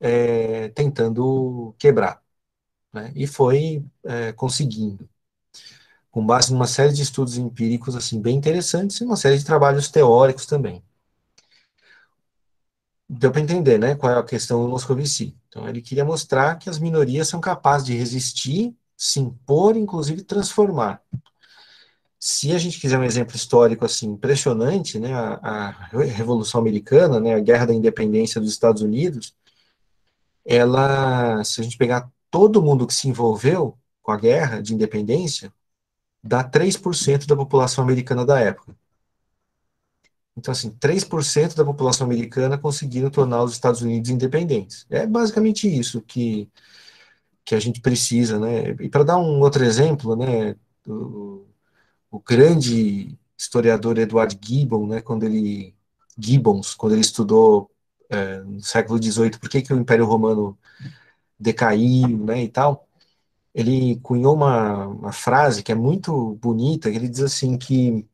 é, 0.00 0.68
tentando 0.70 1.74
quebrar, 1.78 2.22
né, 2.92 3.12
e 3.14 3.26
foi 3.26 3.84
é, 4.04 4.32
conseguindo 4.32 5.08
com 6.10 6.24
base 6.24 6.52
numa 6.52 6.66
série 6.66 6.92
de 6.92 7.02
estudos 7.02 7.36
empíricos 7.36 7.94
assim 7.94 8.20
bem 8.20 8.36
interessantes 8.36 9.00
e 9.00 9.04
uma 9.04 9.16
série 9.16 9.38
de 9.38 9.44
trabalhos 9.44 9.88
teóricos 9.88 10.46
também. 10.46 10.82
Deu 13.08 13.30
para 13.30 13.40
entender, 13.40 13.78
né, 13.78 13.94
qual 13.94 14.12
é 14.12 14.18
a 14.18 14.22
questão 14.22 14.62
do 14.62 14.68
Moscovici. 14.68 15.34
Então, 15.48 15.66
ele 15.68 15.80
queria 15.80 16.04
mostrar 16.04 16.56
que 16.56 16.68
as 16.68 16.78
minorias 16.78 17.28
são 17.28 17.40
capazes 17.40 17.86
de 17.86 17.96
resistir, 17.96 18.76
se 18.96 19.18
impor, 19.20 19.76
inclusive 19.76 20.22
transformar. 20.22 21.02
Se 22.20 22.52
a 22.52 22.58
gente 22.58 22.80
quiser 22.80 22.98
um 22.98 23.04
exemplo 23.04 23.34
histórico 23.36 23.84
assim 23.84 24.08
impressionante, 24.10 24.98
né, 24.98 25.14
a, 25.14 25.38
a 25.42 25.70
Revolução 25.70 26.60
Americana, 26.60 27.18
né, 27.20 27.34
a 27.34 27.40
Guerra 27.40 27.66
da 27.66 27.74
Independência 27.74 28.40
dos 28.40 28.50
Estados 28.50 28.82
Unidos, 28.82 29.34
ela, 30.44 31.42
se 31.44 31.60
a 31.60 31.64
gente 31.64 31.78
pegar 31.78 32.10
todo 32.30 32.62
mundo 32.62 32.86
que 32.86 32.94
se 32.94 33.08
envolveu 33.08 33.78
com 34.02 34.12
a 34.12 34.16
guerra 34.16 34.60
de 34.60 34.74
independência, 34.74 35.52
dá 36.28 36.44
3% 36.44 37.26
da 37.26 37.36
população 37.36 37.82
americana 37.84 38.24
da 38.24 38.38
época. 38.40 38.76
Então, 40.36 40.52
assim, 40.52 40.70
3% 40.70 41.56
da 41.56 41.64
população 41.64 42.06
americana 42.06 42.56
conseguiram 42.56 43.10
tornar 43.10 43.42
os 43.42 43.52
Estados 43.52 43.82
Unidos 43.82 44.08
independentes. 44.10 44.86
É 44.88 45.04
basicamente 45.06 45.68
isso 45.68 46.00
que, 46.02 46.48
que 47.44 47.54
a 47.54 47.60
gente 47.60 47.80
precisa, 47.80 48.38
né? 48.38 48.70
E 48.80 48.88
para 48.88 49.04
dar 49.04 49.18
um 49.18 49.40
outro 49.40 49.64
exemplo, 49.64 50.14
né, 50.16 50.54
o, 50.86 51.46
o 52.10 52.20
grande 52.20 53.18
historiador 53.36 53.98
Edward 53.98 54.38
Gibbon, 54.42 54.86
né, 54.86 55.00
quando 55.02 55.24
ele 55.24 55.74
Gibbons, 56.18 56.74
quando 56.74 56.92
ele 56.94 57.02
estudou 57.02 57.70
é, 58.10 58.38
no 58.42 58.62
século 58.62 59.02
XVIII, 59.02 59.38
por 59.38 59.48
que, 59.48 59.62
que 59.62 59.72
o 59.72 59.78
Império 59.78 60.06
Romano 60.06 60.58
decaiu, 61.38 62.08
né, 62.24 62.42
e 62.44 62.48
tal, 62.48 62.87
ele 63.58 63.98
cunhou 64.02 64.36
uma, 64.36 64.86
uma 64.86 65.12
frase 65.12 65.64
que 65.64 65.72
é 65.72 65.74
muito 65.74 66.36
bonita, 66.36 66.88
ele 66.88 67.08
diz 67.08 67.22
assim 67.22 67.58
que 67.58 68.06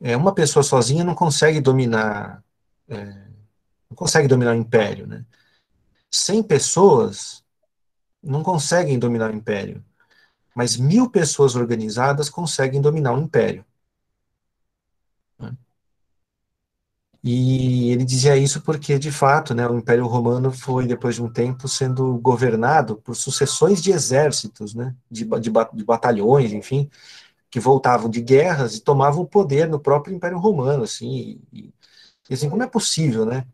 é, 0.00 0.16
uma 0.16 0.34
pessoa 0.34 0.62
sozinha 0.62 1.04
não 1.04 1.14
consegue 1.14 1.60
dominar, 1.60 2.42
é, 2.88 3.04
não 3.90 3.94
consegue 3.94 4.26
dominar 4.26 4.52
o 4.52 4.58
império, 4.58 5.06
né? 5.06 5.22
100 6.10 6.42
pessoas 6.44 7.44
não 8.22 8.42
conseguem 8.42 8.98
dominar 8.98 9.30
o 9.30 9.36
império, 9.36 9.84
mas 10.54 10.78
mil 10.78 11.10
pessoas 11.10 11.54
organizadas 11.54 12.30
conseguem 12.30 12.80
dominar 12.80 13.12
o 13.12 13.20
império. 13.20 13.66
E 17.22 17.90
ele 17.90 18.04
dizia 18.04 18.36
isso 18.36 18.62
porque, 18.62 18.98
de 18.98 19.12
fato, 19.12 19.54
né, 19.54 19.68
o 19.68 19.76
Império 19.76 20.06
Romano 20.06 20.50
foi, 20.50 20.86
depois 20.86 21.16
de 21.16 21.22
um 21.22 21.30
tempo, 21.30 21.68
sendo 21.68 22.18
governado 22.18 22.96
por 22.96 23.14
sucessões 23.14 23.82
de 23.82 23.90
exércitos, 23.90 24.74
né, 24.74 24.94
de, 25.10 25.24
de, 25.24 25.50
de 25.74 25.84
batalhões, 25.84 26.52
enfim, 26.52 26.90
que 27.50 27.60
voltavam 27.60 28.08
de 28.08 28.22
guerras 28.22 28.76
e 28.76 28.80
tomavam 28.80 29.22
o 29.22 29.26
poder 29.26 29.68
no 29.68 29.78
próprio 29.78 30.14
Império 30.14 30.38
Romano, 30.38 30.84
assim, 30.84 31.40
e, 31.52 31.74
e 32.30 32.34
assim, 32.34 32.48
como 32.48 32.62
é 32.62 32.66
possível, 32.66 33.26
né, 33.26 33.46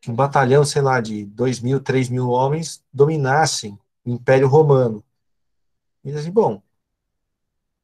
que 0.00 0.10
um 0.10 0.14
batalhão, 0.14 0.64
sei 0.64 0.82
lá, 0.82 1.00
de 1.00 1.24
dois 1.24 1.60
mil, 1.60 1.80
três 1.80 2.08
mil 2.08 2.28
homens 2.30 2.82
dominassem 2.92 3.78
o 4.04 4.10
Império 4.10 4.48
Romano? 4.48 5.04
E 6.04 6.10
assim, 6.12 6.30
bom, 6.30 6.62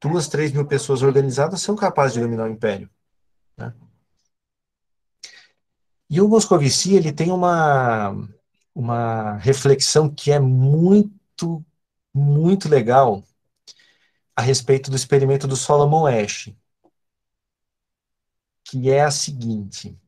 duas, 0.00 0.28
três 0.28 0.52
mil 0.52 0.66
pessoas 0.66 1.02
organizadas 1.02 1.60
são 1.62 1.76
capazes 1.76 2.14
de 2.14 2.20
dominar 2.20 2.44
o 2.44 2.52
Império, 2.52 2.90
né? 3.56 3.72
E 6.14 6.20
o 6.20 6.28
Moscovici, 6.28 6.94
ele 6.94 7.12
tem 7.12 7.32
uma, 7.32 8.16
uma 8.72 9.36
reflexão 9.38 10.08
que 10.08 10.30
é 10.30 10.38
muito, 10.38 11.66
muito 12.14 12.68
legal, 12.68 13.24
a 14.36 14.40
respeito 14.40 14.92
do 14.92 14.96
experimento 14.96 15.48
do 15.48 15.56
Solomon 15.56 16.06
Ash, 16.06 16.54
que 18.62 18.92
é 18.92 19.02
a 19.02 19.10
seguinte: 19.10 19.98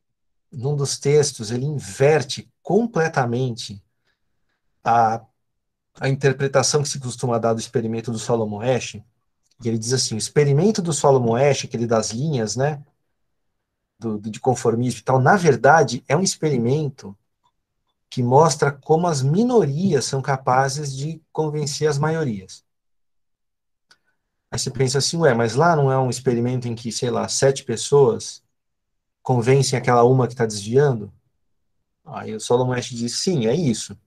num 0.53 0.77
dos 0.77 0.97
textos, 0.97 1.51
ele 1.51 1.65
inverte 1.65 2.49
completamente 2.63 3.83
a, 4.85 5.27
a 5.99 6.09
interpretação 6.09 6.85
que 6.85 6.89
se 6.89 7.01
costuma 7.01 7.37
dar 7.37 7.53
do 7.53 7.59
experimento 7.59 8.13
do 8.13 8.19
Solomon 8.21 8.61
Ash. 8.61 8.95
E 8.95 9.03
ele 9.65 9.77
diz 9.77 9.93
assim: 9.93 10.15
o 10.15 10.19
experimento 10.19 10.81
do 10.81 10.93
Solomon 10.93 11.35
Ash, 11.35 11.65
aquele 11.65 11.85
das 11.85 12.13
linhas, 12.13 12.55
né, 12.55 12.81
do, 13.99 14.19
do, 14.19 14.31
de 14.31 14.41
conformismo 14.41 15.01
e 15.01 15.03
tal, 15.03 15.21
na 15.21 15.37
verdade, 15.37 16.05
é 16.09 16.17
um 16.17 16.23
experimento 16.23 17.17
que 18.09 18.23
mostra 18.23 18.71
como 18.71 19.07
as 19.07 19.23
minorias 19.23 20.05
são 20.05 20.23
capazes 20.23 20.97
de 20.97 21.23
convencer 21.33 21.89
as 21.89 21.99
maiorias. 21.99 22.65
Aí 24.51 24.59
você 24.59 24.71
pensa 24.71 24.99
assim, 24.99 25.17
ué, 25.19 25.35
mas 25.35 25.55
lá 25.55 25.75
não 25.75 25.91
é 25.91 25.99
um 25.99 26.09
experimento 26.09 26.69
em 26.69 26.75
que, 26.75 26.93
sei 26.93 27.11
lá, 27.11 27.29
sete 27.29 27.65
pessoas 27.65 28.43
convencem 29.23 29.79
aquela 29.79 30.05
uma 30.05 30.27
que 30.27 30.35
está 30.35 30.47
desviando? 30.47 31.13
Aí 32.05 32.35
o 32.35 32.41
Solomon 32.41 32.73
Ash 32.73 32.89
diz, 32.89 33.19
sim, 33.19 33.47
é 33.47 33.55
isso. 33.55 33.99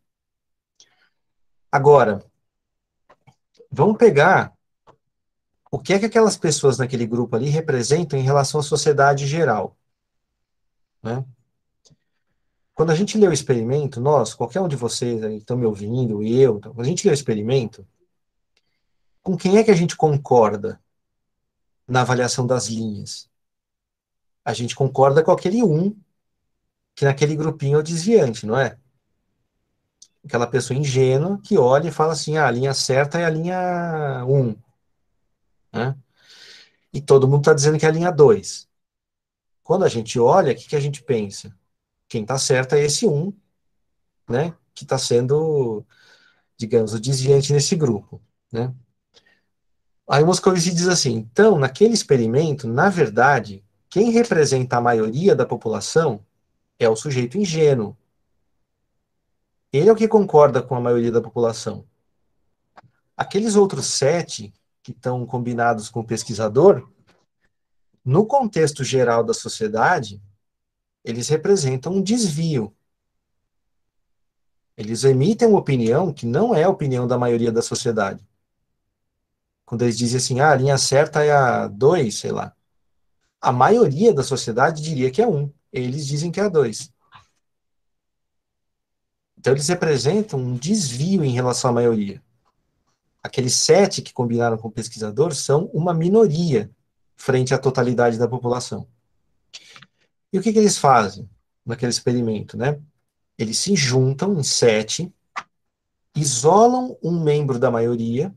Agora, 1.71 2.25
vamos 3.69 3.97
pegar 3.97 4.53
o 5.71 5.77
que 5.77 5.93
é 5.93 5.99
que 5.99 6.05
aquelas 6.05 6.35
pessoas 6.37 6.77
naquele 6.77 7.05
grupo 7.05 7.35
ali 7.35 7.49
representam 7.49 8.17
em 8.17 8.23
relação 8.23 8.59
à 8.59 8.63
sociedade 8.63 9.27
geral. 9.27 9.77
Né? 11.01 11.23
Quando 12.73 12.91
a 12.91 12.95
gente 12.95 13.17
lê 13.17 13.27
o 13.27 13.33
experimento, 13.33 13.99
nós, 13.99 14.33
qualquer 14.33 14.61
um 14.61 14.67
de 14.67 14.75
vocês 14.75 15.19
que 15.19 15.27
estão 15.33 15.57
me 15.57 15.65
ouvindo, 15.65 16.23
e 16.23 16.39
eu, 16.39 16.61
quando 16.61 16.79
a 16.81 16.85
gente 16.85 17.05
lê 17.05 17.11
o 17.11 17.13
experimento, 17.13 17.85
com 19.21 19.35
quem 19.35 19.57
é 19.57 19.63
que 19.63 19.71
a 19.71 19.75
gente 19.75 19.97
concorda 19.97 20.81
na 21.87 22.01
avaliação 22.01 22.47
das 22.47 22.67
linhas? 22.67 23.29
A 24.45 24.53
gente 24.53 24.75
concorda 24.75 25.21
com 25.21 25.31
aquele 25.31 25.61
um 25.61 25.93
que 26.95 27.05
naquele 27.05 27.35
grupinho 27.35 27.75
é 27.75 27.79
o 27.79 27.83
desviante, 27.83 28.45
não 28.45 28.57
é? 28.57 28.77
Aquela 30.23 30.47
pessoa 30.47 30.79
ingênua 30.79 31.39
que 31.43 31.57
olha 31.57 31.89
e 31.89 31.91
fala 31.91 32.13
assim, 32.13 32.37
ah, 32.37 32.47
a 32.47 32.51
linha 32.51 32.73
certa 32.73 33.19
é 33.19 33.25
a 33.25 33.29
linha 33.29 34.23
1. 34.25 34.55
Né? 35.73 35.97
E 36.93 37.01
todo 37.01 37.27
mundo 37.27 37.41
está 37.41 37.53
dizendo 37.53 37.77
que 37.77 37.85
é 37.85 37.89
a 37.89 37.91
linha 37.91 38.11
2. 38.11 38.68
Quando 39.69 39.85
a 39.85 39.87
gente 39.87 40.19
olha, 40.19 40.51
o 40.51 40.55
que, 40.55 40.67
que 40.67 40.75
a 40.75 40.79
gente 40.79 41.03
pensa? 41.03 41.55
Quem 42.07 42.23
está 42.23 42.39
certo 42.39 42.73
é 42.73 42.83
esse 42.83 43.05
1, 43.05 43.31
né? 44.27 44.55
Que 44.73 44.83
está 44.83 44.97
sendo, 44.97 45.85
digamos, 46.57 46.95
o 46.95 46.99
desviante 46.99 47.53
nesse 47.53 47.75
grupo, 47.75 48.19
né? 48.51 48.73
Aí 50.09 50.25
Moscovici 50.25 50.73
diz 50.73 50.87
assim: 50.87 51.17
então, 51.17 51.59
naquele 51.59 51.93
experimento, 51.93 52.67
na 52.67 52.89
verdade, 52.89 53.63
quem 53.91 54.09
representa 54.09 54.77
a 54.77 54.81
maioria 54.81 55.35
da 55.35 55.45
população 55.45 56.25
é 56.79 56.89
o 56.89 56.95
sujeito 56.95 57.37
ingênuo. 57.37 57.95
Ele 59.71 59.87
é 59.87 59.91
o 59.93 59.95
que 59.95 60.07
concorda 60.07 60.63
com 60.63 60.73
a 60.73 60.81
maioria 60.81 61.11
da 61.11 61.21
população. 61.21 61.85
Aqueles 63.15 63.55
outros 63.55 63.85
sete 63.85 64.51
que 64.81 64.89
estão 64.89 65.27
combinados 65.27 65.89
com 65.89 65.99
o 65.99 66.07
pesquisador, 66.07 66.89
no 68.09 68.25
contexto 68.25 68.83
geral 68.83 69.23
da 69.23 69.33
sociedade, 69.33 70.21
eles 71.03 71.29
representam 71.29 71.93
um 71.93 72.01
desvio. 72.01 72.75
Eles 74.75 75.03
emitem 75.03 75.47
uma 75.47 75.59
opinião 75.59 76.13
que 76.13 76.25
não 76.25 76.55
é 76.55 76.63
a 76.63 76.69
opinião 76.69 77.07
da 77.07 77.17
maioria 77.17 77.51
da 77.51 77.61
sociedade 77.61 78.29
quando 79.69 79.83
eles 79.83 79.99
dizem 79.99 80.17
assim, 80.17 80.39
ah, 80.39 80.49
a 80.49 80.55
linha 80.55 80.79
certa 80.79 81.23
é 81.23 81.31
a 81.31 81.67
2, 81.67 82.17
sei 82.17 82.31
lá. 82.31 82.55
A 83.39 83.51
maioria 83.51 84.11
da 84.11 84.23
sociedade 84.23 84.81
diria 84.81 85.11
que 85.11 85.21
é 85.21 85.27
1. 85.27 85.37
Um. 85.37 85.53
Eles 85.71 86.07
dizem 86.07 86.31
que 86.31 86.39
é 86.39 86.45
a 86.45 86.49
2. 86.49 86.91
Então, 89.37 89.53
eles 89.53 89.67
representam 89.67 90.39
um 90.39 90.55
desvio 90.55 91.23
em 91.23 91.29
relação 91.29 91.69
à 91.69 91.73
maioria. 91.73 92.19
Aqueles 93.21 93.53
sete 93.53 94.01
que 94.01 94.11
combinaram 94.11 94.57
com 94.57 94.69
o 94.69 94.71
pesquisador 94.71 95.35
são 95.35 95.65
uma 95.65 95.93
minoria 95.93 96.71
frente 97.19 97.53
à 97.53 97.59
totalidade 97.59 98.17
da 98.17 98.29
população. 98.29 98.87
E 100.31 100.39
o 100.39 100.41
que, 100.41 100.53
que 100.53 100.57
eles 100.57 100.77
fazem 100.77 101.29
naquele 101.65 101.91
experimento, 101.91 102.57
né? 102.57 102.81
Eles 103.37 103.59
se 103.59 103.75
juntam 103.75 104.39
em 104.39 104.43
sete, 104.43 105.13
isolam 106.15 106.97
um 107.03 107.21
membro 107.21 107.59
da 107.59 107.69
maioria 107.69 108.33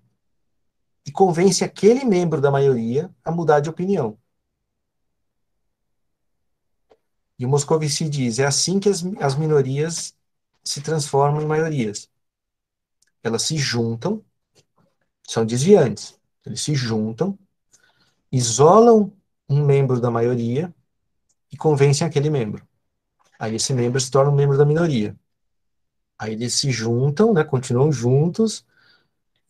e 1.07 1.13
convence 1.13 1.63
aquele 1.63 2.05
membro 2.05 2.41
da 2.41 2.51
maioria 2.51 3.09
a 3.25 3.31
mudar 3.31 3.61
de 3.61 3.71
opinião. 3.71 4.19
E 7.39 7.47
o 7.47 7.49
Moscovici 7.49 8.09
diz: 8.09 8.41
é 8.41 8.47
assim 8.47 8.81
que 8.81 8.89
as, 8.89 9.05
as 9.21 9.37
minorias 9.37 10.15
se 10.65 10.81
transformam 10.81 11.41
em 11.41 11.47
maiorias. 11.47 12.11
Elas 13.23 13.43
se 13.43 13.57
juntam, 13.57 14.25
são 15.23 15.47
desviantes. 15.47 16.21
Eles 16.45 16.61
se 16.61 16.75
juntam, 16.75 17.39
isolam 18.33 19.13
um 19.49 19.65
membro 19.65 20.01
da 20.01 20.11
maioria 20.11 20.75
e 21.53 21.57
convencem 21.57 22.07
aquele 22.07 22.31
membro. 22.31 22.67
Aí 23.39 23.57
esse 23.57 23.75
membro 23.75 24.01
se 24.01 24.11
torna 24.11 24.31
um 24.31 24.35
membro 24.35 24.57
da 24.57 24.65
minoria. 24.65 25.15
Aí 26.19 26.33
eles 26.33 26.55
se 26.55 26.71
juntam, 26.71 27.35
né, 27.35 27.45
continuam 27.45 27.93
juntos, 27.93 28.65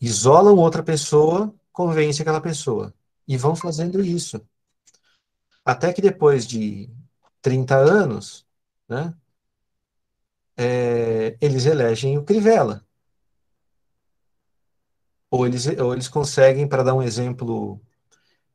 isolam 0.00 0.56
outra 0.56 0.82
pessoa, 0.82 1.54
convence 1.72 2.20
aquela 2.20 2.40
pessoa. 2.40 2.92
E 3.28 3.36
vão 3.36 3.54
fazendo 3.54 4.02
isso. 4.02 4.40
Até 5.64 5.92
que 5.92 6.02
depois 6.02 6.46
de 6.46 6.90
30 7.40 7.76
anos, 7.76 8.44
né, 8.88 9.14
é, 10.56 11.36
eles 11.40 11.66
elegem 11.66 12.18
o 12.18 12.24
Crivella. 12.24 12.84
Ou 15.30 15.46
eles, 15.46 15.66
ou 15.66 15.92
eles 15.92 16.08
conseguem, 16.08 16.68
para 16.68 16.82
dar 16.82 16.94
um 16.94 17.02
exemplo 17.02 17.80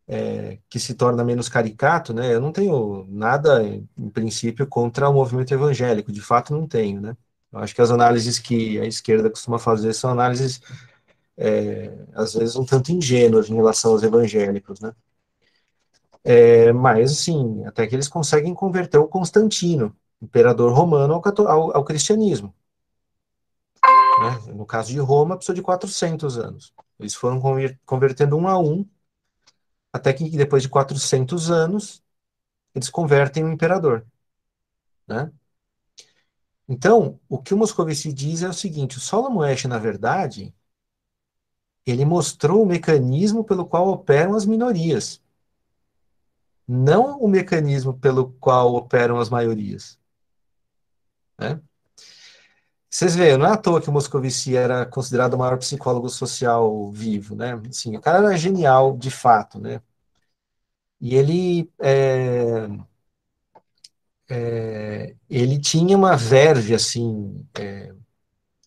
é, 0.08 0.60
que 0.70 0.80
se 0.80 0.94
torna 0.96 1.24
menos 1.24 1.50
caricato, 1.50 2.14
né? 2.14 2.34
Eu 2.34 2.42
não 2.42 2.52
tenho 2.52 3.06
nada, 3.10 3.64
em 3.64 4.10
princípio, 4.10 4.68
contra 4.68 5.10
o 5.10 5.14
movimento 5.14 5.54
evangélico, 5.54 6.12
de 6.12 6.22
fato 6.22 6.54
não 6.54 6.68
tenho, 6.68 7.02
né? 7.02 7.18
Eu 7.52 7.60
acho 7.60 7.76
que 7.76 7.82
as 7.82 7.92
análises 7.92 8.40
que 8.40 8.80
a 8.80 8.86
esquerda 8.86 9.30
costuma 9.30 9.60
fazer 9.60 9.94
são 9.94 10.12
análises 10.12 10.62
é, 11.38 11.94
às 12.16 12.34
vezes 12.34 12.56
um 12.56 12.66
tanto 12.66 12.92
ingênuas 12.92 13.50
em 13.50 13.56
relação 13.56 13.92
aos 13.92 14.04
evangélicos, 14.04 14.80
né? 14.80 14.94
É, 16.24 16.74
mas, 16.74 17.14
assim, 17.14 17.66
até 17.66 17.88
que 17.88 17.96
eles 17.96 18.08
conseguem 18.10 18.54
converter 18.54 18.98
o 18.98 19.08
Constantino, 19.08 19.96
imperador 20.22 20.74
romano, 20.74 21.14
ao, 21.14 21.48
ao, 21.48 21.78
ao 21.78 21.86
cristianismo. 21.86 22.54
Né? 24.20 24.54
No 24.54 24.66
caso 24.66 24.92
de 24.92 25.00
Roma, 25.00 25.36
precisou 25.36 25.56
de 25.56 25.62
400 25.62 26.38
anos. 26.38 26.74
Eles 27.00 27.14
foram 27.16 27.40
convertendo 27.86 28.36
um 28.36 28.48
a 28.48 28.58
um, 28.58 28.86
até 29.98 30.14
que 30.14 30.30
depois 30.30 30.64
de 30.64 30.70
400 30.70 31.52
anos, 31.52 32.04
eles 32.74 32.90
convertem 32.90 33.44
o 33.44 33.52
imperador. 33.52 34.06
Né? 35.08 35.32
Então, 36.68 37.20
o 37.30 37.42
que 37.42 37.54
o 37.54 37.58
Moscovici 37.58 38.12
diz 38.14 38.44
é 38.44 38.50
o 38.50 38.54
seguinte: 38.54 38.98
o 38.98 39.02
Solomon 39.02 39.44
na 39.68 39.78
verdade, 39.78 40.54
ele 41.86 42.06
mostrou 42.06 42.64
o 42.64 42.66
mecanismo 42.66 43.44
pelo 43.44 43.66
qual 43.66 43.88
operam 43.88 44.36
as 44.36 44.46
minorias, 44.46 45.22
não 46.68 47.20
o 47.20 47.28
mecanismo 47.28 47.98
pelo 47.98 48.34
qual 48.34 48.76
operam 48.76 49.20
as 49.20 49.30
maiorias. 49.30 49.98
Né? 51.40 51.62
Vocês 52.90 53.16
veem, 53.16 53.38
não 53.38 53.46
é 53.46 53.52
à 53.52 53.58
toa 53.58 53.82
que 53.82 53.90
o 53.90 53.94
Moscovici 53.94 54.56
era 54.56 54.86
considerado 54.86 55.36
o 55.36 55.38
maior 55.38 55.58
psicólogo 55.58 56.10
social 56.10 56.92
vivo, 56.92 57.36
né? 57.36 57.54
Assim, 57.70 57.96
o 57.96 58.02
cara 58.02 58.20
era 58.20 58.38
genial, 58.38 58.98
de 58.98 59.12
fato, 59.12 59.60
né? 59.60 59.82
E 61.00 61.16
ele 61.16 61.72
é, 61.80 62.68
é, 64.30 65.16
ele 65.30 65.60
tinha 65.60 65.96
uma 65.98 66.16
verve 66.18 66.74
assim 66.76 67.46
é, 67.58 67.94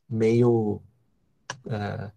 meio 0.08 0.82
é, 1.68 2.12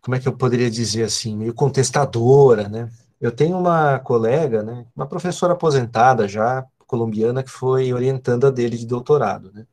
como 0.00 0.14
é 0.14 0.20
que 0.20 0.28
eu 0.28 0.36
poderia 0.36 0.70
dizer 0.70 1.04
assim 1.04 1.36
meio 1.36 1.54
contestadora 1.54 2.68
né? 2.68 2.90
Eu 3.20 3.32
tenho 3.32 3.58
uma 3.58 3.98
colega 4.00 4.62
né 4.62 4.86
uma 4.94 5.06
professora 5.06 5.52
aposentada 5.54 6.28
já 6.28 6.66
colombiana 6.86 7.42
que 7.42 7.50
foi 7.50 7.92
orientanda 7.92 8.50
dele 8.52 8.76
de 8.78 8.86
doutorado 8.86 9.52
né? 9.52 9.66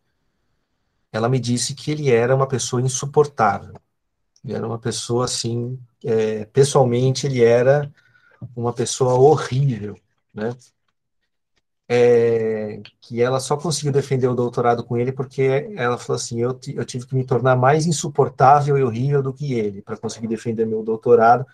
Ela 1.12 1.30
me 1.30 1.40
disse 1.40 1.74
que 1.74 1.92
ele 1.92 2.12
era 2.12 2.36
uma 2.36 2.48
pessoa 2.48 2.82
insuportável. 2.82 3.74
Ele 4.44 4.54
era 4.56 4.68
uma 4.68 4.80
pessoa 4.80 5.26
assim 5.26 5.80
é, 6.06 6.46
pessoalmente 6.46 7.28
ele 7.28 7.44
era 7.44 7.92
uma 8.56 8.74
pessoa 8.74 9.14
horrível 9.16 9.96
né 10.34 10.56
é, 11.90 12.82
que 13.00 13.22
ela 13.22 13.40
só 13.40 13.56
conseguiu 13.56 13.92
defender 13.94 14.28
o 14.28 14.36
doutorado 14.36 14.84
com 14.84 14.98
ele 14.98 15.12
porque 15.12 15.72
ela 15.76 15.98
falou 15.98 16.18
assim: 16.18 16.42
eu, 16.42 16.60
eu 16.76 16.86
tive 16.86 17.06
que 17.08 17.16
me 17.16 17.26
tornar 17.26 17.56
mais 17.56 17.86
insuportável 17.86 18.78
e 18.78 18.84
horrível 18.84 19.24
do 19.24 19.34
que 19.34 19.54
ele 19.54 19.82
para 19.82 19.98
conseguir 19.98 20.28
defender 20.28 20.66
meu 20.66 20.84
doutorado, 20.84 21.46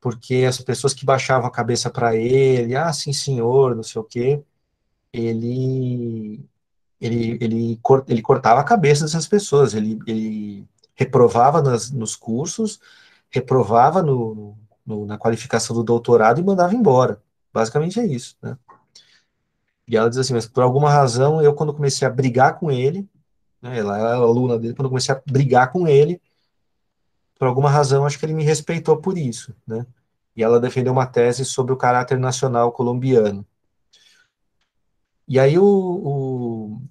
porque 0.00 0.46
as 0.48 0.60
pessoas 0.60 0.94
que 0.94 1.04
baixavam 1.04 1.46
a 1.48 1.52
cabeça 1.52 1.90
para 1.90 2.16
ele, 2.16 2.76
ah, 2.76 2.92
sim, 2.92 3.12
senhor, 3.12 3.76
não 3.76 3.82
sei 3.82 4.00
o 4.00 4.04
quê, 4.04 4.42
ele. 5.12 6.44
Ele, 7.00 7.38
ele, 7.40 7.80
ele 8.08 8.22
cortava 8.22 8.60
a 8.60 8.64
cabeça 8.64 9.04
dessas 9.04 9.26
pessoas, 9.26 9.72
ele, 9.72 9.98
ele 10.06 10.68
reprovava 10.94 11.62
nas, 11.62 11.90
nos 11.90 12.14
cursos, 12.14 12.78
reprovava 13.30 14.02
no, 14.02 14.54
no, 14.90 15.06
na 15.06 15.16
qualificação 15.16 15.74
do 15.74 15.84
doutorado 15.84 16.40
e 16.40 16.44
mandava 16.44 16.74
embora. 16.74 17.22
Basicamente 17.52 17.98
é 18.00 18.06
isso, 18.06 18.36
né? 18.42 18.58
E 19.88 19.96
ela 19.96 20.08
diz 20.08 20.18
assim, 20.18 20.34
mas 20.34 20.46
por 20.46 20.62
alguma 20.62 20.90
razão, 20.90 21.42
eu 21.42 21.54
quando 21.54 21.74
comecei 21.74 22.06
a 22.06 22.10
brigar 22.10 22.58
com 22.58 22.70
ele, 22.70 23.08
né, 23.60 23.78
ela 23.78 23.98
era 23.98 24.14
aluna 24.14 24.58
dele, 24.58 24.74
quando 24.74 24.88
comecei 24.88 25.14
a 25.14 25.22
brigar 25.26 25.72
com 25.72 25.88
ele, 25.88 26.20
por 27.38 27.48
alguma 27.48 27.70
razão, 27.70 28.04
acho 28.04 28.18
que 28.18 28.24
ele 28.26 28.34
me 28.34 28.44
respeitou 28.44 28.98
por 28.98 29.16
isso, 29.16 29.54
né? 29.66 29.86
E 30.36 30.42
ela 30.42 30.60
defendeu 30.60 30.92
uma 30.92 31.06
tese 31.06 31.44
sobre 31.44 31.72
o 31.72 31.76
caráter 31.76 32.18
nacional 32.18 32.70
colombiano. 32.70 33.44
E 35.26 35.38
aí 35.38 35.58
o, 35.58 35.64
o 35.64 36.82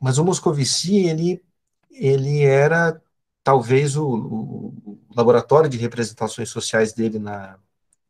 mas 0.00 0.18
o 0.18 0.24
Moscovici, 0.24 1.06
ele 1.06 1.42
ele 1.90 2.42
era 2.42 3.00
talvez 3.42 3.96
o, 3.96 4.06
o, 4.06 4.98
laboratório 5.18 5.68
de 5.68 5.76
representações 5.76 6.48
sociais 6.48 6.92
dele 6.92 7.18
na, 7.18 7.58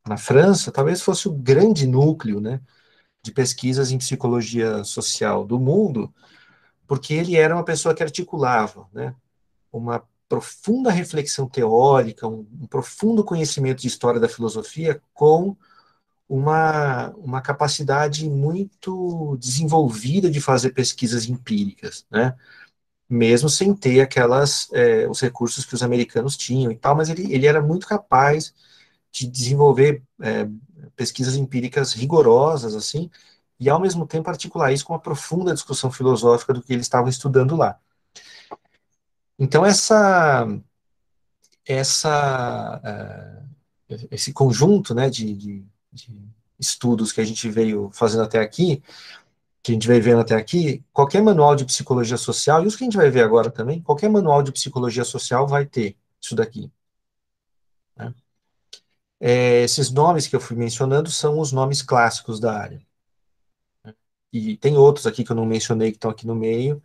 na 0.06 0.16
França, 0.16 0.70
talvez 0.70 1.00
fosse 1.00 1.26
o 1.26 1.32
grande 1.32 1.86
núcleo, 1.86 2.40
né, 2.40 2.60
de 3.22 3.32
pesquisas 3.32 3.90
em 3.90 3.98
psicologia 3.98 4.84
social 4.84 5.44
do 5.44 5.58
mundo, 5.58 6.12
porque 6.86 7.14
ele 7.14 7.36
era 7.36 7.54
uma 7.54 7.64
pessoa 7.64 7.94
que 7.94 8.02
articulava 8.02 8.86
né, 8.92 9.14
uma 9.72 10.02
profunda 10.28 10.90
reflexão 10.90 11.48
teórica, 11.48 12.28
um, 12.28 12.46
um, 12.60 12.66
profundo 12.66 13.24
conhecimento 13.24 13.80
de 13.80 13.88
história 13.88 14.20
da 14.20 14.28
filosofia 14.28 15.00
com 15.14 15.56
uma, 16.28 17.08
uma 17.16 17.40
capacidade 17.40 18.28
muito 18.28 19.36
desenvolvida 19.40 20.30
de 20.30 20.40
fazer 20.40 20.70
pesquisas 20.70 21.26
empíricas, 21.26 22.04
né? 22.10 22.36
Mesmo 23.08 23.48
sem 23.48 23.74
ter 23.74 24.00
aquelas 24.00 24.68
é, 24.72 25.08
os 25.08 25.20
recursos 25.20 25.64
que 25.64 25.74
os 25.74 25.82
americanos 25.82 26.36
tinham 26.36 26.70
e 26.70 26.76
tal, 26.76 26.94
mas 26.94 27.08
ele, 27.08 27.32
ele 27.32 27.46
era 27.46 27.62
muito 27.62 27.86
capaz 27.86 28.54
de 29.10 29.26
desenvolver 29.26 30.02
é, 30.20 30.48
pesquisas 30.94 31.36
empíricas 31.36 31.92
rigorosas, 31.92 32.74
assim, 32.74 33.10
e 33.58 33.68
ao 33.68 33.80
mesmo 33.80 34.06
tempo 34.06 34.28
articular 34.28 34.72
isso 34.72 34.84
com 34.84 34.92
uma 34.92 35.00
profunda 35.00 35.54
discussão 35.54 35.90
filosófica 35.90 36.52
do 36.52 36.62
que 36.62 36.72
eles 36.72 36.86
estavam 36.86 37.08
estudando 37.08 37.56
lá. 37.56 37.78
Então, 39.38 39.64
essa, 39.64 40.46
essa, 41.64 42.80
uh, 43.88 44.08
esse 44.10 44.32
conjunto 44.32 44.94
né, 44.94 45.08
de, 45.08 45.34
de, 45.34 45.64
de, 45.92 46.28
estudos 46.58 47.12
que 47.12 47.20
a 47.20 47.24
gente 47.24 47.48
veio 47.48 47.88
fazendo 47.92 48.24
até 48.24 48.40
aqui, 48.40 48.82
que 49.68 49.72
a 49.72 49.74
gente 49.74 49.88
veio 49.88 50.02
vendo 50.02 50.20
até 50.20 50.34
aqui, 50.34 50.82
qualquer 50.92 51.22
manual 51.22 51.54
de 51.54 51.64
psicologia 51.64 52.16
social, 52.16 52.64
e 52.64 52.66
os 52.66 52.74
que 52.76 52.84
a 52.84 52.86
gente 52.86 52.96
vai 52.96 53.10
ver 53.10 53.22
agora 53.22 53.50
também, 53.50 53.82
qualquer 53.82 54.08
manual 54.08 54.42
de 54.42 54.52
psicologia 54.52 55.04
social 55.04 55.46
vai 55.46 55.66
ter 55.66 55.96
isso 56.20 56.34
daqui. 56.34 56.72
Né? 57.96 58.14
É, 59.20 59.62
esses 59.64 59.90
nomes 59.90 60.26
que 60.26 60.36
eu 60.36 60.40
fui 60.40 60.56
mencionando 60.56 61.10
são 61.10 61.38
os 61.38 61.52
nomes 61.52 61.82
clássicos 61.82 62.40
da 62.40 62.58
área. 62.58 62.80
E 64.32 64.56
tem 64.56 64.76
outros 64.76 65.06
aqui 65.06 65.24
que 65.24 65.32
eu 65.32 65.36
não 65.36 65.46
mencionei 65.46 65.90
que 65.90 65.96
estão 65.96 66.10
aqui 66.10 66.26
no 66.26 66.34
meio, 66.34 66.82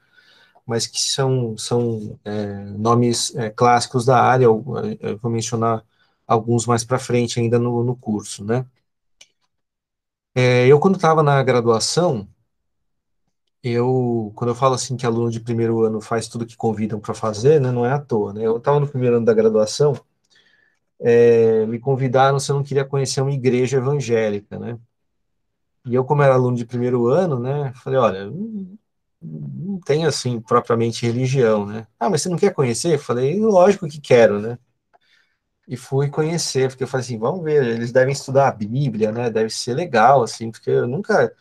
mas 0.66 0.88
que 0.88 1.00
são, 1.00 1.58
são 1.58 2.20
é, 2.26 2.66
nomes 2.66 3.36
é, 3.36 3.50
clássicos 3.50 4.06
da 4.06 4.22
área. 4.22 4.46
Eu, 4.46 4.64
eu, 5.00 5.18
vou 5.20 5.32
mencionar 5.32 5.86
alguns 6.28 6.66
mais 6.66 6.84
para 6.86 7.00
frente 7.00 7.40
ainda 7.40 7.60
no, 7.60 7.84
no 7.84 7.96
curso, 7.96 8.44
né? 8.46 8.66
É, 10.36 10.68
eu, 10.68 10.80
quando 10.80 10.96
estava 10.96 11.22
na 11.22 11.42
graduação, 11.44 12.28
eu, 13.64 14.32
quando 14.36 14.52
eu 14.52 14.56
falo 14.56 14.76
assim 14.76 14.98
que 14.98 15.06
aluno 15.06 15.32
de 15.32 15.40
primeiro 15.40 15.84
ano 15.84 16.02
faz 16.02 16.28
tudo 16.28 16.46
que 16.46 16.58
convidam 16.58 17.00
para 17.00 17.14
fazer, 17.14 17.62
né, 17.62 17.72
não 17.72 17.86
é 17.86 17.92
à 17.94 18.00
toa, 18.00 18.34
né? 18.34 18.46
Eu 18.46 18.58
estava 18.58 18.80
no 18.80 18.88
primeiro 18.88 19.18
ano 19.18 19.26
da 19.26 19.34
graduação, 19.34 19.94
é, 21.00 21.66
me 21.66 21.80
convidaram 21.80 22.40
se 22.40 22.52
eu 22.52 22.56
não 22.56 22.64
queria 22.64 22.86
conhecer 22.86 23.22
uma 23.22 23.32
igreja 23.32 23.78
evangélica, 23.78 24.60
né? 24.60 24.78
E 25.86 25.94
eu, 25.96 26.06
como 26.06 26.22
era 26.24 26.34
aluno 26.34 26.56
de 26.58 26.66
primeiro 26.66 27.08
ano, 27.08 27.40
né, 27.40 27.74
falei, 27.84 28.00
olha, 28.00 28.32
não, 29.22 29.80
tem, 29.86 30.06
assim, 30.06 30.40
propriamente 30.42 31.06
religião, 31.06 31.66
né? 31.66 31.88
Ah, 32.00 32.10
mas 32.10 32.22
você 32.22 32.30
não 32.30 32.38
quer 32.38 32.54
conhecer? 32.54 32.98
Falei, 32.98 33.40
lógico 33.40 33.88
que 33.88 34.00
quero, 34.02 34.42
né? 34.42 34.58
E 35.68 35.78
fui 35.78 36.10
conhecer, 36.10 36.70
porque 36.70 36.84
eu 36.84 36.88
falei 36.88 37.06
assim, 37.06 37.18
vamos 37.18 37.44
ver, 37.44 37.64
eles 37.66 37.92
devem 37.92 38.12
estudar 38.14 38.50
a 38.50 38.52
Bíblia, 38.52 39.12
né? 39.14 39.30
Deve 39.30 39.50
ser 39.50 39.74
legal, 39.74 40.22
assim, 40.24 40.52
porque 40.52 40.70
eu 40.70 40.88
nunca, 40.88 41.34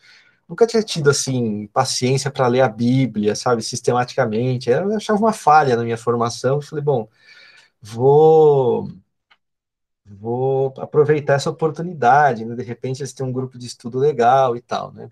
nunca 0.53 0.67
tinha 0.67 0.83
tido, 0.83 1.09
assim, 1.09 1.67
paciência 1.67 2.31
para 2.31 2.47
ler 2.47 2.61
a 2.61 2.69
Bíblia, 2.69 3.35
sabe, 3.35 3.61
sistematicamente. 3.63 4.69
Eu 4.69 4.95
achava 4.95 5.19
uma 5.19 5.33
falha 5.33 5.75
na 5.75 5.83
minha 5.83 5.97
formação. 5.97 6.61
Falei, 6.61 6.83
bom, 6.83 7.07
vou 7.81 8.89
vou 10.05 10.73
aproveitar 10.79 11.33
essa 11.35 11.49
oportunidade, 11.49 12.45
né? 12.45 12.55
De 12.55 12.63
repente 12.63 13.01
eles 13.01 13.13
têm 13.13 13.25
um 13.25 13.31
grupo 13.33 13.57
de 13.57 13.67
estudo 13.67 13.99
legal 13.99 14.55
e 14.55 14.61
tal, 14.61 14.91
né? 14.93 15.09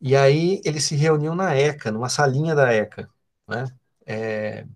E 0.00 0.16
aí 0.16 0.60
eles 0.64 0.84
se 0.84 0.96
reuniam 0.96 1.34
na 1.34 1.54
ECA, 1.56 1.90
numa 1.92 2.08
salinha 2.08 2.54
da 2.54 2.72
ECA, 2.72 3.08
né? 3.48 3.64
É, 4.06 4.66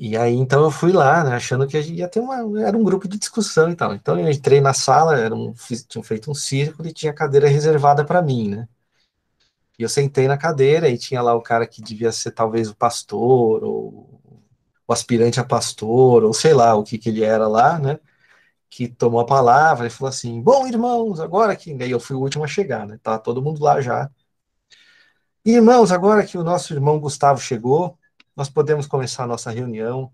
e 0.00 0.16
aí 0.16 0.34
então 0.36 0.62
eu 0.62 0.70
fui 0.70 0.92
lá, 0.92 1.24
né, 1.24 1.34
achando 1.34 1.66
que 1.66 1.76
ia 1.80 2.08
ter 2.08 2.20
uma, 2.20 2.36
era 2.62 2.76
um 2.76 2.84
grupo 2.84 3.08
de 3.08 3.18
discussão 3.18 3.70
e 3.70 3.74
tal. 3.76 3.94
Então 3.94 4.18
eu 4.18 4.30
entrei 4.30 4.60
na 4.60 4.72
sala, 4.72 5.18
era 5.18 5.34
um, 5.34 5.52
fiz, 5.54 5.84
tinham 5.84 6.04
feito 6.04 6.30
um 6.30 6.34
círculo 6.34 6.88
e 6.88 6.92
tinha 6.92 7.12
cadeira 7.12 7.48
reservada 7.48 8.04
para 8.04 8.22
mim, 8.22 8.48
né? 8.48 8.68
E 9.78 9.82
eu 9.82 9.88
sentei 9.88 10.26
na 10.28 10.36
cadeira 10.38 10.88
e 10.88 10.98
tinha 10.98 11.22
lá 11.22 11.34
o 11.34 11.42
cara 11.42 11.66
que 11.66 11.82
devia 11.82 12.12
ser 12.12 12.32
talvez 12.32 12.68
o 12.68 12.76
pastor 12.76 13.64
ou 13.64 14.20
o 14.86 14.92
aspirante 14.92 15.40
a 15.40 15.44
pastor, 15.44 16.24
ou 16.24 16.32
sei 16.32 16.54
lá 16.54 16.74
o 16.74 16.84
que, 16.84 16.98
que 16.98 17.08
ele 17.10 17.22
era 17.24 17.46
lá, 17.48 17.78
né? 17.78 17.98
Que 18.70 18.88
tomou 18.88 19.20
a 19.20 19.26
palavra 19.26 19.86
e 19.88 19.90
falou 19.90 20.10
assim: 20.10 20.42
Bom, 20.42 20.66
irmãos, 20.68 21.20
agora 21.20 21.56
que. 21.56 21.74
Daí 21.74 21.90
eu 21.92 22.00
fui 22.00 22.16
o 22.16 22.20
último 22.20 22.44
a 22.44 22.48
chegar, 22.48 22.86
né? 22.86 22.98
Tá 23.02 23.18
todo 23.18 23.42
mundo 23.42 23.62
lá 23.62 23.80
já. 23.80 24.10
Irmãos, 25.44 25.90
agora 25.92 26.24
que 26.26 26.36
o 26.38 26.44
nosso 26.44 26.72
irmão 26.74 27.00
Gustavo 27.00 27.40
chegou, 27.40 27.98
nós 28.38 28.48
podemos 28.48 28.86
começar 28.86 29.24
a 29.24 29.26
nossa 29.26 29.50
reunião, 29.50 30.12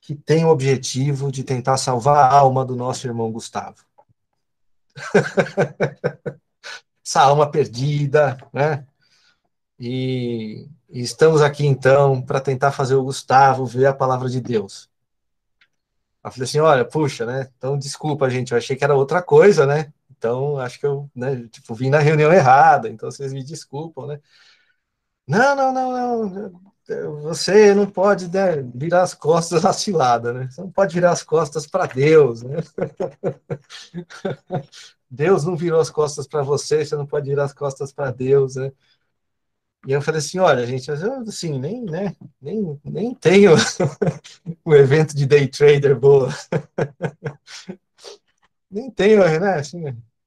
que 0.00 0.14
tem 0.14 0.42
o 0.42 0.48
objetivo 0.48 1.30
de 1.30 1.44
tentar 1.44 1.76
salvar 1.76 2.16
a 2.16 2.34
alma 2.34 2.64
do 2.64 2.74
nosso 2.74 3.06
irmão 3.06 3.30
Gustavo. 3.30 3.84
Essa 7.04 7.20
alma 7.20 7.50
perdida, 7.50 8.38
né? 8.54 8.86
E, 9.78 10.66
e 10.88 11.02
estamos 11.02 11.42
aqui 11.42 11.66
então 11.66 12.22
para 12.22 12.40
tentar 12.40 12.72
fazer 12.72 12.94
o 12.94 13.04
Gustavo 13.04 13.66
ver 13.66 13.84
a 13.84 13.94
palavra 13.94 14.30
de 14.30 14.40
Deus. 14.40 14.88
Eu 16.24 16.30
falei 16.30 16.44
assim, 16.44 16.60
olha, 16.60 16.86
puxa, 16.86 17.26
né? 17.26 17.50
Então 17.58 17.76
desculpa, 17.76 18.30
gente, 18.30 18.52
eu 18.52 18.58
achei 18.58 18.76
que 18.76 18.84
era 18.84 18.94
outra 18.94 19.20
coisa, 19.20 19.66
né? 19.66 19.92
Então 20.10 20.58
acho 20.58 20.80
que 20.80 20.86
eu, 20.86 21.10
né, 21.14 21.46
tipo, 21.48 21.74
vim 21.74 21.90
na 21.90 21.98
reunião 21.98 22.32
errada, 22.32 22.88
então 22.88 23.10
vocês 23.10 23.30
me 23.30 23.44
desculpam, 23.44 24.06
né? 24.06 24.20
Não, 25.26 25.54
não, 25.54 25.72
não, 25.72 26.28
não. 26.28 26.69
Você 27.22 27.74
não 27.74 27.86
pode 27.86 28.28
né, 28.28 28.62
virar 28.74 29.02
as 29.02 29.14
costas 29.14 29.64
à 29.64 29.72
cilada, 29.72 30.32
né? 30.32 30.48
Você 30.50 30.60
não 30.60 30.70
pode 30.70 30.94
virar 30.94 31.12
as 31.12 31.22
costas 31.22 31.66
para 31.66 31.86
Deus, 31.86 32.42
né? 32.42 32.56
Deus 35.10 35.44
não 35.44 35.56
virou 35.56 35.80
as 35.80 35.90
costas 35.90 36.26
para 36.26 36.42
você, 36.42 36.84
você 36.84 36.96
não 36.96 37.06
pode 37.06 37.28
virar 37.28 37.44
as 37.44 37.52
costas 37.52 37.92
para 37.92 38.10
Deus, 38.10 38.56
né? 38.56 38.72
E 39.86 39.92
eu 39.92 40.02
falei 40.02 40.18
assim, 40.18 40.38
olha, 40.38 40.66
gente, 40.66 40.90
eu 40.90 41.20
assim, 41.22 41.58
nem, 41.58 41.82
né, 41.82 42.14
nem, 42.40 42.78
nem 42.84 43.14
tenho 43.14 43.52
um 44.66 44.74
evento 44.74 45.16
de 45.16 45.24
day 45.26 45.48
trader 45.48 45.98
boa. 45.98 46.28
nem 48.70 48.90
tenho, 48.90 49.20
né, 49.40 49.54
assim, 49.54 49.82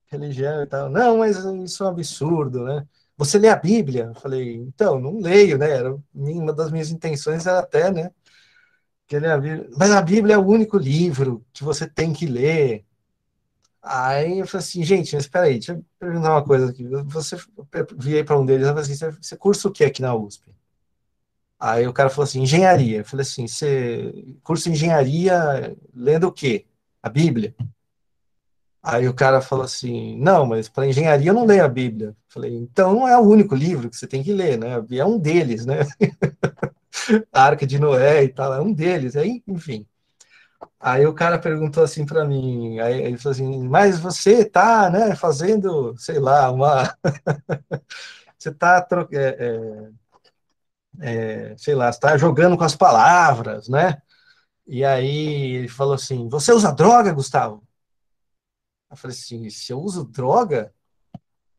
religião 0.07 0.63
e 0.63 0.67
tal. 0.67 0.89
Não, 0.89 1.17
mas 1.19 1.37
isso 1.37 1.83
é 1.83 1.87
um 1.87 1.89
absurdo, 1.89 2.63
né? 2.65 2.87
Você 3.17 3.37
lê 3.37 3.49
a 3.49 3.55
Bíblia? 3.55 4.05
Eu 4.05 4.15
falei, 4.15 4.55
então, 4.55 4.99
não 4.99 5.19
leio, 5.19 5.57
né? 5.57 5.69
Era, 5.69 5.95
uma 6.13 6.53
das 6.53 6.71
minhas 6.71 6.89
intenções 6.91 7.45
era 7.45 7.59
até, 7.59 7.91
né? 7.91 8.11
Que 9.07 9.19
ler 9.19 9.31
a 9.31 9.37
Bíblia. 9.37 9.69
Mas 9.77 9.91
a 9.91 10.01
Bíblia 10.01 10.35
é 10.35 10.37
o 10.37 10.45
único 10.45 10.77
livro 10.77 11.45
que 11.53 11.63
você 11.63 11.87
tem 11.87 12.13
que 12.13 12.25
ler. 12.25 12.85
Aí 13.81 14.39
eu 14.39 14.47
falei 14.47 14.65
assim, 14.65 14.83
gente, 14.83 15.13
mas 15.13 15.25
espera 15.25 15.45
aí, 15.45 15.53
deixa 15.53 15.73
eu 15.73 15.85
perguntar 15.99 16.31
uma 16.31 16.43
coisa 16.43 16.69
aqui. 16.69 16.87
Você 16.87 17.37
virei 17.97 18.23
para 18.23 18.39
um 18.39 18.45
deles 18.45 18.65
e 18.65 18.69
falei 18.69 18.81
assim, 18.83 18.95
você 19.21 19.37
cursa 19.37 19.67
o 19.67 19.71
que 19.71 19.83
aqui 19.83 20.01
na 20.01 20.15
USP? 20.15 20.53
Aí 21.59 21.87
o 21.87 21.93
cara 21.93 22.09
falou 22.09 22.23
assim, 22.23 22.41
engenharia. 22.41 22.99
Eu 22.99 23.05
falei 23.05 23.23
assim, 23.23 23.47
você 23.47 24.35
cursa 24.43 24.69
engenharia 24.69 25.75
lendo 25.93 26.27
o 26.27 26.31
quê? 26.31 26.65
A 27.01 27.09
Bíblia? 27.09 27.55
Aí 28.83 29.07
o 29.07 29.13
cara 29.13 29.41
falou 29.41 29.63
assim, 29.65 30.17
não, 30.19 30.45
mas 30.45 30.67
para 30.69 30.87
engenharia 30.87 31.29
eu 31.31 31.33
não 31.33 31.45
leio 31.45 31.63
a 31.63 31.69
Bíblia. 31.69 32.15
Falei, 32.27 32.53
então 32.55 32.93
não 32.93 33.07
é 33.07 33.17
o 33.17 33.21
único 33.21 33.55
livro 33.55 33.89
que 33.89 33.95
você 33.95 34.05
tem 34.07 34.21
que 34.23 34.33
ler, 34.33 34.57
né? 34.59 34.73
É 34.91 35.05
um 35.05 35.17
deles, 35.17 35.65
né? 35.65 35.79
a 37.31 37.43
Arca 37.43 37.65
de 37.65 37.79
Noé 37.79 38.23
e 38.23 38.29
tal, 38.29 38.53
é 38.53 38.61
um 38.61 38.73
deles. 38.73 39.15
Aí, 39.15 39.41
enfim. 39.47 39.85
Aí 40.79 41.05
o 41.05 41.13
cara 41.13 41.39
perguntou 41.39 41.83
assim 41.83 42.05
para 42.05 42.25
mim, 42.25 42.79
aí 42.79 43.01
ele 43.03 43.17
falou 43.17 43.33
assim, 43.33 43.67
mas 43.67 43.99
você 43.99 44.45
tá, 44.45 44.89
né, 44.89 45.15
fazendo, 45.15 45.95
sei 45.97 46.19
lá, 46.19 46.51
uma, 46.51 46.93
você 48.37 48.53
tá, 48.53 48.85
é, 49.13 49.89
é, 51.01 51.51
é, 51.51 51.55
sei 51.57 51.75
lá, 51.75 51.89
está 51.89 52.17
jogando 52.17 52.57
com 52.57 52.63
as 52.63 52.75
palavras, 52.75 53.67
né? 53.67 54.01
E 54.67 54.85
aí 54.85 55.55
ele 55.57 55.67
falou 55.69 55.95
assim, 55.95 56.29
você 56.29 56.53
usa 56.53 56.71
droga, 56.73 57.13
Gustavo? 57.13 57.63
Eu 58.93 58.97
falei 58.97 59.17
assim, 59.17 59.49
se 59.49 59.73
eu 59.73 59.79
uso 59.79 60.03
droga? 60.03 60.71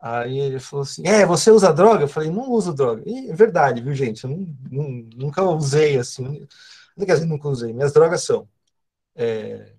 Aí 0.01 0.39
ele 0.39 0.61
falou 0.61 0.85
assim, 0.85 1.07
é, 1.07 1.26
você 1.26 1.51
usa 1.51 1.72
droga? 1.72 2.05
Eu 2.05 2.09
falei, 2.09 2.30
não 2.30 2.51
uso 2.51 2.72
droga. 2.72 3.03
E 3.07 3.30
é 3.30 3.35
verdade, 3.35 3.82
viu, 3.82 3.93
gente? 3.93 4.22
Eu 4.22 4.30
não, 4.30 4.57
não, 4.70 4.89
nunca 5.16 5.43
usei 5.43 5.99
assim, 5.99 6.47
quer 6.97 7.14
dizer, 7.14 7.26
nunca 7.26 7.49
usei. 7.49 7.72
Minhas 7.72 7.93
drogas 7.93 8.22
são 8.22 8.49
é, 9.16 9.72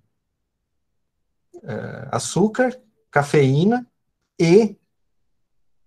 é, 1.64 2.08
açúcar, 2.12 2.78
cafeína 3.10 3.88
e, 4.38 4.76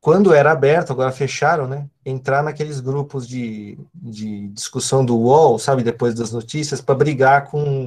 quando 0.01 0.33
era 0.33 0.53
aberto, 0.53 0.91
agora 0.91 1.13
fecharam, 1.13 1.69
né? 1.69 1.87
Entrar 2.03 2.43
naqueles 2.43 2.81
grupos 2.81 3.29
de, 3.29 3.79
de 3.95 4.49
discussão 4.49 5.05
do 5.05 5.19
UOL, 5.19 5.59
sabe, 5.59 5.83
depois 5.83 6.15
das 6.15 6.33
notícias, 6.33 6.81
para 6.81 6.95
brigar 6.95 7.51
com, 7.51 7.78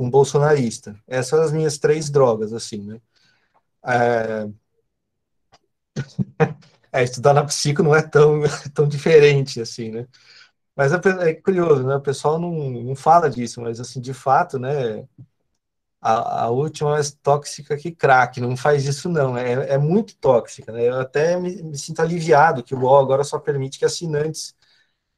com 0.00 0.08
bolsonarista. 0.08 0.98
Essas 1.06 1.28
são 1.28 1.42
as 1.42 1.52
minhas 1.52 1.76
três 1.76 2.08
drogas, 2.08 2.54
assim, 2.54 2.78
né? 2.82 2.98
É, 3.84 4.48
é, 6.92 7.02
estudar 7.04 7.34
na 7.34 7.44
psico 7.44 7.82
não 7.82 7.94
é 7.94 8.00
tão, 8.02 8.40
tão 8.74 8.88
diferente 8.88 9.60
assim, 9.60 9.90
né? 9.90 10.08
Mas 10.76 10.92
é, 10.92 10.96
é, 11.30 11.34
curioso, 11.34 11.86
né? 11.86 11.96
O 11.96 12.00
pessoal 12.00 12.38
não, 12.38 12.52
não 12.70 12.96
fala 12.96 13.30
disso, 13.30 13.60
mas 13.60 13.80
assim, 13.80 14.00
de 14.00 14.14
fato, 14.14 14.58
né? 14.58 15.06
A, 16.00 16.44
a 16.44 16.50
última 16.50 16.98
é 16.98 17.02
tóxica 17.22 17.76
que 17.76 17.92
crack, 17.92 18.40
não 18.40 18.56
faz 18.56 18.86
isso 18.86 19.08
não, 19.08 19.36
é, 19.36 19.74
é 19.74 19.78
muito 19.78 20.16
tóxica, 20.16 20.72
né? 20.72 20.88
Eu 20.88 21.00
até 21.00 21.38
me, 21.38 21.62
me 21.62 21.78
sinto 21.78 22.00
aliviado 22.00 22.62
que 22.64 22.74
o 22.74 22.80
UOL 22.80 23.00
agora 23.00 23.24
só 23.24 23.38
permite 23.38 23.78
que 23.78 23.84
assinantes 23.84 24.54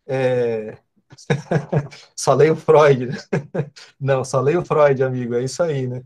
é... 0.07 0.79
só 2.17 2.35
leio 2.35 2.57
Freud, 2.57 3.07
né? 3.07 3.17
Não, 4.01 4.25
só 4.25 4.41
leio 4.41 4.65
Freud, 4.65 5.03
amigo, 5.03 5.35
é 5.35 5.45
isso 5.45 5.63
aí, 5.63 5.87
né? 5.87 6.03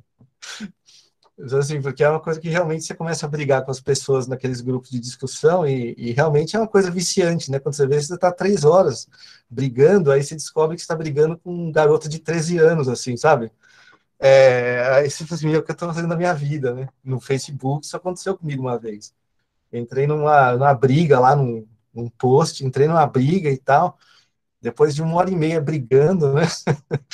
assim, 1.58 1.82
porque 1.82 2.02
é 2.02 2.08
uma 2.08 2.20
coisa 2.20 2.40
que 2.40 2.48
realmente 2.48 2.84
você 2.84 2.94
começa 2.94 3.26
a 3.26 3.28
brigar 3.28 3.64
com 3.64 3.70
as 3.70 3.80
pessoas 3.80 4.26
naqueles 4.26 4.60
grupos 4.60 4.90
de 4.90 4.98
discussão 4.98 5.66
e, 5.66 5.94
e 5.98 6.12
realmente 6.12 6.56
é 6.56 6.58
uma 6.58 6.68
coisa 6.68 6.90
viciante, 6.90 7.50
né? 7.50 7.58
Quando 7.58 7.74
você 7.74 7.86
vê, 7.86 8.00
você 8.00 8.14
está 8.14 8.32
três 8.32 8.64
horas 8.64 9.06
brigando, 9.48 10.10
aí 10.10 10.22
você 10.22 10.34
descobre 10.34 10.76
que 10.76 10.82
está 10.82 10.94
brigando 10.96 11.36
com 11.38 11.52
um 11.52 11.72
garoto 11.72 12.08
de 12.08 12.18
13 12.18 12.58
anos, 12.58 12.88
assim, 12.88 13.16
sabe? 13.16 13.52
É, 14.18 14.82
aí 14.94 15.10
você 15.10 15.24
fala 15.26 15.36
assim, 15.36 15.54
é 15.54 15.58
o 15.58 15.62
que 15.62 15.70
eu 15.70 15.74
estou 15.74 15.88
fazendo 15.88 16.08
na 16.08 16.16
minha 16.16 16.34
vida, 16.34 16.74
né? 16.74 16.88
No 17.04 17.20
Facebook, 17.20 17.86
isso 17.86 17.96
aconteceu 17.96 18.36
comigo 18.36 18.62
uma 18.62 18.78
vez. 18.78 19.14
Entrei 19.72 20.06
numa, 20.06 20.52
numa 20.52 20.74
briga 20.74 21.20
lá, 21.20 21.36
num, 21.36 21.66
num 21.94 22.08
post, 22.08 22.64
entrei 22.64 22.88
numa 22.88 23.06
briga 23.06 23.50
e 23.50 23.58
tal, 23.58 23.98
depois 24.66 24.94
de 24.94 25.02
uma 25.02 25.14
hora 25.16 25.30
e 25.30 25.36
meia 25.36 25.60
brigando, 25.60 26.32
né? 26.32 26.42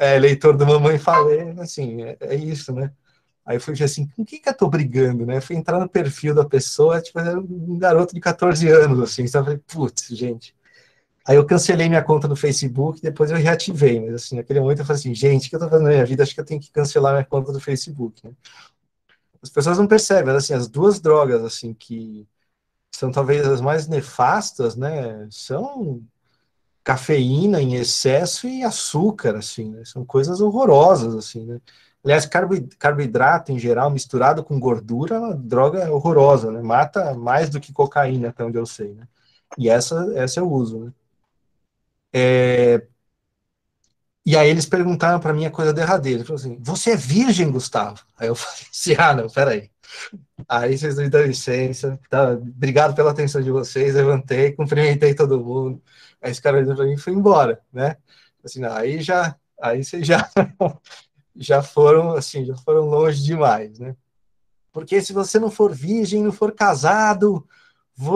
É, 0.00 0.16
leitor 0.16 0.56
do 0.56 0.64
Mamãe 0.64 0.96
Falei, 0.96 1.40
assim, 1.58 2.02
é, 2.04 2.16
é 2.20 2.34
isso, 2.36 2.72
né? 2.72 2.92
Aí 3.44 3.56
eu 3.56 3.60
fui 3.60 3.74
assim, 3.82 4.06
com 4.08 4.24
quem 4.24 4.40
que 4.40 4.48
eu 4.48 4.54
tô 4.56 4.68
brigando, 4.68 5.26
né? 5.26 5.40
fui 5.40 5.56
entrar 5.56 5.80
no 5.80 5.88
perfil 5.88 6.32
da 6.36 6.44
pessoa, 6.44 7.02
tipo, 7.02 7.18
era 7.18 7.36
um 7.36 7.76
garoto 7.76 8.14
de 8.14 8.20
14 8.20 8.68
anos, 8.68 9.00
assim, 9.00 9.24
então 9.24 9.40
eu 9.40 9.44
falei, 9.44 9.60
putz, 9.66 10.06
gente. 10.16 10.54
Aí 11.26 11.36
eu 11.36 11.44
cancelei 11.46 11.88
minha 11.88 12.04
conta 12.04 12.28
no 12.28 12.36
Facebook, 12.36 13.02
depois 13.02 13.30
eu 13.32 13.36
reativei, 13.38 14.00
mas 14.00 14.14
assim, 14.14 14.36
naquele 14.36 14.60
momento 14.60 14.80
eu 14.80 14.84
falei 14.86 15.00
assim, 15.00 15.14
gente, 15.14 15.48
o 15.48 15.50
que 15.50 15.56
eu 15.56 15.60
tô 15.60 15.68
fazendo 15.68 15.86
na 15.86 15.92
minha 15.94 16.06
vida? 16.06 16.22
Acho 16.22 16.34
que 16.34 16.40
eu 16.40 16.44
tenho 16.44 16.60
que 16.60 16.70
cancelar 16.70 17.12
minha 17.14 17.24
conta 17.24 17.52
do 17.52 17.60
Facebook, 17.60 18.24
né? 18.24 18.32
As 19.42 19.50
pessoas 19.50 19.78
não 19.78 19.86
percebem, 19.88 20.34
assim, 20.34 20.54
as 20.54 20.68
duas 20.68 21.00
drogas, 21.00 21.42
assim, 21.42 21.74
que 21.74 22.28
são 22.92 23.12
talvez 23.12 23.46
as 23.46 23.60
mais 23.60 23.86
nefastas, 23.86 24.76
né, 24.76 25.28
são 25.30 26.02
cafeína 26.84 27.60
em 27.60 27.74
excesso 27.74 28.48
e 28.48 28.62
açúcar, 28.64 29.36
assim, 29.36 29.70
né? 29.70 29.84
São 29.84 30.04
coisas 30.04 30.40
horrorosas, 30.40 31.14
assim, 31.14 31.44
né? 31.44 31.60
Aliás, 32.04 32.26
carboidrato 32.78 33.52
em 33.52 33.58
geral, 33.58 33.90
misturado 33.90 34.42
com 34.44 34.58
gordura, 34.60 35.16
é 35.16 35.18
uma 35.18 35.34
droga 35.36 35.92
horrorosa, 35.92 36.50
né? 36.50 36.62
Mata 36.62 37.14
mais 37.14 37.50
do 37.50 37.60
que 37.60 37.72
cocaína, 37.72 38.30
até 38.30 38.44
onde 38.44 38.58
eu 38.58 38.66
sei, 38.66 38.94
né? 38.94 39.06
E 39.58 39.68
essa, 39.68 40.12
essa 40.16 40.40
eu 40.40 40.50
uso, 40.50 40.78
né? 40.86 40.92
É... 42.12 42.86
E 44.24 44.36
aí 44.36 44.48
eles 44.50 44.66
perguntaram 44.66 45.18
para 45.20 45.32
mim 45.32 45.46
a 45.46 45.50
coisa 45.50 45.72
derradeira. 45.72 46.20
Eles 46.20 46.30
assim, 46.30 46.58
você 46.60 46.90
é 46.92 46.96
virgem, 46.96 47.50
Gustavo? 47.50 48.00
Aí 48.16 48.28
eu 48.28 48.34
falei 48.36 48.66
assim, 48.70 48.94
ah, 48.98 49.14
não, 49.14 49.28
peraí. 49.28 49.70
Aí 50.48 50.76
vocês 50.78 50.96
me 50.98 51.08
dão 51.08 51.22
licença, 51.24 51.98
tá? 52.10 52.32
obrigado 52.32 52.94
pela 52.94 53.10
atenção 53.10 53.42
de 53.42 53.50
vocês, 53.50 53.94
levantei, 53.94 54.52
cumprimentei 54.52 55.14
todo 55.14 55.40
mundo. 55.42 55.82
Aí 56.20 56.30
esse 56.30 56.42
cara 56.42 56.58
olhou 56.58 56.74
para 56.74 56.84
mim 56.84 56.94
e 56.94 56.98
foi 56.98 57.12
embora, 57.12 57.62
né? 57.72 57.96
Assim, 58.44 58.60
não, 58.60 58.72
aí 58.72 59.00
já, 59.00 59.36
aí 59.60 59.84
você 59.84 60.02
já 60.02 60.28
já 61.36 61.62
foram 61.62 62.12
assim, 62.12 62.44
já 62.44 62.56
foram 62.56 62.86
longe 62.86 63.22
demais, 63.22 63.78
né? 63.78 63.96
Porque 64.72 65.00
se 65.00 65.12
você 65.12 65.38
não 65.38 65.50
for 65.50 65.74
virgem, 65.74 66.22
não 66.22 66.32
for 66.32 66.52
casado, 66.52 67.46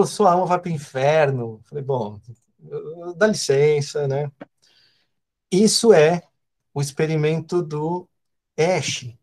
sua 0.06 0.32
alma 0.32 0.46
vai 0.46 0.60
para 0.60 0.70
o 0.70 0.74
inferno. 0.74 1.60
Falei, 1.64 1.82
bom, 1.82 2.20
dá 3.16 3.26
licença, 3.26 4.06
né? 4.06 4.30
Isso 5.50 5.92
é 5.92 6.22
o 6.72 6.80
experimento 6.80 7.62
do 7.62 8.08
Ash. 8.56 9.14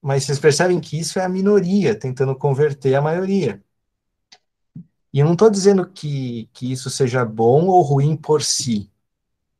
Mas 0.00 0.24
vocês 0.24 0.38
percebem 0.38 0.80
que 0.80 0.98
isso 0.98 1.18
é 1.18 1.24
a 1.24 1.28
minoria 1.28 1.98
tentando 1.98 2.34
converter 2.34 2.94
a 2.94 3.02
maioria. 3.02 3.62
E 5.12 5.18
eu 5.20 5.26
não 5.26 5.32
estou 5.32 5.50
dizendo 5.50 5.88
que, 5.88 6.48
que 6.52 6.70
isso 6.70 6.88
seja 6.90 7.24
bom 7.24 7.66
ou 7.66 7.82
ruim 7.82 8.16
por 8.16 8.42
si. 8.42 8.90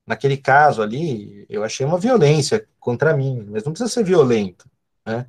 Naquele 0.07 0.37
caso 0.37 0.83
ali, 0.83 1.47
eu 1.49 1.65
achei 1.65 1.87
uma 1.87 1.99
violência 1.99 2.69
contra 2.81 3.17
mim, 3.17 3.45
mas 3.49 3.65
não 3.65 3.73
precisa 3.73 3.93
ser 3.93 4.05
violento, 4.05 4.69
né? 5.07 5.27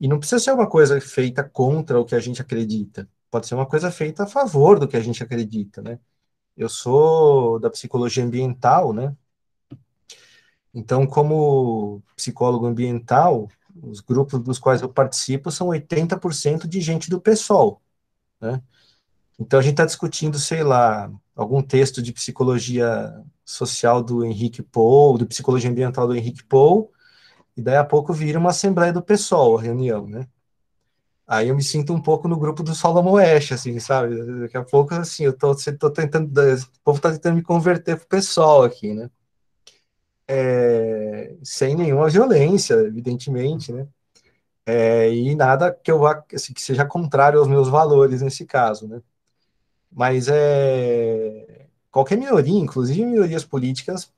E 0.00 0.08
não 0.08 0.18
precisa 0.18 0.38
ser 0.42 0.52
uma 0.52 0.68
coisa 0.68 1.00
feita 1.00 1.42
contra 1.44 1.98
o 2.00 2.04
que 2.04 2.14
a 2.14 2.20
gente 2.20 2.42
acredita. 2.42 3.08
Pode 3.30 3.46
ser 3.46 3.54
uma 3.54 3.66
coisa 3.66 3.90
feita 3.90 4.24
a 4.24 4.26
favor 4.26 4.78
do 4.78 4.88
que 4.88 4.96
a 4.96 5.00
gente 5.00 5.22
acredita, 5.22 5.82
né? 5.82 5.98
Eu 6.56 6.68
sou 6.68 7.58
da 7.60 7.70
psicologia 7.70 8.24
ambiental, 8.24 8.92
né? 8.92 9.16
Então, 10.74 11.06
como 11.06 12.02
psicólogo 12.14 12.66
ambiental, 12.66 13.48
os 13.82 14.00
grupos 14.00 14.40
dos 14.42 14.58
quais 14.58 14.82
eu 14.82 14.88
participo 14.90 15.50
são 15.50 15.68
80% 15.68 16.68
de 16.68 16.80
gente 16.80 17.08
do 17.10 17.20
PSOL, 17.20 17.80
né? 18.40 18.62
Então 19.38 19.58
a 19.58 19.62
gente 19.62 19.72
está 19.72 19.84
discutindo, 19.84 20.38
sei 20.38 20.62
lá, 20.62 21.10
algum 21.34 21.62
texto 21.62 22.02
de 22.02 22.12
psicologia 22.12 23.12
social 23.44 24.02
do 24.02 24.24
Henrique 24.24 24.62
Paul, 24.62 25.18
de 25.18 25.26
psicologia 25.26 25.70
ambiental 25.70 26.06
do 26.06 26.16
Henrique 26.16 26.44
Paul, 26.44 26.90
e 27.56 27.62
daí 27.62 27.76
a 27.76 27.84
pouco 27.84 28.12
vira 28.12 28.38
uma 28.38 28.50
assembleia 28.50 28.92
do 28.92 29.02
PSOL, 29.02 29.58
a 29.58 29.62
reunião, 29.62 30.06
né? 30.06 30.26
Aí 31.26 31.48
eu 31.48 31.56
me 31.56 31.62
sinto 31.62 31.92
um 31.92 32.00
pouco 32.00 32.28
no 32.28 32.38
grupo 32.38 32.62
do 32.62 32.74
Solomon 32.74 33.16
Ash, 33.18 33.52
assim, 33.52 33.78
sabe? 33.80 34.16
Daqui 34.42 34.56
a 34.56 34.64
pouco, 34.64 34.94
assim, 34.94 35.24
eu 35.24 35.36
tô, 35.36 35.54
tô 35.78 35.90
tentando, 35.90 36.28
o 36.30 36.80
povo 36.84 37.00
tá 37.00 37.10
tentando 37.12 37.36
me 37.36 37.42
converter 37.42 37.96
pro 37.98 38.06
pessoal 38.06 38.62
aqui, 38.62 38.94
né? 38.94 39.10
É, 40.28 41.36
sem 41.42 41.76
nenhuma 41.76 42.08
violência, 42.08 42.74
evidentemente, 42.74 43.72
né? 43.72 43.86
É, 44.66 45.12
e 45.12 45.34
nada 45.36 45.72
que 45.72 45.90
eu 45.90 45.98
vá, 46.00 46.24
assim, 46.34 46.52
que 46.52 46.62
seja 46.62 46.84
contrário 46.86 47.38
aos 47.38 47.48
meus 47.48 47.68
valores 47.68 48.22
nesse 48.22 48.44
caso, 48.46 48.88
né? 48.88 49.02
Mas 49.96 50.28
é 50.28 51.68
qualquer 51.90 52.18
minoria, 52.18 52.58
inclusive 52.58 53.02
minorias 53.02 53.46
políticas, 53.46 54.12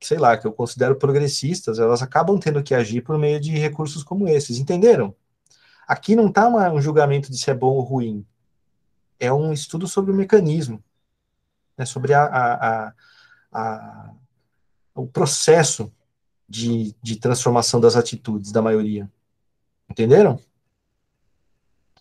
sei 0.00 0.18
lá, 0.18 0.36
que 0.36 0.44
eu 0.44 0.52
considero 0.52 0.96
progressistas, 0.96 1.78
elas 1.78 2.02
acabam 2.02 2.36
tendo 2.40 2.60
que 2.60 2.74
agir 2.74 3.02
por 3.02 3.16
meio 3.16 3.38
de 3.38 3.52
recursos 3.52 4.02
como 4.02 4.26
esses, 4.26 4.58
entenderam? 4.58 5.14
Aqui 5.86 6.16
não 6.16 6.26
está 6.26 6.48
um 6.48 6.80
julgamento 6.80 7.30
de 7.30 7.38
se 7.38 7.48
é 7.52 7.54
bom 7.54 7.68
ou 7.68 7.82
ruim. 7.82 8.26
É 9.20 9.32
um 9.32 9.52
estudo 9.52 9.86
sobre 9.86 10.10
o 10.10 10.14
mecanismo, 10.14 10.82
né, 11.78 11.84
sobre 11.84 12.12
a, 12.14 12.24
a, 12.24 12.92
a, 13.52 14.10
o 14.92 15.06
processo 15.06 15.92
de, 16.48 16.96
de 17.00 17.14
transformação 17.14 17.80
das 17.80 17.94
atitudes 17.94 18.50
da 18.50 18.60
maioria. 18.60 19.08
Entenderam? 19.88 20.40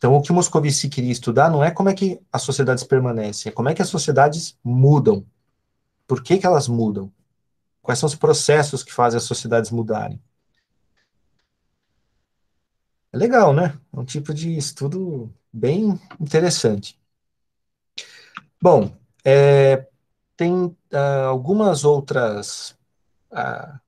Então, 0.01 0.15
o 0.15 0.21
que 0.23 0.31
o 0.31 0.33
Moscovici 0.33 0.89
queria 0.89 1.11
estudar 1.11 1.51
não 1.51 1.63
é 1.63 1.69
como 1.69 1.87
é 1.87 1.93
que 1.93 2.19
as 2.33 2.41
sociedades 2.41 2.83
permanecem, 2.83 3.51
é 3.51 3.53
como 3.53 3.69
é 3.69 3.75
que 3.75 3.83
as 3.83 3.87
sociedades 3.87 4.57
mudam. 4.63 5.23
Por 6.07 6.23
que, 6.23 6.39
que 6.39 6.45
elas 6.47 6.67
mudam? 6.67 7.13
Quais 7.83 7.99
são 7.99 8.07
os 8.07 8.15
processos 8.15 8.83
que 8.83 8.91
fazem 8.91 9.19
as 9.19 9.25
sociedades 9.25 9.69
mudarem? 9.69 10.19
É 13.13 13.17
legal, 13.17 13.53
né? 13.53 13.79
É 13.93 13.99
um 13.99 14.03
tipo 14.03 14.33
de 14.33 14.57
estudo 14.57 15.31
bem 15.53 15.99
interessante. 16.19 16.99
Bom, 18.59 18.91
é, 19.23 19.87
tem 20.35 20.65
uh, 20.65 21.27
algumas 21.27 21.85
outras, 21.85 22.75
uh, 23.31 23.79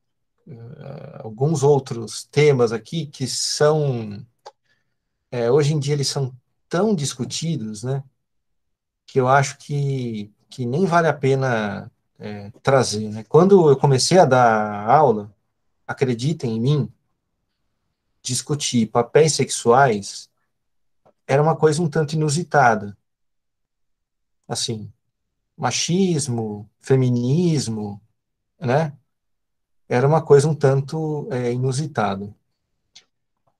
uh, 0.45 1.23
alguns 1.23 1.63
outros 1.63 2.23
temas 2.25 2.71
aqui 2.71 3.07
que 3.07 3.25
são, 3.25 4.23
é, 5.33 5.49
hoje 5.49 5.73
em 5.73 5.79
dia 5.79 5.95
eles 5.95 6.07
são 6.07 6.31
tão 6.69 6.93
discutidos, 6.93 7.81
né? 7.81 8.03
Que 9.07 9.19
eu 9.19 9.27
acho 9.27 9.57
que, 9.57 10.31
que 10.47 10.63
nem 10.63 10.85
vale 10.85 11.07
a 11.07 11.13
pena 11.13 11.91
é, 12.19 12.51
trazer, 12.61 13.09
né? 13.09 13.23
Quando 13.23 13.67
eu 13.67 13.75
comecei 13.75 14.19
a 14.19 14.25
dar 14.25 14.87
aula, 14.87 15.33
acreditem 15.87 16.55
em 16.55 16.61
mim, 16.61 16.93
discutir 18.21 18.85
papéis 18.91 19.33
sexuais 19.33 20.29
era 21.25 21.41
uma 21.41 21.55
coisa 21.55 21.81
um 21.81 21.89
tanto 21.89 22.13
inusitada. 22.13 22.95
Assim, 24.47 24.93
machismo, 25.57 26.69
feminismo, 26.79 27.99
né? 28.59 28.95
Era 29.89 30.07
uma 30.07 30.21
coisa 30.23 30.47
um 30.47 30.53
tanto 30.53 31.27
é, 31.31 31.51
inusitada. 31.51 32.35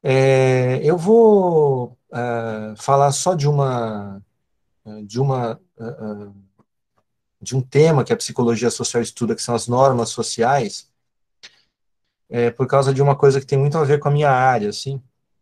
É, 0.04 0.82
eu 0.84 0.98
vou 0.98 1.98
uh, 2.12 2.76
falar 2.78 3.12
só 3.14 3.34
de 3.34 3.48
uma 3.48 4.22
de 5.06 5.18
uma 5.18 5.58
uh, 5.80 6.36
de 7.42 7.56
um 7.56 7.62
tema 7.62 8.04
que 8.04 8.14
a 8.14 8.18
psicologia 8.18 8.72
social 8.72 9.04
estuda, 9.04 9.36
que 9.36 9.42
são 9.42 9.54
as 9.54 9.68
normas 9.68 10.10
sociais, 10.10 10.90
é, 12.30 12.50
por 12.50 12.66
causa 12.68 12.94
de 12.94 13.02
uma 13.02 13.16
coisa 13.16 13.40
que 13.40 13.46
tem 13.46 13.60
muito 13.60 13.78
a 13.78 13.84
ver 13.84 14.00
com 14.00 14.08
a 14.08 14.12
minha 14.12 14.32
área, 14.32 14.70
assim. 14.70 15.02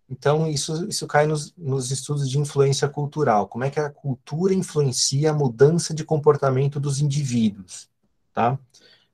Então, 0.10 0.48
isso, 0.48 0.88
isso 0.90 1.08
cai 1.08 1.26
nos, 1.26 1.54
nos 1.56 1.90
estudos 1.92 2.30
de 2.30 2.38
influência 2.38 2.90
cultural. 2.90 3.48
Como 3.48 3.64
é 3.64 3.70
que 3.70 3.80
a 3.80 3.90
cultura 3.90 4.54
influencia 4.54 5.32
a 5.32 5.34
mudança 5.34 5.94
de 5.94 6.04
comportamento 6.04 6.80
dos 6.80 7.00
indivíduos, 7.00 7.90
tá? 8.34 8.60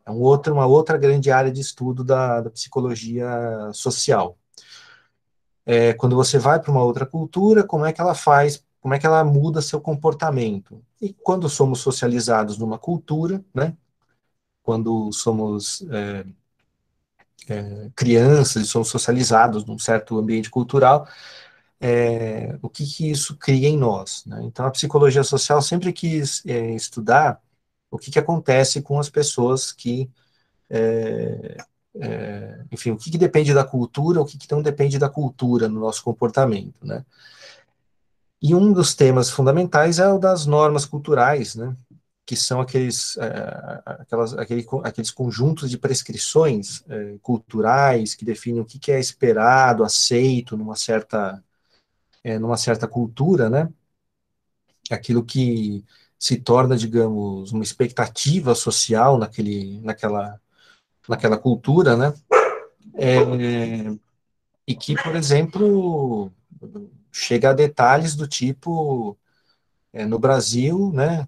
É 0.06 0.10
um 0.10 0.20
outro, 0.22 0.54
uma 0.54 0.66
outra 0.66 0.98
grande 0.98 1.30
área 1.30 1.52
de 1.52 1.62
estudo 1.62 2.04
da, 2.04 2.42
da 2.42 2.50
psicologia 2.50 3.30
social. 3.74 4.38
É, 5.68 5.94
quando 5.94 6.16
você 6.16 6.40
vai 6.40 6.62
para 6.62 6.72
uma 6.72 6.84
outra 6.84 7.06
cultura, 7.06 7.64
como 7.64 7.86
é 7.86 7.92
que 7.94 8.00
ela 8.02 8.16
faz, 8.16 8.64
como 8.80 8.94
é 8.94 9.00
que 9.00 9.06
ela 9.06 9.24
muda 9.26 9.62
seu 9.62 9.82
comportamento? 9.82 10.82
E 11.02 11.14
quando 11.14 11.50
somos 11.50 11.80
socializados 11.82 12.58
numa 12.58 12.80
cultura, 12.80 13.44
né? 13.54 13.76
Quando 14.64 15.12
somos 15.14 15.86
é, 15.92 16.26
é, 17.50 17.90
crianças 17.96 18.64
e 18.64 18.68
somos 18.68 18.90
socializados 18.90 19.66
num 19.66 19.80
certo 19.80 20.18
ambiente 20.18 20.50
cultural, 20.50 21.08
é, 21.80 22.58
o 22.62 22.70
que, 22.70 22.86
que, 22.86 23.12
isso 23.12 23.38
cria 23.38 23.68
em 23.70 23.78
nós. 23.78 24.26
Né? 24.26 24.42
Então, 24.44 24.66
a 24.66 24.72
psicologia 24.72 25.24
social 25.24 25.62
sempre 25.62 25.94
quis 25.94 26.46
é, 26.46 26.72
estudar 26.76 27.42
o 27.92 27.98
que, 27.98 28.12
que 28.12 28.20
acontece 28.20 28.82
com 28.82 29.00
as 29.00 29.10
pessoas 29.10 29.72
que, 29.72 30.10
é, 30.70 31.58
é, 32.02 32.64
enfim, 32.72 32.92
o 32.92 32.98
que, 32.98 33.12
que, 33.12 33.18
depende 33.18 33.54
da 33.54 33.64
cultura, 33.64 34.22
o 34.22 34.26
que, 34.26 34.38
que 34.38 34.52
não 34.52 34.62
depende 34.62 34.98
da 35.00 35.10
cultura 35.10 35.68
no 35.68 35.80
nosso 35.80 36.04
comportamento. 36.04 36.86
Né? 36.86 37.04
E 38.42 38.54
um 38.54 38.72
dos 38.72 38.94
temas 38.94 39.30
fundamentais 39.30 40.00
é 40.00 40.08
o 40.08 40.20
das 40.20 40.46
normas 40.46 40.86
culturais, 40.86 41.56
né? 41.56 41.76
que 42.28 42.36
são 42.36 42.60
aqueles, 42.60 43.18
é, 43.18 43.82
aquelas, 43.86 44.34
aquele, 44.34 44.68
aqueles 44.84 45.12
conjuntos 45.12 45.70
de 45.70 45.78
prescrições 45.78 46.84
é, 46.90 47.18
culturais 47.22 48.16
que 48.16 48.26
definem 48.26 48.60
o 48.60 48.66
que, 48.66 48.78
que, 48.78 48.92
é 48.92 49.00
esperado, 49.00 49.82
aceito 49.82 50.58
numa 50.58 50.76
certa, 50.76 51.42
é, 52.22 52.38
numa 52.38 52.58
certa 52.58 52.86
cultura, 52.86 53.50
né? 53.50 53.70
Aquilo 54.92 55.24
que 55.24 55.86
se 56.20 56.38
torna, 56.38 56.76
digamos, 56.76 57.54
uma 57.54 57.64
expectativa 57.64 58.54
social 58.54 59.18
naquele, 59.18 59.80
naquela, 59.80 60.40
naquela 61.08 61.38
cultura, 61.38 61.96
né? 61.96 62.14
e 64.68 64.76
que, 64.76 64.96
por 65.02 65.16
exemplo, 65.16 66.32
chega 67.12 67.52
a 67.52 67.54
detalhes 67.54 68.16
do 68.16 68.28
tipo, 68.28 69.18
no 69.94 70.20
Brasil, 70.20 70.92
né? 70.94 71.28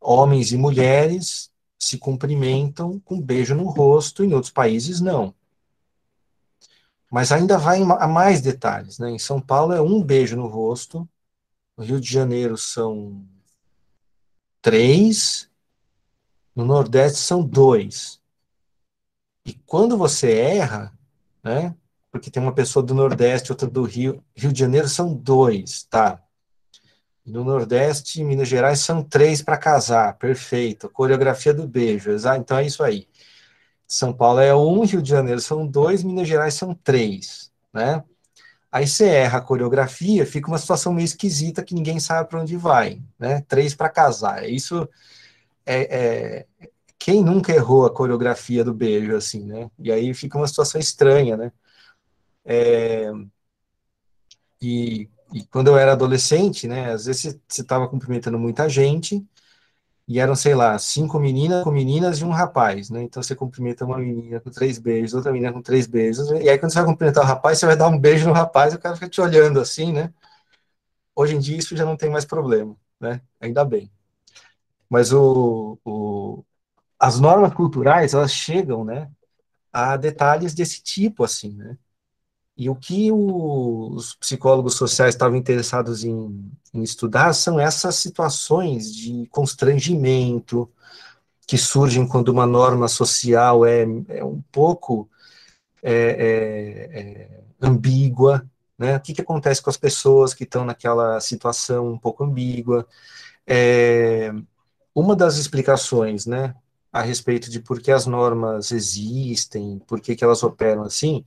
homens 0.00 0.52
e 0.52 0.56
mulheres 0.56 1.50
se 1.78 1.98
cumprimentam 1.98 2.98
com 3.00 3.16
um 3.16 3.20
beijo 3.20 3.54
no 3.54 3.64
rosto, 3.64 4.24
em 4.24 4.32
outros 4.34 4.52
países 4.52 5.00
não. 5.00 5.34
Mas 7.10 7.32
ainda 7.32 7.58
vai 7.58 7.82
a 7.82 8.06
mais 8.06 8.40
detalhes, 8.40 8.98
né? 8.98 9.10
Em 9.10 9.18
São 9.18 9.40
Paulo 9.40 9.72
é 9.72 9.80
um 9.80 10.02
beijo 10.02 10.36
no 10.36 10.46
rosto, 10.46 11.08
no 11.76 11.84
Rio 11.84 12.00
de 12.00 12.10
Janeiro 12.10 12.56
são 12.56 13.26
três, 14.62 15.50
no 16.54 16.64
Nordeste 16.64 17.18
são 17.18 17.42
dois. 17.42 18.19
E 19.44 19.54
quando 19.66 19.96
você 19.96 20.32
erra, 20.32 20.92
né? 21.42 21.74
Porque 22.10 22.30
tem 22.30 22.42
uma 22.42 22.54
pessoa 22.54 22.84
do 22.84 22.94
Nordeste, 22.94 23.52
outra 23.52 23.68
do 23.68 23.82
Rio, 23.82 24.22
Rio 24.34 24.52
de 24.52 24.60
Janeiro 24.60 24.88
são 24.88 25.14
dois, 25.14 25.84
tá? 25.84 26.20
No 27.24 27.44
Nordeste, 27.44 28.24
Minas 28.24 28.48
Gerais, 28.48 28.80
são 28.80 29.02
três 29.02 29.40
para 29.42 29.56
casar, 29.56 30.16
perfeito. 30.18 30.88
Coreografia 30.90 31.54
do 31.54 31.68
beijo, 31.68 32.10
então 32.36 32.58
é 32.58 32.66
isso 32.66 32.82
aí. 32.82 33.06
São 33.86 34.12
Paulo 34.12 34.40
é 34.40 34.54
um, 34.54 34.84
Rio 34.84 35.02
de 35.02 35.10
Janeiro 35.10 35.40
são 35.40 35.66
dois, 35.66 36.02
Minas 36.02 36.28
Gerais 36.28 36.54
são 36.54 36.74
três, 36.74 37.52
né? 37.72 38.02
Aí 38.72 38.86
você 38.86 39.06
erra 39.08 39.38
a 39.38 39.42
coreografia, 39.42 40.24
fica 40.24 40.48
uma 40.48 40.58
situação 40.58 40.92
meio 40.92 41.04
esquisita 41.04 41.62
que 41.62 41.74
ninguém 41.74 41.98
sabe 41.98 42.28
para 42.28 42.40
onde 42.40 42.56
vai, 42.56 43.02
né? 43.18 43.42
Três 43.48 43.74
para 43.74 43.88
casar. 43.88 44.48
Isso 44.48 44.88
é, 45.66 45.80
é, 45.80 46.68
quem 47.00 47.24
nunca 47.24 47.52
errou 47.54 47.86
a 47.86 47.94
coreografia 47.94 48.64
do 48.64 48.74
beijo 48.74 49.16
assim, 49.16 49.44
né? 49.46 49.70
E 49.80 49.90
aí 49.92 50.14
fica 50.14 50.38
uma 50.38 50.48
situação 50.48 50.80
estranha, 50.80 51.36
né? 51.36 51.52
É, 52.44 53.10
e 54.60 55.08
e 55.32 55.44
quando 55.46 55.68
eu 55.68 55.78
era 55.78 55.92
adolescente, 55.92 56.66
né, 56.66 56.92
às 56.92 57.04
vezes 57.04 57.38
você 57.48 57.60
estava 57.60 57.88
cumprimentando 57.88 58.36
muita 58.36 58.68
gente, 58.68 59.24
e 60.08 60.20
eram, 60.20 60.34
sei 60.36 60.54
lá, 60.56 60.78
cinco 60.78 61.20
meninas 61.20 61.64
com 61.64 61.70
meninas 61.72 62.18
e 62.20 62.24
um 62.24 62.30
rapaz, 62.30 62.90
né? 62.90 63.02
Então 63.04 63.22
você 63.22 63.34
cumprimenta 63.36 63.84
uma 63.84 63.98
menina 63.98 64.40
com 64.40 64.50
três 64.50 64.78
beijos, 64.78 65.14
outra 65.14 65.32
menina 65.32 65.52
com 65.52 65.62
três 65.62 65.86
beijos, 65.86 66.30
e 66.30 66.48
aí 66.50 66.58
quando 66.58 66.72
você 66.72 66.80
vai 66.80 66.86
cumprimentar 66.88 67.24
o 67.24 67.26
rapaz, 67.26 67.58
você 67.58 67.66
vai 67.66 67.76
dar 67.76 67.88
um 67.88 67.98
beijo 67.98 68.26
no 68.28 68.34
rapaz, 68.34 68.72
e 68.74 68.76
o 68.76 68.80
cara 68.80 68.96
fica 68.96 69.08
te 69.08 69.20
olhando 69.20 69.60
assim, 69.60 69.92
né? 69.92 70.12
Hoje 71.14 71.36
em 71.36 71.38
dia 71.38 71.56
isso 71.58 71.76
já 71.76 71.84
não 71.84 71.96
tem 71.96 72.10
mais 72.10 72.24
problema, 72.24 72.76
né? 72.98 73.20
Ainda 73.40 73.64
bem. 73.64 73.90
Mas 74.88 75.12
o, 75.12 75.78
o 75.84 76.09
as 77.00 77.18
normas 77.18 77.54
culturais, 77.54 78.12
elas 78.12 78.32
chegam, 78.32 78.84
né, 78.84 79.10
a 79.72 79.96
detalhes 79.96 80.54
desse 80.54 80.82
tipo, 80.82 81.24
assim, 81.24 81.54
né? 81.54 81.78
E 82.56 82.68
o 82.68 82.76
que 82.76 83.10
os 83.10 84.14
psicólogos 84.16 84.74
sociais 84.74 85.14
estavam 85.14 85.36
interessados 85.36 86.04
em, 86.04 86.52
em, 86.74 86.82
estudar 86.82 87.32
são 87.32 87.58
essas 87.58 87.94
situações 87.94 88.94
de 88.94 89.26
constrangimento 89.30 90.70
que 91.46 91.56
surgem 91.56 92.06
quando 92.06 92.28
uma 92.28 92.46
norma 92.46 92.86
social 92.88 93.64
é, 93.64 93.86
é 94.08 94.24
um 94.24 94.42
pouco 94.52 95.08
é, 95.82 95.94
é, 95.94 97.00
é 97.00 97.42
ambígua, 97.62 98.46
né? 98.78 98.96
O 98.96 99.00
que, 99.00 99.14
que 99.14 99.22
acontece 99.22 99.62
com 99.62 99.70
as 99.70 99.76
pessoas 99.78 100.34
que 100.34 100.44
estão 100.44 100.64
naquela 100.64 101.20
situação 101.20 101.92
um 101.92 101.98
pouco 101.98 102.24
ambígua? 102.24 102.86
É, 103.46 104.32
uma 104.94 105.16
das 105.16 105.38
explicações, 105.38 106.26
né, 106.26 106.54
a 106.92 107.02
respeito 107.02 107.50
de 107.50 107.60
por 107.60 107.80
que 107.80 107.90
as 107.92 108.06
normas 108.06 108.72
existem, 108.72 109.78
por 109.80 110.00
que, 110.00 110.16
que 110.16 110.24
elas 110.24 110.42
operam 110.42 110.82
assim, 110.82 111.24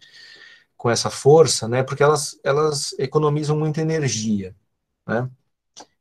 com 0.77 0.89
essa 0.89 1.09
força, 1.09 1.67
né? 1.67 1.83
Porque 1.83 2.03
elas, 2.03 2.39
elas 2.43 2.93
economizam 2.99 3.57
muita 3.57 3.81
energia, 3.81 4.55
né? 5.07 5.29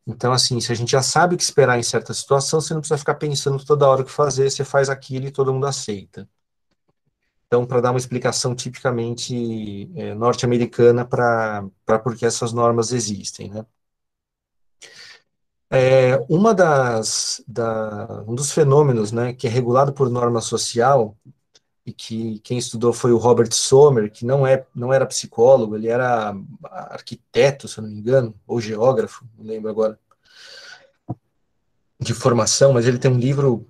Então, 0.06 0.32
assim, 0.32 0.60
se 0.60 0.72
a 0.72 0.74
gente 0.74 0.92
já 0.92 1.02
sabe 1.02 1.34
o 1.34 1.38
que 1.38 1.44
esperar 1.44 1.78
em 1.78 1.82
certa 1.82 2.14
situação, 2.14 2.60
você 2.60 2.74
não 2.74 2.80
precisa 2.80 2.98
ficar 2.98 3.14
pensando 3.16 3.64
toda 3.64 3.88
hora 3.88 4.02
o 4.02 4.04
que 4.04 4.10
fazer, 4.10 4.50
você 4.50 4.64
faz 4.64 4.90
aquilo 4.90 5.26
e 5.26 5.32
todo 5.32 5.52
mundo 5.54 5.66
aceita. 5.66 6.28
Então, 7.46 7.66
para 7.66 7.80
dar 7.82 7.90
uma 7.90 7.98
explicação 7.98 8.54
tipicamente 8.54 9.90
é, 9.94 10.14
norte-americana 10.14 11.04
para 11.04 11.68
por 12.02 12.16
que 12.16 12.24
essas 12.24 12.52
normas 12.52 12.92
existem, 12.92 13.50
né? 13.50 13.66
É, 15.74 16.22
uma 16.28 16.52
das, 16.52 17.42
da, 17.48 18.22
um 18.28 18.34
dos 18.34 18.52
fenômenos, 18.52 19.10
né, 19.10 19.32
que 19.32 19.46
é 19.46 19.50
regulado 19.50 19.90
por 19.90 20.10
norma 20.10 20.42
social, 20.42 21.16
e 21.86 21.94
que 21.94 22.38
quem 22.40 22.58
estudou 22.58 22.92
foi 22.92 23.10
o 23.10 23.16
Robert 23.16 23.52
Sommer, 23.52 24.12
que 24.12 24.26
não, 24.26 24.46
é, 24.46 24.66
não 24.74 24.92
era 24.92 25.06
psicólogo, 25.06 25.74
ele 25.74 25.88
era 25.88 26.34
arquiteto, 26.62 27.66
se 27.66 27.78
eu 27.78 27.84
não 27.84 27.90
me 27.90 27.98
engano, 27.98 28.34
ou 28.46 28.60
geógrafo, 28.60 29.26
não 29.38 29.46
lembro 29.46 29.70
agora, 29.70 29.98
de 31.98 32.12
formação, 32.12 32.74
mas 32.74 32.86
ele 32.86 32.98
tem 32.98 33.10
um 33.10 33.18
livro 33.18 33.66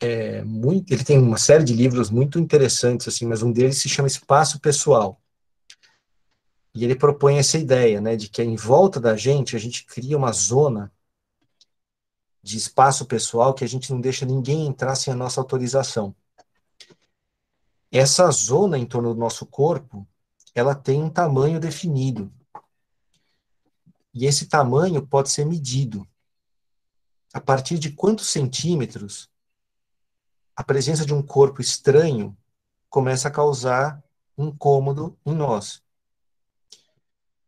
é, 0.00 0.42
muito, 0.42 0.92
ele 0.92 1.04
tem 1.04 1.16
uma 1.16 1.38
série 1.38 1.62
de 1.62 1.74
livros 1.74 2.10
muito 2.10 2.40
interessantes, 2.40 3.06
assim, 3.06 3.24
mas 3.24 3.40
um 3.40 3.52
deles 3.52 3.78
se 3.78 3.88
chama 3.88 4.08
Espaço 4.08 4.58
Pessoal. 4.58 5.20
E 6.74 6.84
ele 6.84 6.96
propõe 6.96 7.38
essa 7.38 7.56
ideia, 7.56 8.00
né, 8.00 8.16
de 8.16 8.28
que 8.28 8.42
em 8.42 8.56
volta 8.56 8.98
da 8.98 9.16
gente, 9.16 9.54
a 9.54 9.60
gente 9.60 9.86
cria 9.86 10.18
uma 10.18 10.32
zona 10.32 10.90
de 12.42 12.56
espaço 12.56 13.04
pessoal 13.04 13.54
que 13.54 13.64
a 13.64 13.68
gente 13.68 13.92
não 13.92 14.00
deixa 14.00 14.24
ninguém 14.24 14.66
entrar 14.66 14.94
sem 14.94 15.12
a 15.12 15.16
nossa 15.16 15.40
autorização. 15.40 16.14
Essa 17.90 18.30
zona 18.30 18.78
em 18.78 18.86
torno 18.86 19.12
do 19.12 19.20
nosso 19.20 19.44
corpo, 19.44 20.06
ela 20.54 20.74
tem 20.74 21.02
um 21.02 21.10
tamanho 21.10 21.60
definido. 21.60 22.32
E 24.12 24.26
esse 24.26 24.46
tamanho 24.46 25.06
pode 25.06 25.30
ser 25.30 25.44
medido. 25.44 26.06
A 27.32 27.40
partir 27.40 27.78
de 27.78 27.92
quantos 27.92 28.28
centímetros 28.28 29.30
a 30.60 30.64
presença 30.64 31.06
de 31.06 31.14
um 31.14 31.22
corpo 31.22 31.62
estranho 31.62 32.36
começa 32.90 33.28
a 33.28 33.30
causar 33.30 34.02
incômodo 34.36 35.16
em 35.24 35.34
nós. 35.34 35.82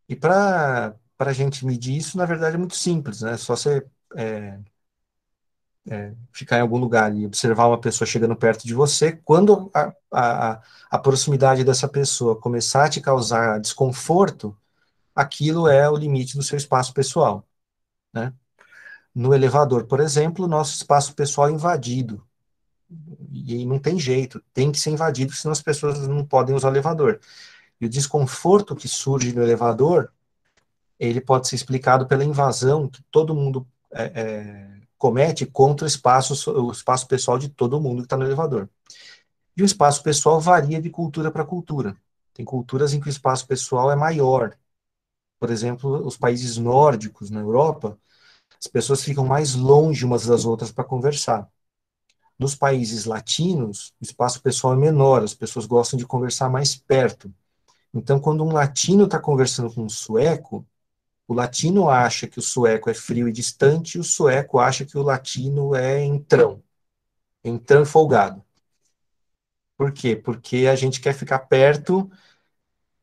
E 0.09 0.17
para 0.17 0.97
a 1.19 1.33
gente 1.33 1.67
medir 1.67 1.97
isso, 1.97 2.17
na 2.17 2.25
verdade, 2.25 2.55
é 2.55 2.59
muito 2.59 2.75
simples, 2.75 3.21
né? 3.21 3.37
Só 3.37 3.55
você 3.55 3.87
é, 4.17 4.59
é, 5.89 6.15
ficar 6.33 6.59
em 6.59 6.61
algum 6.61 6.79
lugar 6.79 7.15
e 7.15 7.27
observar 7.27 7.67
uma 7.67 7.81
pessoa 7.81 8.07
chegando 8.07 8.37
perto 8.37 8.67
de 8.67 8.75
você, 8.75 9.13
quando 9.13 9.71
a, 9.75 9.93
a, 10.13 10.63
a, 10.91 10.99
proximidade 10.99 11.65
dessa 11.65 11.89
pessoa 11.89 12.39
começar 12.39 12.85
a 12.85 12.89
te 12.89 13.01
causar 13.01 13.61
desconforto, 13.61 14.57
aquilo 15.15 15.69
é 15.69 15.89
o 15.91 15.97
limite 15.97 16.37
do 16.37 16.43
seu 16.43 16.57
espaço 16.57 16.95
pessoal, 16.95 17.47
né? 18.13 18.33
No 19.15 19.35
elevador, 19.35 19.87
por 19.87 20.01
exemplo, 20.01 20.49
nosso 20.49 20.75
espaço 20.75 21.15
pessoal 21.15 21.49
é 21.49 21.53
invadido. 21.53 22.27
E 23.31 23.65
não 23.67 23.79
tem 23.79 23.99
jeito, 23.99 24.43
tem 24.55 24.71
que 24.73 24.79
ser 24.79 24.91
invadido, 24.91 25.33
senão 25.33 25.53
as 25.53 25.63
pessoas 25.63 26.07
não 26.09 26.25
podem 26.25 26.55
usar 26.55 26.69
o 26.69 26.73
elevador. 26.73 27.21
E 27.81 27.87
o 27.87 27.89
desconforto 27.89 28.77
que 28.77 28.89
surge 28.89 29.35
no 29.35 29.43
elevador, 29.43 30.13
ele 30.99 31.21
pode 31.21 31.49
ser 31.49 31.57
explicado 31.57 32.07
pela 32.07 32.25
invasão 32.25 32.89
que 32.89 33.03
todo 33.11 33.35
mundo 33.35 33.67
é, 33.93 34.05
é, 34.15 34.72
comete 35.03 35.45
contra 35.45 35.85
o 35.85 35.89
espaço, 35.89 36.49
o 36.53 36.71
espaço 36.71 37.09
pessoal 37.09 37.37
de 37.37 37.49
todo 37.49 37.81
mundo 37.81 38.03
que 38.03 38.07
está 38.07 38.17
no 38.17 38.25
elevador. 38.25 38.71
E 39.57 39.61
o 39.61 39.65
espaço 39.65 40.01
pessoal 40.01 40.41
varia 40.41 40.81
de 40.81 40.91
cultura 40.91 41.29
para 41.29 41.45
cultura. 41.45 41.97
Tem 42.33 42.45
culturas 42.45 42.95
em 42.95 43.01
que 43.01 43.09
o 43.09 43.11
espaço 43.11 43.45
pessoal 43.45 43.91
é 43.91 43.97
maior. 43.97 44.57
Por 45.41 45.51
exemplo, 45.51 46.07
os 46.07 46.17
países 46.17 46.57
nórdicos 46.57 47.31
na 47.31 47.41
Europa, 47.41 47.99
as 48.57 48.69
pessoas 48.69 49.03
ficam 49.03 49.27
mais 49.27 49.57
longe 49.57 50.05
umas 50.05 50.25
das 50.25 50.45
outras 50.45 50.71
para 50.71 50.85
conversar. 50.85 51.51
Nos 52.39 52.55
países 52.55 53.05
latinos, 53.05 53.93
o 54.01 54.05
espaço 54.05 54.41
pessoal 54.41 54.75
é 54.75 54.77
menor, 54.77 55.25
as 55.25 55.35
pessoas 55.35 55.67
gostam 55.67 55.99
de 55.99 56.07
conversar 56.07 56.49
mais 56.49 56.77
perto. 56.77 57.35
Então, 57.93 58.21
quando 58.21 58.45
um 58.45 58.53
latino 58.53 59.07
está 59.07 59.19
conversando 59.19 59.75
com 59.75 59.83
um 59.83 59.89
sueco, 59.89 60.65
o 61.33 61.35
latino 61.35 61.89
acha 61.89 62.29
que 62.29 62.39
o 62.39 62.43
sueco 62.43 62.91
é 62.91 62.95
frio 62.95 63.29
e 63.29 63.33
distante, 63.33 63.97
e 63.97 64.01
o 64.01 64.05
sueco 64.05 64.59
acha 64.59 64.85
que 64.85 64.99
o 64.99 65.03
latino 65.03 65.75
é 65.75 66.05
entrão, 66.05 66.63
entrão 67.45 67.85
folgado. 67.87 68.45
Por 69.77 69.93
quê? 69.93 70.15
Porque 70.15 70.67
a 70.69 70.77
gente 70.77 71.01
quer 71.01 71.15
ficar 71.15 71.41
perto 71.41 72.11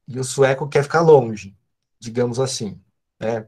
e 0.08 0.20
o 0.20 0.24
sueco 0.24 0.70
quer 0.70 0.84
ficar 0.84 1.02
longe, 1.02 1.58
digamos 2.00 2.40
assim. 2.40 2.80
Né? 3.20 3.48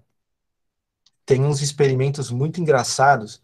Tem 1.26 1.44
uns 1.44 1.62
experimentos 1.62 2.32
muito 2.32 2.60
engraçados 2.60 3.41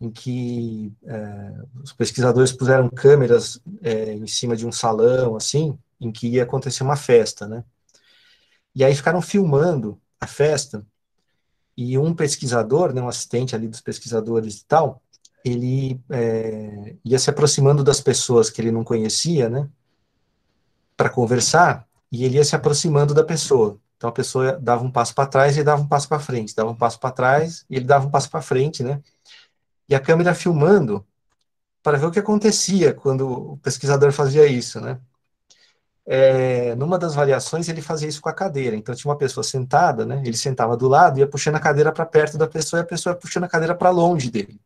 em 0.00 0.10
que 0.10 0.92
é, 1.04 1.64
os 1.82 1.92
pesquisadores 1.92 2.52
puseram 2.52 2.88
câmeras 2.88 3.60
é, 3.82 4.14
em 4.14 4.26
cima 4.28 4.56
de 4.56 4.66
um 4.66 4.72
salão, 4.72 5.36
assim, 5.36 5.76
em 6.00 6.12
que 6.12 6.28
ia 6.28 6.44
acontecer 6.44 6.84
uma 6.84 6.96
festa, 6.96 7.48
né? 7.48 7.64
E 8.74 8.84
aí 8.84 8.94
ficaram 8.94 9.20
filmando 9.20 10.00
a 10.20 10.26
festa, 10.26 10.84
e 11.76 11.96
um 11.96 12.12
pesquisador, 12.12 12.92
né, 12.92 13.00
um 13.00 13.08
assistente 13.08 13.54
ali 13.54 13.68
dos 13.68 13.80
pesquisadores 13.80 14.58
e 14.58 14.64
tal, 14.64 15.00
ele 15.44 16.00
é, 16.10 16.96
ia 17.04 17.18
se 17.18 17.30
aproximando 17.30 17.84
das 17.84 18.00
pessoas 18.00 18.50
que 18.50 18.60
ele 18.60 18.72
não 18.72 18.82
conhecia, 18.82 19.48
né, 19.48 19.68
para 20.96 21.08
conversar, 21.08 21.86
e 22.10 22.24
ele 22.24 22.36
ia 22.36 22.44
se 22.44 22.56
aproximando 22.56 23.14
da 23.14 23.22
pessoa. 23.22 23.78
Então 23.96 24.10
a 24.10 24.12
pessoa 24.12 24.58
dava 24.58 24.84
um 24.84 24.90
passo 24.90 25.14
para 25.14 25.28
trás 25.28 25.56
e 25.56 25.64
dava 25.64 25.82
um 25.82 25.86
passo 25.86 26.08
para 26.08 26.20
frente, 26.20 26.54
dava 26.54 26.70
um 26.70 26.74
passo 26.74 26.98
para 26.98 27.10
trás 27.10 27.64
e 27.68 27.76
ele 27.76 27.84
dava 27.84 28.06
um 28.06 28.10
passo 28.10 28.30
para 28.30 28.40
frente, 28.40 28.82
né? 28.82 29.02
E 29.88 29.94
a 29.94 30.00
câmera 30.00 30.34
filmando 30.34 31.04
para 31.82 31.98
ver 31.98 32.06
o 32.06 32.10
que 32.10 32.18
acontecia 32.18 32.94
quando 32.94 33.52
o 33.52 33.56
pesquisador 33.58 34.12
fazia 34.12 34.46
isso, 34.46 34.80
né? 34.80 35.00
É, 36.10 36.74
numa 36.74 36.98
das 36.98 37.14
variações 37.14 37.68
ele 37.68 37.82
fazia 37.82 38.08
isso 38.08 38.22
com 38.22 38.30
a 38.30 38.34
cadeira. 38.34 38.74
Então 38.74 38.94
tinha 38.94 39.10
uma 39.10 39.18
pessoa 39.18 39.44
sentada, 39.44 40.06
né? 40.06 40.22
Ele 40.24 40.36
sentava 40.38 40.74
do 40.74 40.88
lado, 40.88 41.18
ia 41.18 41.28
puxando 41.28 41.56
a 41.56 41.60
cadeira 41.60 41.92
para 41.92 42.06
perto 42.06 42.38
da 42.38 42.48
pessoa 42.48 42.80
e 42.80 42.82
a 42.82 42.86
pessoa 42.86 43.12
ia 43.12 43.18
puxando 43.20 43.44
a 43.44 43.48
cadeira 43.48 43.74
para 43.74 43.90
longe 43.90 44.30
dele. 44.30 44.58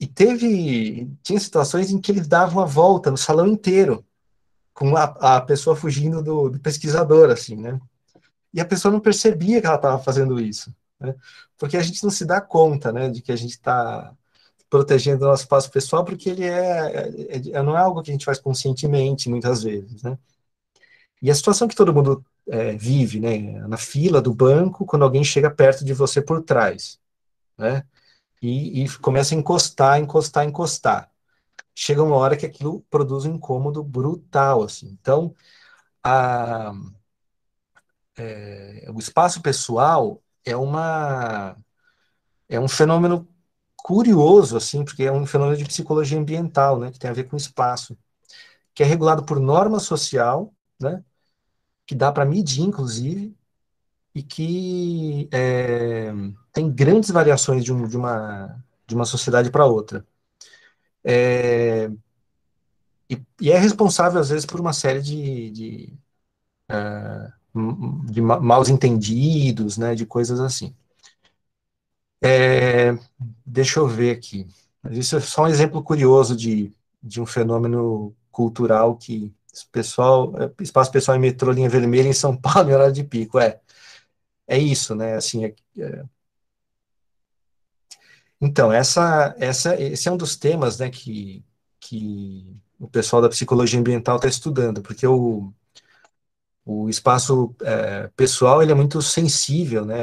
E 0.00 0.06
teve, 0.08 1.08
tinha 1.22 1.38
situações 1.38 1.92
em 1.92 2.00
que 2.00 2.10
eles 2.10 2.26
davam 2.26 2.60
a 2.60 2.66
volta 2.66 3.12
no 3.12 3.16
salão 3.16 3.46
inteiro, 3.46 4.04
com 4.74 4.96
a, 4.96 5.04
a 5.36 5.40
pessoa 5.40 5.76
fugindo 5.76 6.20
do, 6.20 6.50
do, 6.50 6.58
pesquisador, 6.58 7.30
assim, 7.30 7.54
né? 7.56 7.80
E 8.52 8.60
a 8.60 8.64
pessoa 8.64 8.90
não 8.90 9.00
percebia 9.00 9.60
que 9.60 9.66
ela 9.66 9.76
estava 9.76 10.02
fazendo 10.02 10.40
isso, 10.40 10.74
né? 10.98 11.14
Porque 11.56 11.76
a 11.76 11.82
gente 11.82 12.02
não 12.02 12.10
se 12.10 12.24
dá 12.24 12.40
conta, 12.40 12.90
né, 12.92 13.08
de 13.08 13.22
que 13.22 13.30
a 13.30 13.36
gente 13.36 13.52
está 13.52 14.12
protegendo 14.72 15.26
o 15.26 15.28
nosso 15.28 15.42
espaço 15.42 15.70
pessoal, 15.70 16.02
porque 16.02 16.30
ele 16.30 16.44
é, 16.46 17.10
é, 17.28 17.50
é, 17.52 17.62
não 17.62 17.76
é 17.76 17.80
algo 17.82 18.02
que 18.02 18.10
a 18.10 18.14
gente 18.14 18.24
faz 18.24 18.38
conscientemente, 18.38 19.28
muitas 19.28 19.62
vezes, 19.62 20.02
né? 20.02 20.18
E 21.20 21.30
a 21.30 21.34
situação 21.34 21.68
que 21.68 21.76
todo 21.76 21.92
mundo 21.92 22.24
é, 22.48 22.72
vive, 22.74 23.20
né, 23.20 23.38
na 23.68 23.76
fila 23.76 24.22
do 24.22 24.34
banco, 24.34 24.86
quando 24.86 25.02
alguém 25.02 25.22
chega 25.22 25.50
perto 25.50 25.84
de 25.84 25.92
você 25.92 26.22
por 26.22 26.42
trás, 26.42 26.98
né, 27.58 27.84
e, 28.40 28.84
e 28.84 28.88
começa 28.98 29.34
a 29.34 29.38
encostar, 29.38 30.00
encostar, 30.00 30.46
encostar. 30.46 31.10
Chega 31.74 32.02
uma 32.02 32.16
hora 32.16 32.36
que 32.36 32.46
aquilo 32.46 32.80
produz 32.90 33.26
um 33.26 33.34
incômodo 33.34 33.82
brutal, 33.84 34.62
assim. 34.62 34.88
Então, 35.00 35.34
a, 36.02 36.72
é, 38.16 38.88
o 38.94 38.98
espaço 38.98 39.42
pessoal 39.42 40.22
é 40.44 40.56
uma 40.56 41.56
é 42.48 42.60
um 42.60 42.68
fenômeno 42.68 43.26
curioso, 43.82 44.56
assim, 44.56 44.84
porque 44.84 45.04
é 45.04 45.12
um 45.12 45.26
fenômeno 45.26 45.56
de 45.56 45.64
psicologia 45.64 46.18
ambiental, 46.18 46.78
né, 46.78 46.90
que 46.90 46.98
tem 46.98 47.10
a 47.10 47.14
ver 47.14 47.24
com 47.24 47.36
espaço, 47.36 47.96
que 48.74 48.82
é 48.82 48.86
regulado 48.86 49.24
por 49.24 49.40
norma 49.40 49.80
social, 49.80 50.52
né, 50.80 51.04
que 51.86 51.94
dá 51.94 52.12
para 52.12 52.24
medir, 52.24 52.62
inclusive, 52.62 53.36
e 54.14 54.22
que 54.22 55.28
é, 55.32 56.12
tem 56.52 56.70
grandes 56.70 57.10
variações 57.10 57.64
de, 57.64 57.72
um, 57.72 57.86
de, 57.88 57.96
uma, 57.96 58.64
de 58.86 58.94
uma 58.94 59.04
sociedade 59.04 59.50
para 59.50 59.66
outra. 59.66 60.06
É, 61.04 61.90
e, 63.08 63.20
e, 63.40 63.50
é 63.50 63.58
responsável, 63.58 64.20
às 64.20 64.30
vezes, 64.30 64.46
por 64.46 64.60
uma 64.60 64.72
série 64.72 65.02
de, 65.02 65.50
de, 65.50 65.98
é, 66.68 67.32
de 68.10 68.20
maus 68.20 68.68
entendidos, 68.68 69.76
né, 69.78 69.94
de 69.94 70.06
coisas 70.06 70.40
assim. 70.40 70.74
É, 72.24 72.92
deixa 73.44 73.80
eu 73.80 73.88
ver 73.88 74.16
aqui. 74.16 74.46
Isso 74.90 75.16
é 75.16 75.20
só 75.20 75.42
um 75.44 75.48
exemplo 75.48 75.82
curioso 75.82 76.36
de, 76.36 76.72
de 77.02 77.20
um 77.20 77.26
fenômeno 77.26 78.14
cultural 78.30 78.96
que 78.96 79.32
pessoal, 79.70 80.32
é, 80.40 80.50
espaço 80.62 80.90
pessoal 80.90 81.16
em 81.16 81.20
metrô, 81.20 81.52
linha 81.52 81.68
vermelha 81.68 82.08
em 82.08 82.12
São 82.12 82.36
Paulo 82.36 82.68
em 82.70 82.74
horário 82.74 82.92
de 82.94 83.04
pico, 83.04 83.38
é. 83.38 83.60
É 84.46 84.58
isso, 84.58 84.94
né? 84.94 85.14
Assim, 85.16 85.44
é, 85.46 85.54
é... 85.78 86.04
Então, 88.40 88.72
essa, 88.72 89.34
essa, 89.38 89.80
esse 89.80 90.08
é 90.08 90.12
um 90.12 90.16
dos 90.16 90.36
temas, 90.36 90.78
né, 90.78 90.90
que, 90.90 91.44
que 91.80 92.56
o 92.78 92.88
pessoal 92.88 93.22
da 93.22 93.28
psicologia 93.28 93.78
ambiental 93.78 94.16
está 94.16 94.28
estudando, 94.28 94.82
porque 94.82 95.06
o, 95.06 95.52
o 96.64 96.88
espaço 96.88 97.54
é, 97.62 98.08
pessoal 98.16 98.62
ele 98.62 98.72
é 98.72 98.74
muito 98.74 99.00
sensível, 99.02 99.84
né, 99.84 99.96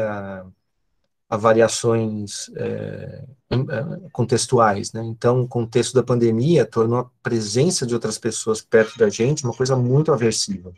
a 1.29 1.37
variações 1.37 2.49
é, 2.55 3.23
é, 3.51 4.09
contextuais, 4.11 4.91
né? 4.91 5.03
Então, 5.03 5.41
o 5.41 5.47
contexto 5.47 5.93
da 5.93 6.01
pandemia 6.01 6.65
tornou 6.65 6.99
a 6.99 7.09
presença 7.21 7.85
de 7.85 7.93
outras 7.93 8.17
pessoas 8.17 8.61
perto 8.61 8.97
da 8.97 9.09
gente 9.09 9.43
uma 9.43 9.53
coisa 9.53 9.75
muito 9.75 10.11
aversiva. 10.11 10.73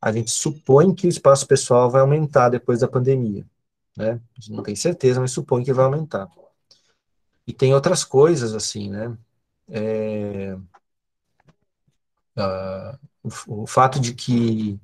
A 0.00 0.10
gente 0.10 0.30
supõe 0.30 0.94
que 0.94 1.06
o 1.06 1.10
espaço 1.10 1.46
pessoal 1.46 1.90
vai 1.90 2.00
aumentar 2.00 2.48
depois 2.48 2.80
da 2.80 2.88
pandemia, 2.88 3.46
né? 3.96 4.12
A 4.12 4.40
gente 4.40 4.52
não 4.52 4.62
tem 4.62 4.74
certeza, 4.74 5.20
mas 5.20 5.32
supõe 5.32 5.62
que 5.62 5.72
vai 5.74 5.84
aumentar. 5.84 6.28
E 7.46 7.52
tem 7.52 7.74
outras 7.74 8.02
coisas 8.02 8.54
assim, 8.54 8.88
né? 8.90 9.16
É, 9.68 10.56
uh, 12.36 12.98
o, 13.46 13.62
o, 13.62 13.66
fato 13.66 14.00
de 14.00 14.14
que 14.14 14.80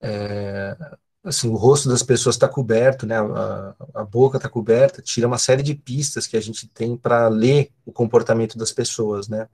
é, 0.00 0.57
assim, 1.28 1.48
o 1.48 1.56
rosto 1.56 1.88
das 1.88 2.02
pessoas 2.02 2.36
está 2.36 2.48
coberto, 2.48 3.06
né, 3.06 3.18
a, 3.18 3.74
a 3.94 4.04
boca 4.04 4.38
está 4.38 4.48
coberta, 4.48 5.02
tira 5.02 5.26
uma 5.26 5.38
série 5.38 5.62
de 5.62 5.74
pistas 5.74 6.26
que 6.26 6.36
a 6.36 6.40
gente 6.40 6.66
tem 6.68 6.96
para 6.96 7.28
ler 7.28 7.70
o 7.84 7.92
comportamento 7.92 8.56
das 8.56 8.72
pessoas, 8.72 9.28
né. 9.28 9.48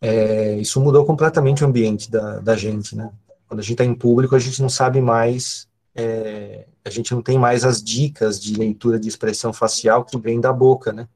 É, 0.00 0.56
isso 0.56 0.80
mudou 0.80 1.04
completamente 1.04 1.64
o 1.64 1.66
ambiente 1.66 2.10
da, 2.10 2.38
da 2.38 2.56
gente, 2.56 2.94
né. 2.96 3.10
Quando 3.46 3.60
a 3.60 3.62
gente 3.62 3.72
está 3.72 3.84
em 3.84 3.94
público, 3.94 4.34
a 4.36 4.38
gente 4.38 4.62
não 4.62 4.68
sabe 4.68 5.00
mais, 5.00 5.68
é, 5.94 6.66
a 6.84 6.90
gente 6.90 7.12
não 7.12 7.22
tem 7.22 7.38
mais 7.38 7.64
as 7.64 7.82
dicas 7.82 8.40
de 8.40 8.54
leitura 8.54 8.98
de 8.98 9.08
expressão 9.08 9.52
facial 9.52 10.04
que 10.04 10.18
vem 10.18 10.40
da 10.40 10.52
boca, 10.52 10.92
né. 10.92 11.08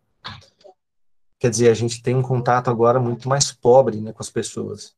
Quer 1.39 1.51
dizer, 1.51 1.71
a 1.71 1.75
gente 1.75 2.03
tem 2.03 2.15
um 2.15 2.23
contato 2.23 2.71
agora 2.71 3.01
muito 3.01 3.29
mais 3.29 3.53
pobre, 3.53 4.01
né, 4.01 4.13
com 4.13 4.23
as 4.23 4.31
pessoas. 4.31 4.95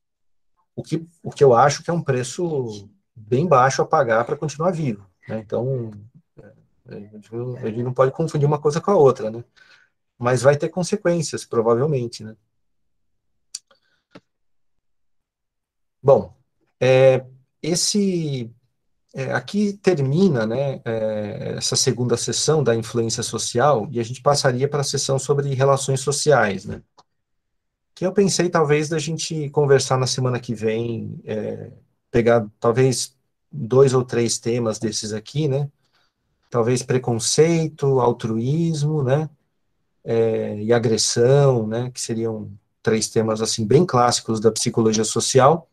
O 0.76 0.82
que, 0.82 1.06
o 1.22 1.30
que 1.30 1.44
eu 1.44 1.54
acho 1.54 1.82
que 1.82 1.90
é 1.90 1.92
um 1.92 2.02
preço 2.02 2.88
bem 3.14 3.46
baixo 3.46 3.82
a 3.82 3.86
pagar 3.86 4.24
para 4.24 4.36
continuar 4.36 4.70
vivo. 4.70 5.06
Né? 5.28 5.38
Então, 5.38 5.90
é, 6.88 7.10
a 7.62 7.66
gente 7.66 7.82
não 7.82 7.92
pode 7.92 8.12
confundir 8.12 8.46
uma 8.46 8.60
coisa 8.60 8.80
com 8.80 8.90
a 8.90 8.96
outra, 8.96 9.30
né? 9.30 9.44
Mas 10.18 10.42
vai 10.42 10.56
ter 10.56 10.68
consequências, 10.68 11.44
provavelmente, 11.44 12.22
né? 12.22 12.36
Bom, 16.02 16.36
é, 16.78 17.24
esse 17.62 18.54
é, 19.14 19.32
aqui 19.32 19.72
termina, 19.74 20.44
né, 20.46 20.82
é, 20.84 21.54
essa 21.56 21.76
segunda 21.76 22.16
sessão 22.16 22.62
da 22.62 22.74
influência 22.74 23.22
social 23.22 23.88
e 23.90 23.98
a 23.98 24.02
gente 24.02 24.20
passaria 24.20 24.68
para 24.68 24.80
a 24.80 24.84
sessão 24.84 25.18
sobre 25.18 25.54
relações 25.54 26.00
sociais, 26.00 26.64
né? 26.66 26.82
Que 27.94 28.04
eu 28.04 28.12
pensei 28.12 28.50
talvez 28.50 28.88
da 28.88 28.98
gente 28.98 29.48
conversar 29.50 29.96
na 29.96 30.06
semana 30.06 30.40
que 30.40 30.54
vem 30.54 31.20
é, 31.24 31.70
pegar 32.14 32.46
talvez 32.60 33.16
dois 33.50 33.92
ou 33.92 34.04
três 34.04 34.38
temas 34.38 34.78
desses 34.78 35.12
aqui, 35.12 35.48
né? 35.48 35.68
Talvez 36.48 36.80
preconceito, 36.80 37.98
altruísmo, 37.98 39.02
né? 39.02 39.28
É, 40.04 40.62
e 40.62 40.72
agressão, 40.72 41.66
né? 41.66 41.90
Que 41.90 42.00
seriam 42.00 42.52
três 42.80 43.08
temas 43.08 43.42
assim 43.42 43.66
bem 43.66 43.84
clássicos 43.84 44.38
da 44.38 44.52
psicologia 44.52 45.02
social. 45.02 45.68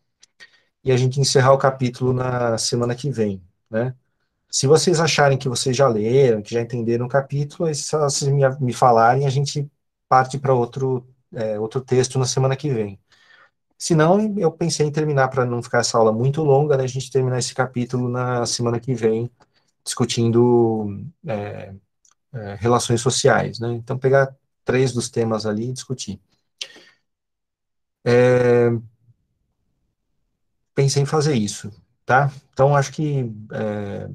E 0.82 0.90
a 0.90 0.96
gente 0.96 1.20
encerrar 1.20 1.52
o 1.52 1.58
capítulo 1.58 2.12
na 2.12 2.58
semana 2.58 2.96
que 2.96 3.08
vem, 3.08 3.40
né? 3.70 3.94
Se 4.50 4.66
vocês 4.66 4.98
acharem 4.98 5.38
que 5.38 5.48
vocês 5.48 5.76
já 5.76 5.86
leram, 5.86 6.42
que 6.42 6.52
já 6.54 6.60
entenderam 6.60 7.06
o 7.06 7.08
capítulo, 7.08 7.72
só 7.72 8.00
vocês 8.10 8.30
me, 8.32 8.42
me 8.60 8.72
falarem, 8.72 9.26
a 9.26 9.30
gente 9.30 9.70
parte 10.08 10.38
para 10.38 10.52
outro, 10.52 11.06
é, 11.32 11.58
outro 11.58 11.80
texto 11.80 12.18
na 12.18 12.26
semana 12.26 12.56
que 12.56 12.68
vem. 12.68 12.98
Se 13.82 13.96
não, 13.96 14.38
eu 14.38 14.52
pensei 14.52 14.86
em 14.86 14.92
terminar, 14.92 15.26
para 15.26 15.44
não 15.44 15.60
ficar 15.60 15.80
essa 15.80 15.98
aula 15.98 16.12
muito 16.12 16.40
longa, 16.44 16.76
né, 16.76 16.84
a 16.84 16.86
gente 16.86 17.10
terminar 17.10 17.40
esse 17.40 17.52
capítulo 17.52 18.08
na 18.08 18.46
semana 18.46 18.78
que 18.78 18.94
vem, 18.94 19.28
discutindo 19.84 21.04
é, 21.26 21.74
é, 22.32 22.54
relações 22.60 23.00
sociais. 23.00 23.58
Né? 23.60 23.72
Então, 23.74 23.98
pegar 23.98 24.36
três 24.64 24.92
dos 24.92 25.10
temas 25.10 25.46
ali 25.46 25.70
e 25.70 25.72
discutir. 25.72 26.20
É, 28.04 28.70
pensei 30.74 31.02
em 31.02 31.06
fazer 31.06 31.34
isso, 31.34 31.72
tá? 32.06 32.30
Então, 32.52 32.76
acho 32.76 32.92
que 32.92 33.32
é, 33.52 34.08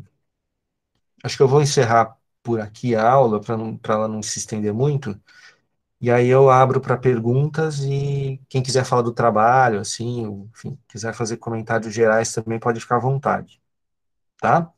acho 1.23 1.35
que 1.37 1.43
eu 1.43 1.47
vou 1.47 1.61
encerrar 1.61 2.17
por 2.41 2.61
aqui 2.61 2.95
a 2.95 3.09
aula, 3.09 3.41
para 3.41 3.95
ela 3.95 4.07
não 4.07 4.21
se 4.23 4.39
estender 4.39 4.73
muito, 4.73 5.19
e 5.99 6.11
aí 6.11 6.27
eu 6.27 6.49
abro 6.49 6.79
para 6.81 6.97
perguntas 6.97 7.79
e 7.83 8.39
quem 8.49 8.61
quiser 8.63 8.85
falar 8.85 9.01
do 9.01 9.13
trabalho, 9.13 9.79
assim, 9.79 10.21
enfim, 10.53 10.77
quiser 10.87 11.13
fazer 11.13 11.37
comentários 11.37 11.93
gerais 11.93 12.33
também 12.33 12.59
pode 12.59 12.79
ficar 12.79 12.97
à 12.97 12.99
vontade, 12.99 13.61
tá? 14.39 14.71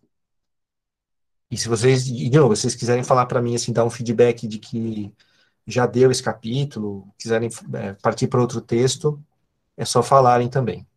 E 1.52 1.58
se 1.58 1.68
vocês, 1.68 2.06
de 2.06 2.30
novo, 2.32 2.56
vocês 2.56 2.76
quiserem 2.76 3.04
falar 3.04 3.26
para 3.26 3.42
mim, 3.42 3.56
assim, 3.56 3.74
dar 3.74 3.84
um 3.86 3.90
feedback 3.90 4.48
de 4.48 4.60
que 4.60 5.14
já 5.68 5.86
deu 5.88 6.12
esse 6.12 6.24
capítulo, 6.24 7.08
quiserem 7.18 7.50
é, 7.74 7.94
partir 7.96 8.28
para 8.28 8.42
outro 8.42 8.62
texto, 8.62 9.24
é 9.78 9.86
só 9.86 10.04
falarem 10.04 10.50
também. 10.50 10.88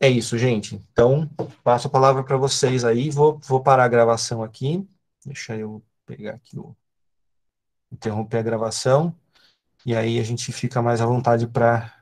É 0.00 0.08
isso, 0.08 0.38
gente. 0.38 0.76
Então, 0.92 1.28
passo 1.64 1.88
a 1.88 1.90
palavra 1.90 2.22
para 2.24 2.36
vocês 2.36 2.84
aí. 2.84 3.10
Vou, 3.10 3.38
vou 3.40 3.62
parar 3.62 3.84
a 3.84 3.88
gravação 3.88 4.42
aqui. 4.42 4.86
Deixa 5.24 5.56
eu 5.56 5.82
pegar 6.06 6.34
aqui 6.34 6.58
o 6.58 6.76
interromper 7.92 8.38
a 8.38 8.42
gravação, 8.42 9.14
e 9.86 9.96
aí 9.96 10.20
a 10.20 10.24
gente 10.24 10.52
fica 10.52 10.82
mais 10.82 11.00
à 11.00 11.06
vontade 11.06 11.46
para 11.48 11.97